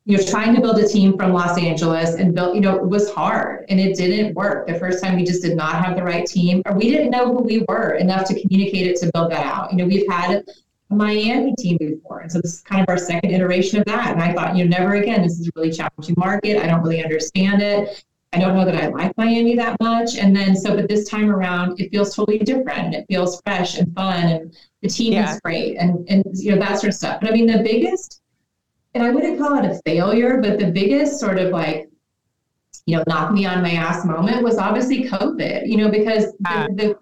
you 0.06 0.18
know, 0.18 0.24
trying 0.24 0.54
to 0.54 0.60
build 0.60 0.78
a 0.80 0.88
team 0.88 1.18
from 1.18 1.32
Los 1.32 1.58
Angeles 1.58 2.16
and 2.16 2.36
built, 2.36 2.56
you 2.56 2.62
know, 2.62 2.76
it 2.76 2.88
was 2.88 3.10
hard 3.12 3.66
and 3.70 3.80
it 3.80 3.96
didn't 3.96 4.36
work. 4.36 4.68
The 4.68 4.78
first 4.78 5.02
time 5.02 5.16
we 5.16 5.24
just 5.24 5.42
did 5.42 5.56
not 5.56 5.84
have 5.84 5.96
the 5.96 6.04
right 6.04 6.26
team, 6.26 6.62
or 6.66 6.74
we 6.74 6.90
didn't 6.90 7.10
know 7.10 7.34
who 7.34 7.42
we 7.42 7.64
were 7.70 7.94
enough 7.94 8.28
to 8.28 8.42
communicate 8.42 8.88
it 8.88 8.98
to 8.98 9.12
build 9.14 9.32
that 9.32 9.46
out. 9.46 9.72
You 9.72 9.78
know, 9.78 9.86
we've 9.86 10.10
had 10.12 10.32
a 10.32 10.44
Miami 10.94 11.56
team 11.58 11.78
before. 11.78 12.20
And 12.20 12.32
so 12.32 12.42
this 12.42 12.56
is 12.56 12.62
kind 12.62 12.82
of 12.82 12.90
our 12.90 12.98
second 12.98 13.32
iteration 13.32 13.80
of 13.80 13.86
that. 13.86 14.12
And 14.12 14.22
I 14.22 14.34
thought, 14.34 14.58
you 14.58 14.66
know, 14.66 14.78
never 14.78 14.96
again, 14.96 15.22
this 15.22 15.40
is 15.40 15.48
a 15.48 15.52
really 15.56 15.72
challenging 15.72 16.16
market. 16.18 16.62
I 16.62 16.68
don't 16.68 16.82
really 16.82 17.02
understand 17.02 17.62
it. 17.62 18.04
I 18.34 18.40
don't 18.40 18.56
know 18.56 18.66
that 18.66 18.76
I 18.76 18.88
like 18.88 19.16
Miami 19.16 19.56
that 19.56 19.80
much. 19.80 20.16
And 20.16 20.36
then 20.36 20.56
so, 20.56 20.76
but 20.76 20.90
this 20.90 21.08
time 21.08 21.30
around, 21.30 21.80
it 21.80 21.92
feels 21.92 22.16
totally 22.16 22.40
different. 22.40 22.94
It 22.96 23.06
feels 23.08 23.40
fresh 23.42 23.78
and 23.78 23.94
fun 23.94 24.24
and 24.24 24.58
the 24.82 24.90
team 24.90 25.14
yeah. 25.14 25.34
is 25.34 25.40
great 25.42 25.78
and, 25.78 26.10
and, 26.10 26.26
you 26.34 26.52
know, 26.52 26.60
that 26.60 26.80
sort 26.80 26.90
of 26.90 26.96
stuff. 26.96 27.22
But 27.22 27.30
I 27.30 27.34
mean, 27.34 27.46
the 27.46 27.64
biggest, 27.64 28.23
and 28.94 29.04
I 29.04 29.10
wouldn't 29.10 29.40
call 29.40 29.58
it 29.58 29.66
a 29.66 29.80
failure, 29.86 30.40
but 30.42 30.60
the 30.60 30.72
biggest 30.72 31.20
sort 31.20 31.40
of 31.40 31.52
like, 31.52 31.90
you 32.86 32.98
know, 32.98 33.04
knock 33.08 33.32
me 33.32 33.46
on 33.46 33.62
my 33.62 33.72
ass 33.72 34.06
moment 34.06 34.44
was 34.44 34.58
obviously 34.58 35.06
COVID, 35.06 35.68
you 35.68 35.78
know, 35.78 35.90
because 35.90 36.34
the, 36.40 36.68
the, 36.76 36.98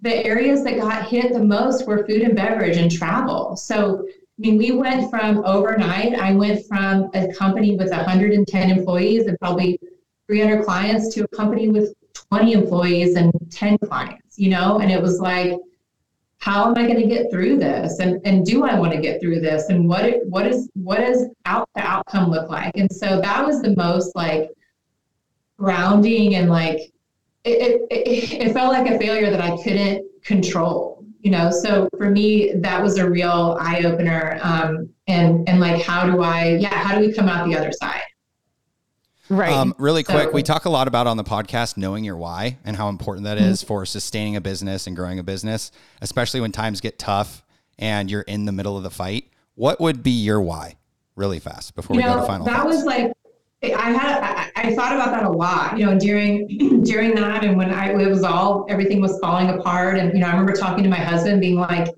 the 0.00 0.26
areas 0.26 0.64
that 0.64 0.78
got 0.78 1.08
hit 1.08 1.32
the 1.32 1.42
most 1.42 1.86
were 1.86 2.04
food 2.06 2.22
and 2.22 2.34
beverage 2.34 2.76
and 2.76 2.90
travel. 2.90 3.56
So, 3.56 4.04
I 4.08 4.12
mean, 4.38 4.58
we 4.58 4.72
went 4.72 5.10
from 5.10 5.44
overnight, 5.44 6.14
I 6.14 6.32
went 6.32 6.66
from 6.66 7.10
a 7.14 7.32
company 7.32 7.76
with 7.76 7.90
110 7.90 8.70
employees 8.70 9.26
and 9.26 9.38
probably 9.38 9.78
300 10.26 10.64
clients 10.64 11.14
to 11.14 11.24
a 11.24 11.28
company 11.28 11.68
with 11.68 11.94
20 12.14 12.52
employees 12.52 13.16
and 13.16 13.32
10 13.50 13.78
clients, 13.78 14.38
you 14.38 14.50
know, 14.50 14.80
and 14.80 14.90
it 14.90 15.00
was 15.00 15.20
like, 15.20 15.52
how 16.42 16.66
am 16.66 16.76
I 16.76 16.88
going 16.88 16.98
to 16.98 17.06
get 17.06 17.30
through 17.30 17.58
this? 17.58 18.00
And 18.00 18.20
and 18.24 18.44
do 18.44 18.64
I 18.64 18.76
want 18.76 18.92
to 18.92 19.00
get 19.00 19.20
through 19.20 19.38
this? 19.38 19.68
And 19.68 19.88
what 19.88 20.04
it, 20.04 20.26
what 20.26 20.44
is 20.44 20.68
what 20.74 20.98
does 20.98 21.28
out 21.46 21.68
the 21.76 21.82
outcome 21.82 22.32
look 22.32 22.50
like? 22.50 22.76
And 22.76 22.90
so 22.90 23.20
that 23.20 23.46
was 23.46 23.62
the 23.62 23.76
most 23.76 24.16
like 24.16 24.50
grounding 25.56 26.34
and 26.34 26.50
like 26.50 26.80
it, 27.44 27.82
it, 27.92 28.32
it 28.32 28.52
felt 28.52 28.72
like 28.72 28.90
a 28.90 28.98
failure 28.98 29.30
that 29.30 29.40
I 29.40 29.56
couldn't 29.62 30.04
control, 30.24 31.04
you 31.20 31.30
know. 31.30 31.52
So 31.52 31.88
for 31.96 32.10
me, 32.10 32.54
that 32.56 32.82
was 32.82 32.98
a 32.98 33.08
real 33.08 33.56
eye 33.60 33.82
opener. 33.84 34.40
Um, 34.42 34.88
and 35.06 35.48
and 35.48 35.60
like, 35.60 35.80
how 35.80 36.10
do 36.10 36.22
I? 36.22 36.56
Yeah, 36.56 36.74
how 36.74 36.98
do 36.98 37.06
we 37.06 37.12
come 37.12 37.28
out 37.28 37.46
the 37.46 37.56
other 37.56 37.70
side? 37.70 38.02
Right. 39.32 39.50
Um, 39.50 39.74
really 39.78 40.02
quick, 40.02 40.28
so, 40.28 40.30
we 40.32 40.42
talk 40.42 40.66
a 40.66 40.70
lot 40.70 40.88
about 40.88 41.06
on 41.06 41.16
the 41.16 41.24
podcast 41.24 41.78
knowing 41.78 42.04
your 42.04 42.18
why 42.18 42.58
and 42.66 42.76
how 42.76 42.90
important 42.90 43.24
that 43.24 43.38
mm-hmm. 43.38 43.48
is 43.48 43.62
for 43.62 43.86
sustaining 43.86 44.36
a 44.36 44.42
business 44.42 44.86
and 44.86 44.94
growing 44.94 45.18
a 45.18 45.22
business, 45.22 45.72
especially 46.02 46.42
when 46.42 46.52
times 46.52 46.82
get 46.82 46.98
tough 46.98 47.42
and 47.78 48.10
you're 48.10 48.22
in 48.22 48.44
the 48.44 48.52
middle 48.52 48.76
of 48.76 48.82
the 48.82 48.90
fight. 48.90 49.30
What 49.54 49.80
would 49.80 50.02
be 50.02 50.10
your 50.10 50.42
why, 50.42 50.76
really 51.16 51.38
fast, 51.38 51.74
before 51.74 51.96
we 51.96 52.02
know, 52.02 52.14
go 52.14 52.20
to 52.20 52.26
final? 52.26 52.44
That 52.44 52.56
thoughts? 52.56 52.76
was 52.76 52.84
like 52.84 53.12
I 53.64 53.90
had 53.90 54.22
I, 54.22 54.68
I, 54.68 54.74
thought 54.74 54.92
about 54.92 55.12
that 55.12 55.22
a 55.22 55.30
lot, 55.30 55.78
you 55.78 55.86
know, 55.86 55.98
during 55.98 56.82
during 56.84 57.14
that 57.14 57.42
and 57.42 57.56
when 57.56 57.70
I 57.72 57.90
it 57.92 58.10
was 58.10 58.24
all 58.24 58.66
everything 58.68 59.00
was 59.00 59.18
falling 59.20 59.48
apart 59.48 59.98
and 59.98 60.12
you 60.12 60.18
know 60.18 60.26
I 60.26 60.30
remember 60.32 60.52
talking 60.52 60.84
to 60.84 60.90
my 60.90 60.98
husband 60.98 61.40
being 61.40 61.56
like 61.56 61.88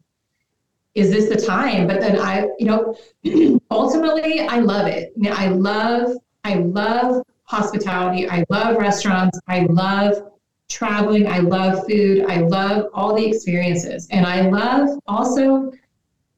is 0.94 1.10
this 1.10 1.28
the 1.28 1.36
time 1.36 1.88
but 1.88 2.00
then 2.00 2.20
I 2.20 2.46
you 2.58 2.66
know 2.66 3.60
ultimately 3.72 4.40
I 4.40 4.60
love 4.60 4.86
it. 4.86 5.12
You 5.16 5.30
know, 5.30 5.36
I 5.36 5.48
love 5.48 6.16
I 6.44 6.54
love 6.54 7.22
hospitality. 7.44 8.28
I 8.28 8.44
love 8.50 8.76
restaurants. 8.76 9.40
I 9.48 9.60
love 9.66 10.30
traveling. 10.68 11.26
I 11.26 11.38
love 11.38 11.86
food. 11.86 12.26
I 12.28 12.40
love 12.40 12.90
all 12.94 13.14
the 13.14 13.26
experiences. 13.26 14.06
And 14.10 14.26
I 14.26 14.48
love 14.48 14.98
also, 15.06 15.72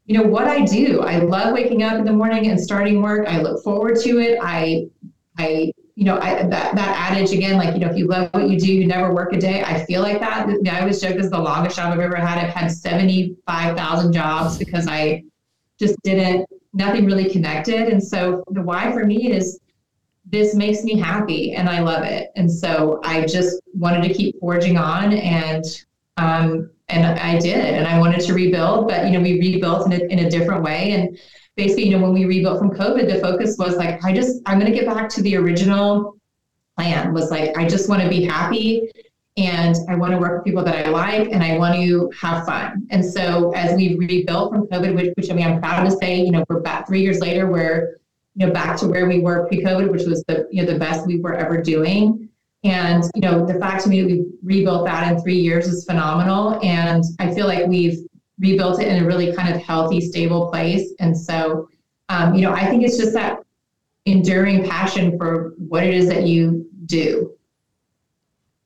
you 0.07 0.19
know, 0.19 0.23
what 0.23 0.47
I 0.47 0.65
do. 0.65 1.01
I 1.01 1.19
love 1.19 1.53
waking 1.53 1.83
up 1.83 1.95
in 1.95 2.05
the 2.05 2.13
morning 2.13 2.51
and 2.51 2.61
starting 2.61 3.03
work. 3.03 3.27
I 3.29 3.41
look 3.41 3.63
forward 3.63 3.97
to 4.01 4.21
it. 4.21 4.39
I, 4.41 4.89
I, 5.39 5.73
you 5.95 6.05
know, 6.05 6.19
I, 6.19 6.43
that, 6.43 6.75
that 6.75 7.11
adage 7.11 7.33
again, 7.33 7.57
like, 7.57 7.75
you 7.75 7.81
know, 7.81 7.89
if 7.89 7.97
you 7.97 8.07
love 8.07 8.29
what 8.33 8.49
you 8.49 8.59
do, 8.59 8.73
you 8.73 8.87
never 8.87 9.15
work 9.15 9.33
a 9.33 9.39
day. 9.39 9.63
I 9.65 9.85
feel 9.87 10.03
like 10.03 10.21
that. 10.21 10.49
I 10.49 10.81
always 10.81 11.01
joke 11.01 11.17
this 11.17 11.27
is 11.27 11.31
the 11.31 11.39
longest 11.39 11.77
job 11.77 11.93
I've 11.93 12.01
ever 12.01 12.17
had. 12.17 12.39
I've 12.39 12.53
had 12.53 12.69
75,000 12.71 14.13
jobs 14.13 14.59
because 14.59 14.87
I 14.87 15.25
just 15.79 15.97
didn't, 16.03 16.47
nothing 16.75 17.07
really 17.07 17.31
connected. 17.31 17.89
And 17.89 18.03
so 18.03 18.45
the 18.51 18.63
why 18.63 18.93
for 18.93 19.07
me 19.07 19.33
is 19.33 19.59
this 20.27 20.55
makes 20.55 20.83
me 20.83 20.99
happy 20.99 21.53
and 21.53 21.69
I 21.69 21.81
love 21.81 22.05
it. 22.05 22.31
And 22.37 22.51
so 22.51 23.01
I 23.05 23.25
just 23.27 23.61
wanted 23.75 24.07
to 24.09 24.13
keep 24.13 24.39
forging 24.41 24.77
on 24.77 25.13
and 25.13 25.65
um, 26.17 26.71
and 26.89 27.05
I 27.05 27.39
did 27.39 27.75
and 27.75 27.87
I 27.87 27.99
wanted 27.99 28.21
to 28.23 28.35
rebuild, 28.35 28.89
but 28.89 29.07
you 29.07 29.13
know, 29.13 29.21
we 29.21 29.39
rebuilt 29.39 29.87
in 29.87 29.93
a, 29.93 30.05
in 30.07 30.21
a 30.21 30.31
different 30.31 30.63
way. 30.63 30.93
And 30.93 31.19
basically, 31.57 31.89
you 31.89 31.97
know, 31.97 32.03
when 32.03 32.13
we 32.13 32.25
rebuilt 32.25 32.59
from 32.59 32.71
COVID, 32.71 33.09
the 33.09 33.21
focus 33.21 33.57
was 33.59 33.77
like, 33.77 34.05
I 34.05 34.13
just, 34.13 34.41
I'm 34.47 34.59
going 34.59 34.71
to 34.71 34.79
get 34.79 34.87
back 34.87 35.09
to 35.11 35.23
the 35.23 35.37
original 35.37 36.17
plan 36.77 37.13
was 37.13 37.31
like, 37.31 37.57
I 37.57 37.67
just 37.67 37.89
want 37.89 38.03
to 38.03 38.09
be 38.09 38.25
happy 38.25 38.91
and 39.37 39.77
I 39.89 39.97
want 39.97 40.13
to 40.13 40.19
work 40.19 40.39
with 40.39 40.45
people 40.45 40.65
that 40.65 40.87
I 40.87 40.91
like 40.91 41.29
and 41.31 41.43
I 41.43 41.59
want 41.59 41.75
to 41.75 42.11
have 42.21 42.47
fun. 42.47 42.87
And 42.91 43.05
so 43.05 43.53
as 43.53 43.77
we 43.77 43.97
rebuilt 43.97 44.53
from 44.53 44.67
COVID, 44.69 44.95
which, 44.95 45.13
which 45.17 45.31
I 45.31 45.35
mean, 45.35 45.47
I'm 45.47 45.61
proud 45.61 45.85
to 45.85 45.91
say, 45.91 46.21
you 46.21 46.31
know, 46.31 46.45
we're 46.49 46.61
back 46.61 46.87
three 46.87 47.03
years 47.03 47.21
later, 47.21 47.51
we're 47.51 47.99
you 48.37 48.47
know, 48.47 48.53
back 48.53 48.77
to 48.79 48.87
where 48.87 49.09
we 49.09 49.21
were 49.21 49.47
pre-COVID, 49.49 49.91
which 49.91 50.05
was 50.05 50.23
the, 50.29 50.47
you 50.51 50.63
know, 50.63 50.71
the 50.71 50.79
best 50.79 51.07
we 51.07 51.19
were 51.19 51.35
ever 51.35 51.61
doing. 51.61 52.29
And, 52.65 53.03
you 53.15 53.23
know, 53.23 53.47
the 53.47 53.59
fact 53.59 53.83
to 53.85 53.89
me 53.89 54.03
that 54.03 54.09
we 54.09 54.27
rebuilt 54.43 54.87
that 54.87 55.11
in 55.11 55.21
three 55.23 55.39
years 55.39 55.67
is 55.67 55.85
phenomenal. 55.85 56.61
And 56.63 57.03
I 57.19 57.33
feel 57.33 57.47
like 57.47 57.67
we've 57.67 58.07
rebuilt 58.39 58.81
it 58.81 58.89
in 58.89 59.03
a 59.03 59.07
really 59.07 59.35
kind 59.35 59.55
of 59.55 59.63
healthy, 59.63 60.01
stable 60.01 60.51
place. 60.51 60.93
And 61.01 61.17
so, 61.17 61.69
um, 62.09 62.35
you 62.35 62.43
know, 62.43 62.53
I 62.53 62.67
think 62.67 62.83
it's 62.83 62.99
just 62.99 63.15
that 63.15 63.39
enduring 64.05 64.69
passion 64.69 65.17
for 65.17 65.55
what 65.57 65.85
it 65.85 65.95
is 65.95 66.09
that 66.09 66.27
you 66.27 66.69
do. 66.87 67.36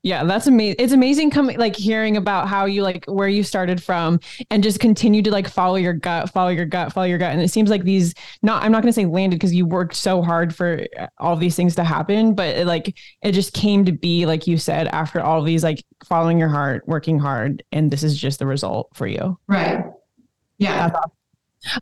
Yeah, 0.02 0.24
that's 0.24 0.46
amazing. 0.46 0.76
It's 0.78 0.94
amazing 0.94 1.30
coming 1.30 1.58
like 1.58 1.76
hearing 1.76 2.16
about 2.16 2.48
how 2.48 2.64
you 2.64 2.82
like 2.82 3.04
where 3.04 3.28
you 3.28 3.42
started 3.42 3.82
from 3.82 4.18
and 4.50 4.62
just 4.62 4.80
continue 4.80 5.20
to 5.22 5.30
like 5.30 5.46
follow 5.46 5.76
your 5.76 5.92
gut, 5.92 6.30
follow 6.30 6.48
your 6.48 6.64
gut, 6.64 6.92
follow 6.92 7.06
your 7.06 7.18
gut. 7.18 7.32
And 7.32 7.42
it 7.42 7.50
seems 7.50 7.68
like 7.68 7.84
these 7.84 8.14
not 8.40 8.62
I'm 8.62 8.72
not 8.72 8.82
going 8.82 8.92
to 8.92 8.98
say 8.98 9.04
landed 9.04 9.36
because 9.36 9.54
you 9.54 9.66
worked 9.66 9.94
so 9.94 10.22
hard 10.22 10.54
for 10.54 10.86
uh, 10.98 11.06
all 11.18 11.36
these 11.36 11.54
things 11.54 11.74
to 11.76 11.84
happen, 11.84 12.34
but 12.34 12.56
it, 12.56 12.66
like 12.66 12.96
it 13.22 13.32
just 13.32 13.52
came 13.52 13.84
to 13.84 13.92
be 13.92 14.24
like 14.24 14.46
you 14.46 14.56
said 14.56 14.88
after 14.88 15.20
all 15.20 15.42
these 15.42 15.62
like 15.62 15.84
following 16.06 16.38
your 16.38 16.48
heart, 16.48 16.82
working 16.86 17.18
hard 17.18 17.62
and 17.70 17.90
this 17.90 18.02
is 18.02 18.18
just 18.18 18.38
the 18.38 18.46
result 18.46 18.88
for 18.94 19.06
you. 19.06 19.38
Right. 19.48 19.84
Yeah. 20.56 20.86
Awesome. 20.94 21.10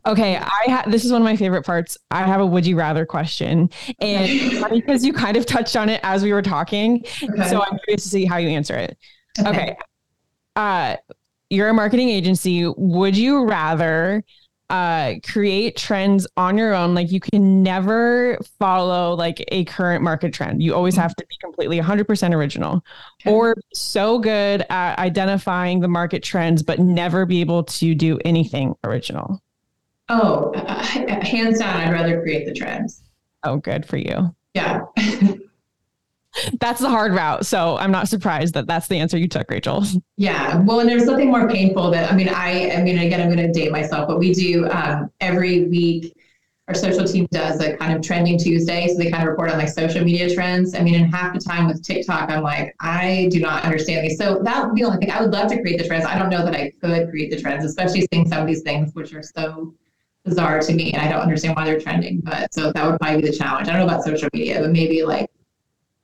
Okay, 0.05 0.35
I 0.35 0.63
ha- 0.67 0.83
this 0.87 1.05
is 1.05 1.11
one 1.11 1.21
of 1.21 1.25
my 1.25 1.35
favorite 1.35 1.65
parts. 1.65 1.97
I 2.11 2.23
have 2.23 2.41
a 2.41 2.45
would 2.45 2.65
you 2.65 2.77
rather 2.77 3.05
question, 3.05 3.69
and 3.99 4.69
because 4.71 5.05
you 5.05 5.13
kind 5.13 5.37
of 5.37 5.45
touched 5.45 5.75
on 5.75 5.87
it 5.89 6.01
as 6.03 6.23
we 6.23 6.33
were 6.33 6.41
talking, 6.41 7.05
okay. 7.23 7.49
so 7.49 7.63
I'm 7.63 7.79
curious 7.85 8.03
to 8.03 8.09
see 8.09 8.25
how 8.25 8.37
you 8.37 8.49
answer 8.49 8.75
it. 8.75 8.97
Okay. 9.39 9.49
okay. 9.49 9.77
Uh, 10.55 10.97
you're 11.49 11.69
a 11.69 11.73
marketing 11.73 12.09
agency. 12.09 12.67
Would 12.67 13.17
you 13.17 13.45
rather 13.45 14.23
uh, 14.69 15.15
create 15.23 15.75
trends 15.77 16.27
on 16.37 16.57
your 16.57 16.73
own? 16.73 16.93
Like 16.93 17.11
you 17.11 17.19
can 17.19 17.63
never 17.63 18.37
follow 18.59 19.15
like 19.15 19.43
a 19.47 19.65
current 19.65 20.03
market 20.03 20.33
trend. 20.33 20.61
You 20.61 20.75
always 20.75 20.95
have 20.95 21.15
to 21.15 21.25
be 21.25 21.35
completely 21.41 21.79
100% 21.79 22.35
original, 22.35 22.83
okay. 23.21 23.33
or 23.33 23.55
so 23.73 24.19
good 24.19 24.65
at 24.69 24.99
identifying 24.99 25.79
the 25.79 25.87
market 25.87 26.21
trends, 26.21 26.61
but 26.61 26.79
never 26.79 27.25
be 27.25 27.41
able 27.41 27.63
to 27.63 27.95
do 27.95 28.19
anything 28.25 28.75
original. 28.83 29.41
Oh, 30.09 30.51
uh, 30.55 30.83
hands 31.23 31.59
down, 31.59 31.77
I'd 31.77 31.93
rather 31.93 32.21
create 32.21 32.45
the 32.45 32.53
trends. 32.53 33.03
Oh, 33.43 33.57
good 33.57 33.85
for 33.85 33.97
you. 33.97 34.35
Yeah. 34.53 34.81
that's 36.59 36.81
the 36.81 36.89
hard 36.89 37.13
route. 37.13 37.45
So 37.45 37.77
I'm 37.77 37.91
not 37.91 38.07
surprised 38.07 38.53
that 38.55 38.67
that's 38.67 38.87
the 38.87 38.97
answer 38.97 39.17
you 39.17 39.27
took, 39.27 39.49
Rachel. 39.49 39.83
Yeah. 40.17 40.57
Well, 40.63 40.81
and 40.81 40.89
there's 40.89 41.05
nothing 41.05 41.31
more 41.31 41.47
painful 41.47 41.91
that, 41.91 42.11
I 42.11 42.15
mean, 42.15 42.27
I, 42.27 42.71
I 42.71 42.83
mean, 42.83 42.99
again, 42.99 43.21
I'm 43.21 43.33
going 43.33 43.37
to 43.37 43.53
date 43.53 43.71
myself, 43.71 44.05
but 44.09 44.19
we 44.19 44.33
do 44.33 44.69
um, 44.69 45.09
every 45.21 45.63
week, 45.69 46.13
our 46.67 46.73
social 46.75 47.05
team 47.05 47.25
does 47.31 47.61
a 47.61 47.77
kind 47.77 47.95
of 47.95 48.01
trending 48.01 48.37
Tuesday. 48.37 48.89
So 48.89 48.97
they 48.97 49.09
kind 49.09 49.23
of 49.23 49.29
report 49.29 49.49
on 49.49 49.57
like 49.57 49.69
social 49.69 50.03
media 50.03 50.33
trends. 50.33 50.75
I 50.75 50.81
mean, 50.81 50.95
in 50.95 51.09
half 51.09 51.33
the 51.33 51.39
time 51.39 51.67
with 51.67 51.81
TikTok, 51.81 52.29
I'm 52.29 52.43
like, 52.43 52.75
I 52.81 53.29
do 53.31 53.39
not 53.39 53.63
understand 53.63 54.05
these. 54.05 54.17
So 54.17 54.41
that 54.43 54.65
would 54.65 54.75
be 54.75 54.81
the 54.81 54.87
only 54.87 54.99
thing 54.99 55.09
I 55.09 55.21
would 55.21 55.31
love 55.31 55.49
to 55.51 55.61
create 55.61 55.79
the 55.79 55.87
trends. 55.87 56.03
I 56.03 56.19
don't 56.19 56.29
know 56.29 56.43
that 56.43 56.53
I 56.53 56.73
could 56.81 57.09
create 57.09 57.31
the 57.31 57.39
trends, 57.39 57.63
especially 57.63 58.05
seeing 58.11 58.27
some 58.27 58.41
of 58.41 58.47
these 58.47 58.61
things, 58.61 58.93
which 58.93 59.13
are 59.13 59.23
so 59.23 59.73
bizarre 60.29 60.59
to 60.59 60.73
me 60.73 60.93
and 60.93 61.01
I 61.01 61.09
don't 61.09 61.21
understand 61.21 61.55
why 61.55 61.65
they're 61.65 61.79
trending. 61.79 62.21
But 62.21 62.53
so 62.53 62.71
that 62.71 62.85
would 62.85 62.99
probably 62.99 63.21
be 63.21 63.29
the 63.29 63.35
challenge. 63.35 63.67
I 63.67 63.71
don't 63.71 63.81
know 63.81 63.87
about 63.87 64.03
social 64.03 64.29
media, 64.33 64.61
but 64.61 64.71
maybe 64.71 65.03
like 65.03 65.29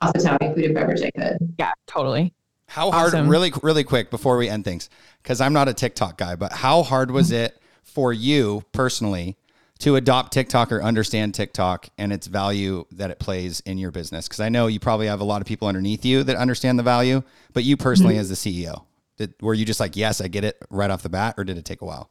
hospitality, 0.02 0.52
food 0.54 0.64
and 0.66 0.74
beverage, 0.74 1.02
I 1.02 1.10
could. 1.10 1.54
Yeah, 1.58 1.72
totally. 1.86 2.32
How 2.68 2.90
hard, 2.90 3.14
awesome. 3.14 3.28
really, 3.28 3.52
really 3.62 3.84
quick 3.84 4.10
before 4.10 4.36
we 4.36 4.48
end 4.48 4.64
things, 4.64 4.90
because 5.22 5.40
I'm 5.40 5.52
not 5.52 5.68
a 5.68 5.74
TikTok 5.74 6.18
guy, 6.18 6.34
but 6.34 6.52
how 6.52 6.82
hard 6.82 7.10
was 7.10 7.30
it 7.30 7.60
for 7.82 8.12
you 8.12 8.64
personally 8.72 9.36
to 9.78 9.96
adopt 9.96 10.32
TikTok 10.32 10.72
or 10.72 10.82
understand 10.82 11.34
TikTok 11.34 11.88
and 11.96 12.12
its 12.12 12.26
value 12.26 12.84
that 12.90 13.10
it 13.10 13.20
plays 13.20 13.60
in 13.60 13.78
your 13.78 13.92
business? 13.92 14.26
Because 14.26 14.40
I 14.40 14.48
know 14.48 14.66
you 14.66 14.80
probably 14.80 15.06
have 15.06 15.20
a 15.20 15.24
lot 15.24 15.40
of 15.40 15.46
people 15.46 15.68
underneath 15.68 16.04
you 16.04 16.24
that 16.24 16.36
understand 16.36 16.78
the 16.78 16.82
value, 16.82 17.22
but 17.52 17.62
you 17.62 17.76
personally, 17.76 18.14
mm-hmm. 18.14 18.32
as 18.32 18.42
the 18.42 18.66
CEO, 18.66 18.84
did, 19.16 19.34
were 19.40 19.54
you 19.54 19.64
just 19.64 19.80
like, 19.80 19.96
yes, 19.96 20.20
I 20.20 20.28
get 20.28 20.44
it 20.44 20.58
right 20.68 20.90
off 20.90 21.02
the 21.02 21.08
bat, 21.08 21.36
or 21.38 21.44
did 21.44 21.56
it 21.58 21.64
take 21.64 21.82
a 21.82 21.84
while? 21.84 22.10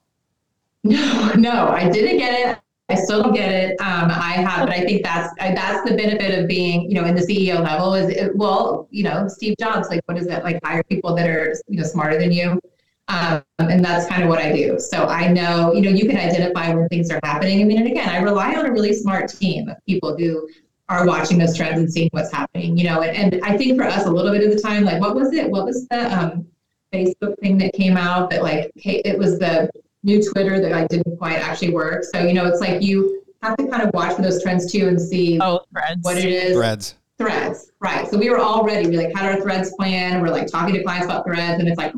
No, 0.85 1.33
no, 1.37 1.67
I 1.69 1.89
didn't 1.89 2.19
get 2.19 2.39
it. 2.39 2.57
I 2.87 2.95
still 2.95 3.23
don't 3.23 3.33
get 3.33 3.51
it. 3.51 3.81
Um, 3.81 4.11
I 4.11 4.33
have, 4.33 4.67
but 4.67 4.75
I 4.75 4.85
think 4.85 5.03
that's 5.03 5.33
that's 5.39 5.89
the 5.89 5.97
benefit 5.97 6.37
of 6.39 6.47
being, 6.47 6.83
you 6.89 6.93
know, 6.93 7.05
in 7.05 7.15
the 7.15 7.21
CEO 7.21 7.59
level. 7.59 7.95
Is 7.95 8.09
it, 8.09 8.35
well, 8.35 8.87
you 8.91 9.03
know, 9.03 9.27
Steve 9.27 9.55
Jobs, 9.59 9.89
like, 9.89 10.01
what 10.05 10.17
is 10.17 10.27
it 10.27 10.43
like? 10.43 10.59
Hire 10.63 10.83
people 10.83 11.15
that 11.15 11.27
are, 11.27 11.55
you 11.67 11.79
know, 11.79 11.83
smarter 11.83 12.19
than 12.19 12.31
you, 12.31 12.61
um, 13.07 13.41
and 13.57 13.83
that's 13.83 14.07
kind 14.07 14.21
of 14.21 14.29
what 14.29 14.37
I 14.37 14.51
do. 14.51 14.79
So 14.79 15.05
I 15.05 15.31
know, 15.31 15.73
you 15.73 15.81
know, 15.81 15.89
you 15.89 16.07
can 16.07 16.17
identify 16.17 16.71
where 16.75 16.87
things 16.89 17.09
are 17.09 17.19
happening. 17.23 17.61
I 17.61 17.63
mean, 17.63 17.79
and 17.79 17.87
again, 17.87 18.07
I 18.07 18.19
rely 18.19 18.53
on 18.53 18.67
a 18.67 18.71
really 18.71 18.93
smart 18.93 19.29
team 19.29 19.67
of 19.67 19.77
people 19.87 20.15
who 20.15 20.47
are 20.87 21.07
watching 21.07 21.39
those 21.39 21.57
trends 21.57 21.79
and 21.79 21.91
seeing 21.91 22.09
what's 22.11 22.31
happening. 22.31 22.77
You 22.77 22.83
know, 22.83 23.01
and, 23.01 23.33
and 23.33 23.43
I 23.43 23.57
think 23.57 23.81
for 23.81 23.87
us, 23.87 24.05
a 24.05 24.11
little 24.11 24.31
bit 24.31 24.43
of 24.43 24.55
the 24.55 24.61
time, 24.61 24.83
like, 24.83 25.01
what 25.01 25.15
was 25.15 25.33
it? 25.33 25.49
What 25.49 25.65
was 25.65 25.87
the 25.87 26.15
um, 26.15 26.45
Facebook 26.93 27.35
thing 27.39 27.57
that 27.57 27.73
came 27.73 27.97
out 27.97 28.29
that 28.29 28.43
like, 28.43 28.71
it 28.75 29.17
was 29.17 29.39
the 29.39 29.71
new 30.05 30.23
Twitter 30.31 30.61
that 30.61 30.71
I 30.71 30.87
didn't 30.87 31.17
quite 31.17 31.39
actually 31.39 31.71
work. 31.71 32.03
So, 32.03 32.21
you 32.21 32.33
know, 32.33 32.45
it's 32.45 32.61
like 32.61 32.81
you 32.81 33.23
have 33.41 33.57
to 33.57 33.67
kind 33.67 33.83
of 33.83 33.93
watch 33.93 34.15
for 34.15 34.21
those 34.21 34.41
trends 34.41 34.71
too 34.71 34.87
and 34.87 35.01
see 35.01 35.39
oh, 35.41 35.61
threads. 35.71 36.01
what 36.01 36.17
it 36.17 36.25
is. 36.25 36.55
Threads. 36.55 36.95
Threads, 37.17 37.71
right. 37.79 38.07
So 38.09 38.17
we 38.17 38.29
were 38.29 38.39
all 38.39 38.63
ready. 38.63 38.87
We 38.89 38.97
like 38.97 39.15
had 39.15 39.25
our 39.25 39.41
threads 39.41 39.73
plan. 39.75 40.21
We're 40.21 40.29
like 40.29 40.47
talking 40.47 40.75
to 40.75 40.83
clients 40.83 41.05
about 41.05 41.25
threads 41.25 41.59
and 41.59 41.67
it's 41.67 41.77
like, 41.77 41.93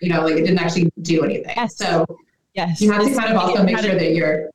you 0.00 0.10
know, 0.10 0.22
like 0.22 0.36
it 0.36 0.42
didn't 0.42 0.58
actually 0.58 0.90
do 1.02 1.24
anything. 1.24 1.54
Yes. 1.56 1.76
So 1.76 2.06
yes, 2.54 2.80
you 2.80 2.92
have 2.92 3.02
to 3.04 3.14
kind 3.14 3.32
of 3.32 3.38
also 3.38 3.62
make 3.62 3.78
sure 3.78 3.94
that 3.94 4.12
you're, 4.12 4.50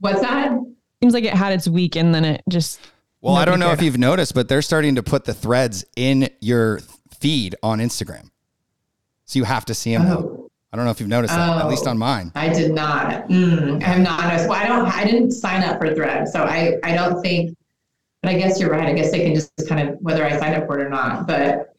what's 0.00 0.20
that? 0.20 0.52
Seems 1.00 1.14
like 1.14 1.24
it 1.24 1.34
had 1.34 1.52
its 1.52 1.68
week 1.68 1.96
and 1.96 2.14
then 2.14 2.24
it 2.24 2.42
just. 2.48 2.80
Well, 3.20 3.36
I 3.36 3.44
don't 3.44 3.58
know 3.58 3.72
if 3.72 3.80
you've 3.80 3.98
noticed, 3.98 4.34
but 4.34 4.48
they're 4.48 4.62
starting 4.62 4.96
to 4.96 5.02
put 5.02 5.24
the 5.24 5.34
threads 5.34 5.84
in 5.96 6.28
your 6.40 6.80
feed 7.20 7.56
on 7.62 7.78
Instagram. 7.78 8.30
So 9.24 9.38
you 9.38 9.44
have 9.44 9.64
to 9.66 9.74
see 9.74 9.96
them. 9.96 10.06
Oh. 10.06 10.37
I 10.72 10.76
don't 10.76 10.84
know 10.84 10.90
if 10.90 11.00
you've 11.00 11.08
noticed 11.08 11.34
that, 11.34 11.48
oh, 11.48 11.60
at 11.60 11.68
least 11.68 11.86
on 11.86 11.96
oh, 11.96 12.00
mine. 12.00 12.30
I 12.34 12.50
did 12.50 12.72
not. 12.72 13.28
Mm, 13.28 13.82
I'm 13.86 14.02
not 14.02 14.22
noticed. 14.24 14.48
Well, 14.48 14.58
I 14.58 14.66
don't. 14.66 14.86
I 14.86 15.04
didn't 15.04 15.30
sign 15.30 15.62
up 15.62 15.78
for 15.78 15.94
Thread, 15.94 16.28
so 16.28 16.42
I. 16.42 16.76
I 16.84 16.94
don't 16.94 17.22
think. 17.22 17.56
But 18.22 18.32
I 18.32 18.38
guess 18.38 18.60
you're 18.60 18.70
right. 18.70 18.86
I 18.86 18.92
guess 18.92 19.10
they 19.10 19.24
can 19.24 19.34
just 19.34 19.50
kind 19.66 19.88
of 19.88 19.96
whether 20.00 20.26
I 20.26 20.36
signed 20.38 20.56
up 20.56 20.66
for 20.66 20.78
it 20.78 20.84
or 20.84 20.90
not. 20.90 21.26
But 21.26 21.74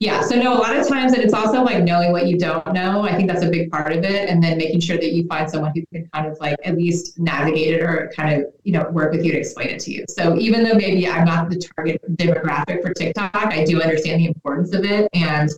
yeah. 0.00 0.20
So 0.22 0.34
no. 0.34 0.52
A 0.52 0.58
lot 0.58 0.76
of 0.76 0.88
times, 0.88 1.12
and 1.12 1.22
it's 1.22 1.32
also 1.32 1.62
like 1.62 1.84
knowing 1.84 2.10
what 2.10 2.26
you 2.26 2.36
don't 2.36 2.72
know. 2.72 3.02
I 3.02 3.14
think 3.14 3.28
that's 3.28 3.44
a 3.44 3.48
big 3.48 3.70
part 3.70 3.92
of 3.92 4.02
it, 4.02 4.28
and 4.28 4.42
then 4.42 4.58
making 4.58 4.80
sure 4.80 4.96
that 4.96 5.12
you 5.12 5.28
find 5.28 5.48
someone 5.48 5.70
who 5.72 5.84
can 5.92 6.08
kind 6.12 6.26
of 6.26 6.36
like 6.40 6.56
at 6.64 6.76
least 6.76 7.16
navigate 7.20 7.74
it 7.74 7.82
or 7.82 8.10
kind 8.16 8.42
of 8.42 8.52
you 8.64 8.72
know 8.72 8.88
work 8.90 9.12
with 9.12 9.24
you 9.24 9.30
to 9.30 9.38
explain 9.38 9.68
it 9.68 9.78
to 9.82 9.92
you. 9.92 10.04
So 10.08 10.36
even 10.38 10.64
though 10.64 10.74
maybe 10.74 11.06
I'm 11.06 11.24
not 11.24 11.50
the 11.50 11.70
target 11.76 12.00
demographic 12.16 12.82
for 12.82 12.92
TikTok, 12.92 13.30
I 13.32 13.64
do 13.64 13.80
understand 13.80 14.20
the 14.20 14.26
importance 14.26 14.74
of 14.74 14.84
it, 14.84 15.08
and 15.12 15.50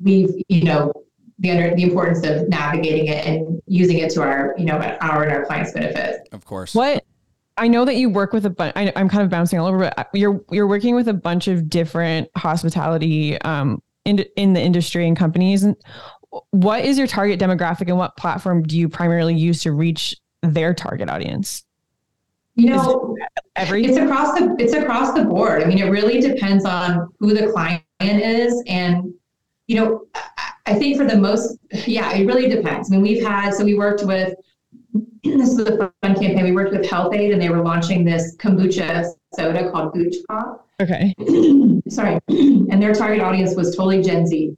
we've 0.00 0.30
you 0.48 0.64
know 0.64 0.92
the 1.40 1.50
under 1.50 1.74
the 1.74 1.82
importance 1.82 2.24
of 2.24 2.48
navigating 2.48 3.06
it 3.06 3.26
and 3.26 3.60
using 3.66 3.98
it 3.98 4.10
to 4.12 4.22
our 4.22 4.54
you 4.56 4.64
know 4.64 4.76
our 5.00 5.22
and 5.22 5.32
our 5.32 5.44
clients 5.44 5.72
benefit 5.72 6.28
of 6.32 6.44
course 6.44 6.74
what 6.74 7.04
I 7.60 7.68
know 7.68 7.84
that 7.84 7.96
you 7.96 8.08
work 8.08 8.32
with 8.32 8.46
a 8.46 8.50
bunch. 8.50 8.72
I'm 8.74 9.08
kind 9.10 9.22
of 9.22 9.28
bouncing 9.28 9.58
all 9.58 9.66
over, 9.66 9.92
but 9.94 10.08
you're 10.14 10.42
you're 10.50 10.66
working 10.66 10.94
with 10.94 11.08
a 11.08 11.12
bunch 11.12 11.46
of 11.46 11.68
different 11.68 12.30
hospitality 12.34 13.38
um, 13.42 13.82
in 14.06 14.24
in 14.36 14.54
the 14.54 14.62
industry 14.62 15.06
and 15.06 15.14
companies. 15.14 15.62
And 15.62 15.76
what 16.52 16.86
is 16.86 16.96
your 16.96 17.06
target 17.06 17.38
demographic, 17.38 17.88
and 17.88 17.98
what 17.98 18.16
platform 18.16 18.62
do 18.62 18.78
you 18.78 18.88
primarily 18.88 19.34
use 19.34 19.62
to 19.64 19.72
reach 19.72 20.16
their 20.42 20.72
target 20.72 21.10
audience? 21.10 21.64
You 22.54 22.70
know, 22.70 23.16
every 23.56 23.84
it's 23.84 23.98
across 23.98 24.38
the 24.38 24.56
it's 24.58 24.72
across 24.72 25.12
the 25.12 25.24
board. 25.24 25.62
I 25.62 25.66
mean, 25.66 25.78
it 25.78 25.90
really 25.90 26.18
depends 26.18 26.64
on 26.64 27.12
who 27.18 27.34
the 27.34 27.52
client 27.52 27.84
is, 28.00 28.62
and 28.68 29.12
you 29.66 29.76
know, 29.76 30.06
I 30.70 30.74
think 30.74 30.96
for 30.96 31.04
the 31.04 31.16
most, 31.16 31.58
yeah, 31.86 32.12
it 32.12 32.26
really 32.26 32.48
depends. 32.48 32.90
I 32.90 32.94
mean, 32.94 33.02
we've 33.02 33.24
had, 33.24 33.52
so 33.52 33.64
we 33.64 33.74
worked 33.74 34.04
with, 34.04 34.34
this 35.24 35.50
is 35.50 35.58
a 35.58 35.76
fun 35.76 35.92
campaign. 36.02 36.44
We 36.44 36.52
worked 36.52 36.70
with 36.70 36.88
Health-Ade 36.88 37.32
and 37.32 37.42
they 37.42 37.48
were 37.48 37.60
launching 37.60 38.04
this 38.04 38.36
kombucha 38.36 39.10
soda 39.34 39.68
called 39.72 39.92
Booch 39.92 40.14
Pop. 40.28 40.68
Okay. 40.80 41.12
Sorry. 41.88 42.18
And 42.70 42.80
their 42.80 42.94
target 42.94 43.20
audience 43.20 43.56
was 43.56 43.74
totally 43.74 44.00
Gen 44.00 44.28
Z. 44.28 44.54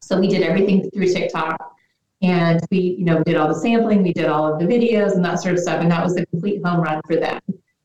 So 0.00 0.20
we 0.20 0.28
did 0.28 0.42
everything 0.42 0.90
through 0.90 1.06
TikTok 1.06 1.56
and 2.20 2.60
we, 2.70 2.94
you 2.98 3.06
know, 3.06 3.22
did 3.24 3.36
all 3.36 3.48
the 3.48 3.54
sampling, 3.54 4.02
we 4.02 4.12
did 4.12 4.26
all 4.26 4.52
of 4.52 4.60
the 4.60 4.66
videos 4.66 5.12
and 5.12 5.24
that 5.24 5.40
sort 5.40 5.54
of 5.54 5.60
stuff. 5.60 5.80
And 5.80 5.90
that 5.90 6.04
was 6.04 6.14
the 6.14 6.26
complete 6.26 6.62
home 6.62 6.82
run 6.82 7.00
for 7.06 7.16
them. 7.16 7.40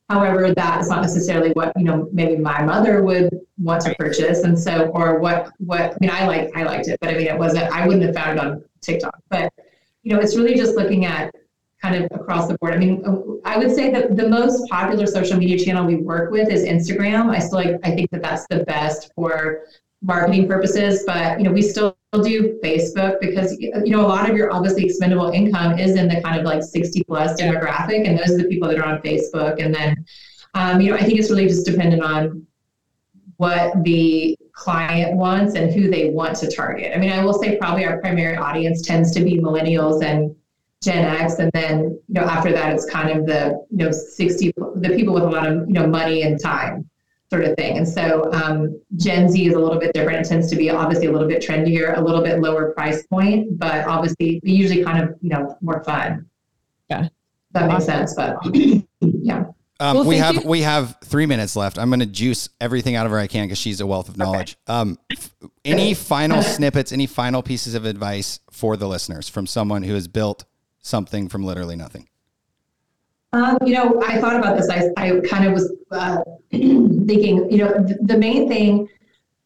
However, 0.08 0.54
that 0.54 0.80
is 0.80 0.88
not 0.88 1.02
necessarily 1.02 1.50
what, 1.50 1.72
you 1.76 1.84
know, 1.84 2.08
maybe 2.12 2.36
my 2.36 2.62
mother 2.62 3.02
would 3.02 3.40
want 3.58 3.82
to 3.82 3.94
purchase. 3.96 4.42
And 4.42 4.58
so, 4.58 4.86
or 4.94 5.18
what, 5.18 5.52
what, 5.58 5.92
I 5.92 5.96
mean, 6.00 6.10
I 6.10 6.26
like, 6.26 6.50
I 6.56 6.62
liked 6.62 6.88
it, 6.88 6.98
but 7.00 7.10
I 7.10 7.14
mean, 7.18 7.26
it 7.26 7.38
wasn't, 7.38 7.70
I 7.70 7.86
wouldn't 7.86 8.04
have 8.04 8.14
found 8.14 8.38
it 8.38 8.44
on 8.44 8.64
TikTok, 8.80 9.20
but, 9.28 9.52
you 10.02 10.14
know, 10.14 10.20
it's 10.20 10.34
really 10.34 10.54
just 10.54 10.76
looking 10.76 11.04
at 11.04 11.34
kind 11.82 11.94
of 11.94 12.10
across 12.18 12.48
the 12.48 12.56
board. 12.58 12.74
I 12.74 12.78
mean, 12.78 13.04
uh, 13.04 13.18
I 13.44 13.58
would 13.58 13.74
say 13.74 13.90
that 13.90 14.16
the 14.16 14.28
most 14.28 14.68
popular 14.70 15.06
social 15.06 15.36
media 15.36 15.62
channel 15.62 15.84
we 15.84 15.96
work 15.96 16.30
with 16.30 16.48
is 16.50 16.64
Instagram. 16.64 17.30
I 17.30 17.38
still 17.38 17.58
like, 17.58 17.76
I 17.84 17.90
think 17.90 18.10
that 18.10 18.22
that's 18.22 18.46
the 18.48 18.64
best 18.64 19.12
for 19.14 19.60
marketing 20.02 20.46
purposes, 20.46 21.04
but 21.06 21.38
you 21.38 21.44
know, 21.44 21.50
we 21.50 21.62
still 21.62 21.96
do 22.12 22.58
Facebook 22.64 23.20
because 23.20 23.58
you 23.58 23.90
know 23.90 24.00
a 24.00 24.08
lot 24.08 24.28
of 24.28 24.36
your 24.36 24.52
obviously 24.52 24.84
expendable 24.84 25.30
income 25.30 25.78
is 25.78 25.96
in 25.96 26.08
the 26.08 26.20
kind 26.22 26.38
of 26.38 26.44
like 26.44 26.62
60 26.62 27.04
plus 27.04 27.40
demographic, 27.40 28.06
and 28.06 28.18
those 28.18 28.30
are 28.30 28.38
the 28.38 28.48
people 28.48 28.68
that 28.68 28.78
are 28.78 28.84
on 28.84 29.00
Facebook. 29.02 29.62
And 29.62 29.74
then, 29.74 30.04
um, 30.54 30.80
you 30.80 30.90
know, 30.90 30.96
I 30.96 31.02
think 31.02 31.18
it's 31.18 31.30
really 31.30 31.48
just 31.48 31.66
dependent 31.66 32.02
on 32.02 32.46
what 33.36 33.72
the 33.84 34.36
client 34.52 35.16
wants 35.16 35.54
and 35.54 35.72
who 35.72 35.90
they 35.90 36.10
want 36.10 36.36
to 36.36 36.50
target. 36.50 36.92
I 36.94 36.98
mean, 36.98 37.10
I 37.10 37.24
will 37.24 37.34
say 37.34 37.56
probably 37.56 37.84
our 37.84 38.00
primary 38.00 38.36
audience 38.36 38.82
tends 38.82 39.12
to 39.12 39.20
be 39.20 39.38
millennials 39.38 40.02
and 40.02 40.34
Gen 40.82 41.04
X, 41.04 41.38
and 41.40 41.50
then 41.52 42.00
you 42.08 42.14
know 42.14 42.22
after 42.22 42.52
that 42.52 42.72
it's 42.72 42.88
kind 42.88 43.10
of 43.10 43.26
the 43.26 43.64
you 43.70 43.84
know 43.84 43.90
60 43.90 44.52
the 44.76 44.90
people 44.90 45.12
with 45.12 45.24
a 45.24 45.28
lot 45.28 45.46
of 45.46 45.66
you 45.66 45.74
know 45.74 45.86
money 45.86 46.22
and 46.22 46.40
time 46.40 46.88
sort 47.30 47.44
of 47.44 47.54
thing. 47.56 47.76
And 47.78 47.86
so 47.88 48.32
um, 48.32 48.80
Gen 48.96 49.28
Z 49.28 49.46
is 49.46 49.54
a 49.54 49.58
little 49.58 49.78
bit 49.78 49.92
different. 49.92 50.24
It 50.24 50.28
tends 50.28 50.48
to 50.50 50.56
be 50.56 50.70
obviously 50.70 51.06
a 51.06 51.12
little 51.12 51.28
bit 51.28 51.42
trendier, 51.42 51.96
a 51.96 52.00
little 52.00 52.22
bit 52.22 52.40
lower 52.40 52.72
price 52.72 53.06
point, 53.06 53.58
but 53.58 53.86
obviously 53.86 54.40
usually 54.42 54.82
kind 54.82 55.02
of 55.02 55.14
you 55.20 55.28
know 55.30 55.56
more 55.60 55.82
fun. 55.84 56.26
Yeah, 56.90 57.08
that 57.52 57.68
makes 57.68 57.84
sense. 57.84 58.14
But 58.14 58.38
yeah. 59.00 59.44
Um, 59.80 59.98
Well, 59.98 60.04
we 60.06 60.16
have 60.16 60.34
you. 60.36 60.40
we 60.44 60.62
have 60.62 60.96
three 61.04 61.26
minutes 61.26 61.54
left. 61.54 61.78
I'm 61.78 61.88
going 61.90 62.00
to 62.00 62.06
juice 62.06 62.48
everything 62.60 62.96
out 62.96 63.06
of 63.06 63.12
her 63.12 63.18
I 63.18 63.28
can 63.28 63.44
because 63.46 63.58
she's 63.58 63.80
a 63.80 63.86
wealth 63.86 64.08
of 64.08 64.16
knowledge. 64.16 64.56
Um, 64.66 64.98
f- 65.12 65.30
any 65.64 65.94
final 65.94 66.42
snippets? 66.56 66.90
Any 66.90 67.06
final 67.06 67.42
pieces 67.42 67.74
of 67.74 67.84
advice 67.84 68.40
for 68.50 68.76
the 68.76 68.88
listeners 68.88 69.28
from 69.28 69.46
someone 69.46 69.84
who 69.84 69.94
has 69.94 70.08
built 70.08 70.46
something 70.80 71.28
from 71.28 71.44
literally 71.44 71.76
nothing? 71.76 72.08
Um, 73.32 73.58
you 73.64 73.74
know, 73.74 74.00
I 74.06 74.18
thought 74.20 74.36
about 74.36 74.56
this. 74.56 74.68
I, 74.70 74.88
I 74.96 75.20
kind 75.20 75.44
of 75.46 75.52
was 75.52 75.72
uh, 75.90 76.22
thinking, 76.50 77.50
you 77.50 77.58
know, 77.58 77.84
th- 77.84 77.98
the 78.02 78.16
main 78.16 78.48
thing 78.48 78.88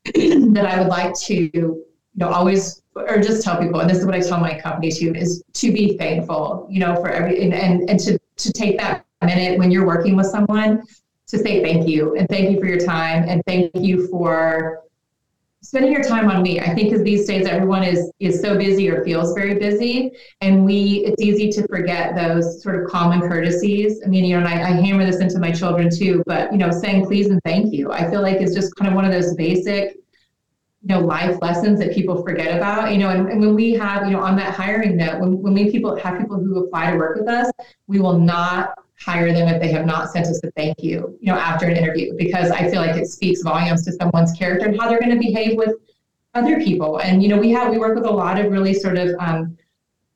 that 0.54 0.66
I 0.66 0.78
would 0.78 0.88
like 0.88 1.14
to, 1.20 1.34
you 1.52 1.84
know, 2.14 2.28
always 2.28 2.82
or 2.94 3.18
just 3.18 3.42
tell 3.42 3.60
people, 3.60 3.80
and 3.80 3.88
this 3.88 3.98
is 3.98 4.06
what 4.06 4.14
I 4.14 4.20
tell 4.20 4.38
my 4.38 4.58
company 4.58 4.90
too, 4.90 5.14
is 5.14 5.42
to 5.54 5.72
be 5.72 5.96
thankful, 5.96 6.66
you 6.70 6.78
know, 6.78 6.94
for 6.96 7.08
every 7.08 7.42
and 7.42 7.54
and, 7.54 7.88
and 7.88 7.98
to 8.00 8.18
to 8.36 8.52
take 8.52 8.78
that 8.78 9.04
minute 9.22 9.58
when 9.58 9.70
you're 9.70 9.86
working 9.86 10.16
with 10.16 10.26
someone 10.26 10.82
to 11.28 11.38
say 11.38 11.62
thank 11.62 11.88
you 11.88 12.14
and 12.16 12.28
thank 12.28 12.50
you 12.50 12.60
for 12.60 12.66
your 12.66 12.78
time 12.78 13.24
and 13.28 13.42
thank 13.46 13.70
you 13.74 14.06
for 14.08 14.80
spending 15.62 15.92
your 15.92 16.02
time 16.02 16.28
on 16.28 16.42
me. 16.42 16.60
I 16.60 16.74
think 16.74 16.90
because 16.90 17.02
these 17.04 17.26
days 17.26 17.46
everyone 17.46 17.84
is 17.84 18.10
is 18.20 18.40
so 18.40 18.58
busy 18.58 18.90
or 18.90 19.04
feels 19.04 19.32
very 19.32 19.54
busy, 19.58 20.12
and 20.40 20.64
we 20.64 21.04
it's 21.06 21.22
easy 21.22 21.50
to 21.52 21.66
forget 21.68 22.14
those 22.14 22.62
sort 22.62 22.82
of 22.82 22.90
common 22.90 23.20
courtesies. 23.20 24.02
I 24.04 24.08
mean, 24.08 24.24
you 24.24 24.38
know, 24.38 24.44
and 24.44 24.48
I, 24.48 24.70
I 24.70 24.72
hammer 24.72 25.04
this 25.04 25.20
into 25.20 25.38
my 25.38 25.52
children 25.52 25.88
too, 25.90 26.22
but 26.26 26.52
you 26.52 26.58
know, 26.58 26.70
saying 26.70 27.06
please 27.06 27.28
and 27.28 27.40
thank 27.44 27.72
you, 27.72 27.92
I 27.92 28.10
feel 28.10 28.22
like 28.22 28.40
is 28.40 28.54
just 28.54 28.74
kind 28.76 28.88
of 28.88 28.94
one 28.94 29.04
of 29.04 29.12
those 29.12 29.34
basic 29.34 29.96
you 30.84 30.88
know 30.88 31.00
life 31.00 31.38
lessons 31.40 31.78
that 31.78 31.94
people 31.94 32.24
forget 32.24 32.56
about 32.56 32.90
you 32.92 32.98
know 32.98 33.08
and, 33.08 33.28
and 33.28 33.40
when 33.40 33.54
we 33.54 33.72
have 33.72 34.04
you 34.04 34.12
know 34.12 34.20
on 34.20 34.34
that 34.34 34.52
hiring 34.52 34.96
note 34.96 35.20
when, 35.20 35.40
when 35.40 35.54
we 35.54 35.70
people 35.70 35.94
have 35.96 36.18
people 36.18 36.36
who 36.36 36.64
apply 36.64 36.90
to 36.90 36.96
work 36.96 37.16
with 37.16 37.28
us 37.28 37.48
we 37.86 38.00
will 38.00 38.18
not 38.18 38.74
hire 39.04 39.32
them 39.32 39.48
if 39.48 39.60
they 39.60 39.70
have 39.70 39.86
not 39.86 40.10
sent 40.10 40.26
us 40.26 40.40
a 40.44 40.50
thank 40.52 40.82
you 40.82 41.16
you 41.20 41.32
know 41.32 41.38
after 41.38 41.66
an 41.66 41.76
interview 41.76 42.12
because 42.16 42.50
i 42.50 42.68
feel 42.70 42.80
like 42.80 42.96
it 42.96 43.06
speaks 43.06 43.42
volumes 43.42 43.84
to 43.84 43.92
someone's 43.92 44.32
character 44.32 44.66
and 44.66 44.80
how 44.80 44.88
they're 44.88 45.00
going 45.00 45.10
to 45.10 45.18
behave 45.18 45.56
with 45.56 45.76
other 46.34 46.60
people 46.60 46.98
and 47.00 47.22
you 47.22 47.28
know 47.28 47.38
we 47.38 47.50
have 47.50 47.70
we 47.70 47.78
work 47.78 47.94
with 47.94 48.06
a 48.06 48.10
lot 48.10 48.38
of 48.38 48.50
really 48.50 48.74
sort 48.74 48.96
of 48.96 49.14
um, 49.18 49.56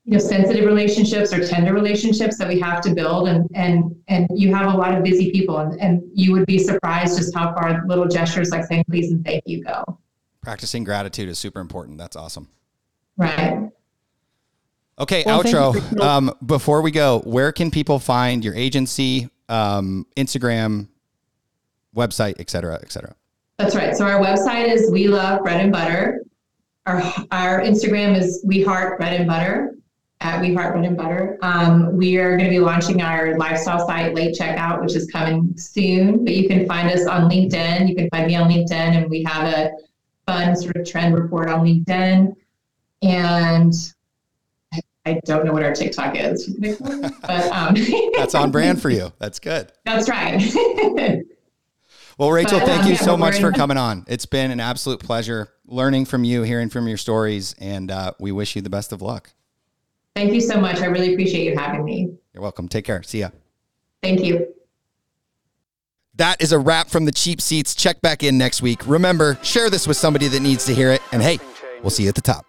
you 0.05 0.13
know 0.13 0.19
sensitive 0.19 0.65
relationships 0.65 1.33
or 1.33 1.47
tender 1.47 1.73
relationships 1.73 2.39
that 2.39 2.49
we 2.49 2.59
have 2.61 2.81
to 2.81 2.95
build 2.95 3.29
and 3.29 3.49
and 3.55 3.95
and 4.09 4.27
you 4.35 4.55
have 4.55 4.73
a 4.73 4.77
lot 4.77 4.97
of 4.97 5.03
busy 5.03 5.31
people 5.31 5.59
and, 5.59 5.81
and 5.81 6.03
you 6.15 6.33
would 6.33 6.47
be 6.47 6.59
surprised 6.59 7.19
just 7.19 7.35
how 7.35 7.53
far 7.55 7.85
little 7.87 8.07
gestures 8.07 8.51
like 8.51 8.65
saying 8.65 8.85
please 8.89 9.11
and 9.11 9.25
thank 9.25 9.43
you 9.47 9.63
go 9.63 9.99
Practicing 10.47 10.85
gratitude 10.85 11.29
is 11.29 11.41
super 11.41 11.59
important. 11.59 11.99
That's 11.99 12.15
awesome. 12.15 12.49
right 13.17 13.69
Okay, 14.99 15.23
Well, 15.27 15.43
outro. 15.43 16.01
Um, 16.01 16.33
before 16.45 16.81
we 16.83 16.91
go, 16.91 17.21
where 17.21 17.53
can 17.53 17.71
people 17.71 17.99
find 17.99 18.45
your 18.45 18.55
agency, 18.55 19.29
um, 19.49 20.07
Instagram, 20.17 20.89
website, 21.95 22.37
et 22.39 22.49
cetera, 22.49 22.79
et 22.83 22.91
cetera? 22.91 23.15
That's 23.59 23.75
right. 23.75 23.97
So 23.97 24.07
our 24.07 24.21
website 24.21 24.73
is 24.73 24.91
We 24.91 25.09
Love 25.09 25.43
Bread 25.43 25.61
and 25.61 25.73
Butter. 25.73 26.23
Our 26.87 27.01
our 27.33 27.61
Instagram 27.63 28.17
is 28.17 28.43
We 28.47 28.63
Heart 28.63 28.99
Bread 28.99 29.15
and 29.15 29.27
Butter 29.27 29.75
at 30.21 30.41
We 30.41 30.55
Heart 30.55 30.73
Bread 30.75 30.85
and 30.87 30.97
Butter. 30.97 31.39
Um, 31.43 31.95
we 31.97 32.17
are 32.17 32.37
going 32.37 32.45
to 32.45 32.51
be 32.51 32.61
launching 32.61 33.03
our 33.03 33.37
lifestyle 33.37 33.87
site 33.87 34.15
Late 34.15 34.35
Checkout, 34.35 34.81
which 34.83 34.95
is 34.95 35.11
coming 35.11 35.53
soon. 35.57 36.25
But 36.25 36.35
you 36.35 36.49
can 36.49 36.67
find 36.67 36.91
us 36.91 37.07
on 37.07 37.31
LinkedIn. 37.31 37.89
You 37.89 37.95
can 37.97 38.09
find 38.11 38.27
me 38.27 38.37
on 38.37 38.51
LinkedIn, 38.51 38.73
and 38.73 39.11
we 39.11 39.23
have 39.25 39.53
a 39.53 39.73
fun 40.27 40.57
sort 40.57 40.77
of 40.77 40.89
trend 40.89 41.15
report 41.15 41.49
on 41.51 41.65
LinkedIn. 41.67 42.35
And 43.03 43.75
I- 45.07 45.21
don't 45.25 45.45
know 45.45 45.53
what 45.53 45.63
our 45.63 45.73
TikTok 45.73 46.17
is, 46.17 46.47
but 46.49 47.53
um, 47.53 47.75
That's 48.17 48.35
on 48.35 48.51
brand 48.51 48.83
for 48.83 48.91
you. 48.91 49.13
That's 49.19 49.39
good. 49.39 49.73
That's 49.85 50.09
right. 50.09 50.43
Well, 52.19 52.31
Rachel, 52.33 52.61
But, 52.61 52.67
thank 52.67 52.83
um, 52.85 52.87
you 52.89 52.95
yeah, 52.95 53.01
so 53.01 53.15
much 53.15 53.41
for 53.41 53.53
coming 53.53 53.77
on. 53.77 54.07
It's 54.09 54.25
been 54.25 54.51
an 54.51 54.59
absolute 54.59 55.01
pleasure 55.01 55.53
learning 55.67 56.07
from 56.07 56.25
you, 56.25 56.45
hearing 56.45 56.71
from 56.71 56.89
your 56.89 56.97
stories, 56.97 57.55
and 57.61 57.91
uh, 57.91 58.13
we 58.19 58.33
wish 58.33 58.57
you 58.57 58.63
the 58.63 58.71
best 58.71 58.91
of 58.93 59.03
luck. 59.03 59.35
Thank 60.15 60.33
you 60.33 60.41
so 60.41 60.59
much. 60.59 60.81
I 60.81 60.87
really 60.87 61.13
appreciate 61.13 61.45
you 61.45 61.59
having 61.59 61.85
me. 61.85 62.17
You're 62.33 62.43
welcome. 62.43 62.69
Take 62.69 62.87
care. 62.87 63.03
See 63.03 63.21
ya. 63.21 63.29
Thank 64.03 64.25
you. 64.25 64.55
That 66.15 66.41
is 66.41 66.53
a 66.53 66.59
wrap 66.59 66.89
from 66.89 67.05
the 67.05 67.13
cheap 67.13 67.43
seats. 67.43 67.75
Check 67.75 68.01
back 68.01 68.23
in 68.23 68.39
next 68.39 68.63
week. 68.63 68.87
Remember, 68.87 69.39
share 69.43 69.69
this 69.69 69.87
with 69.87 69.99
somebody 69.99 70.29
that 70.29 70.41
needs 70.41 70.65
to 70.65 70.75
hear 70.75 70.93
it. 70.93 71.03
And 71.13 71.21
hey, 71.21 71.39
we'll 71.83 71.91
see 71.91 72.05
you 72.05 72.09
at 72.09 72.15
the 72.15 72.23
top. 72.23 72.47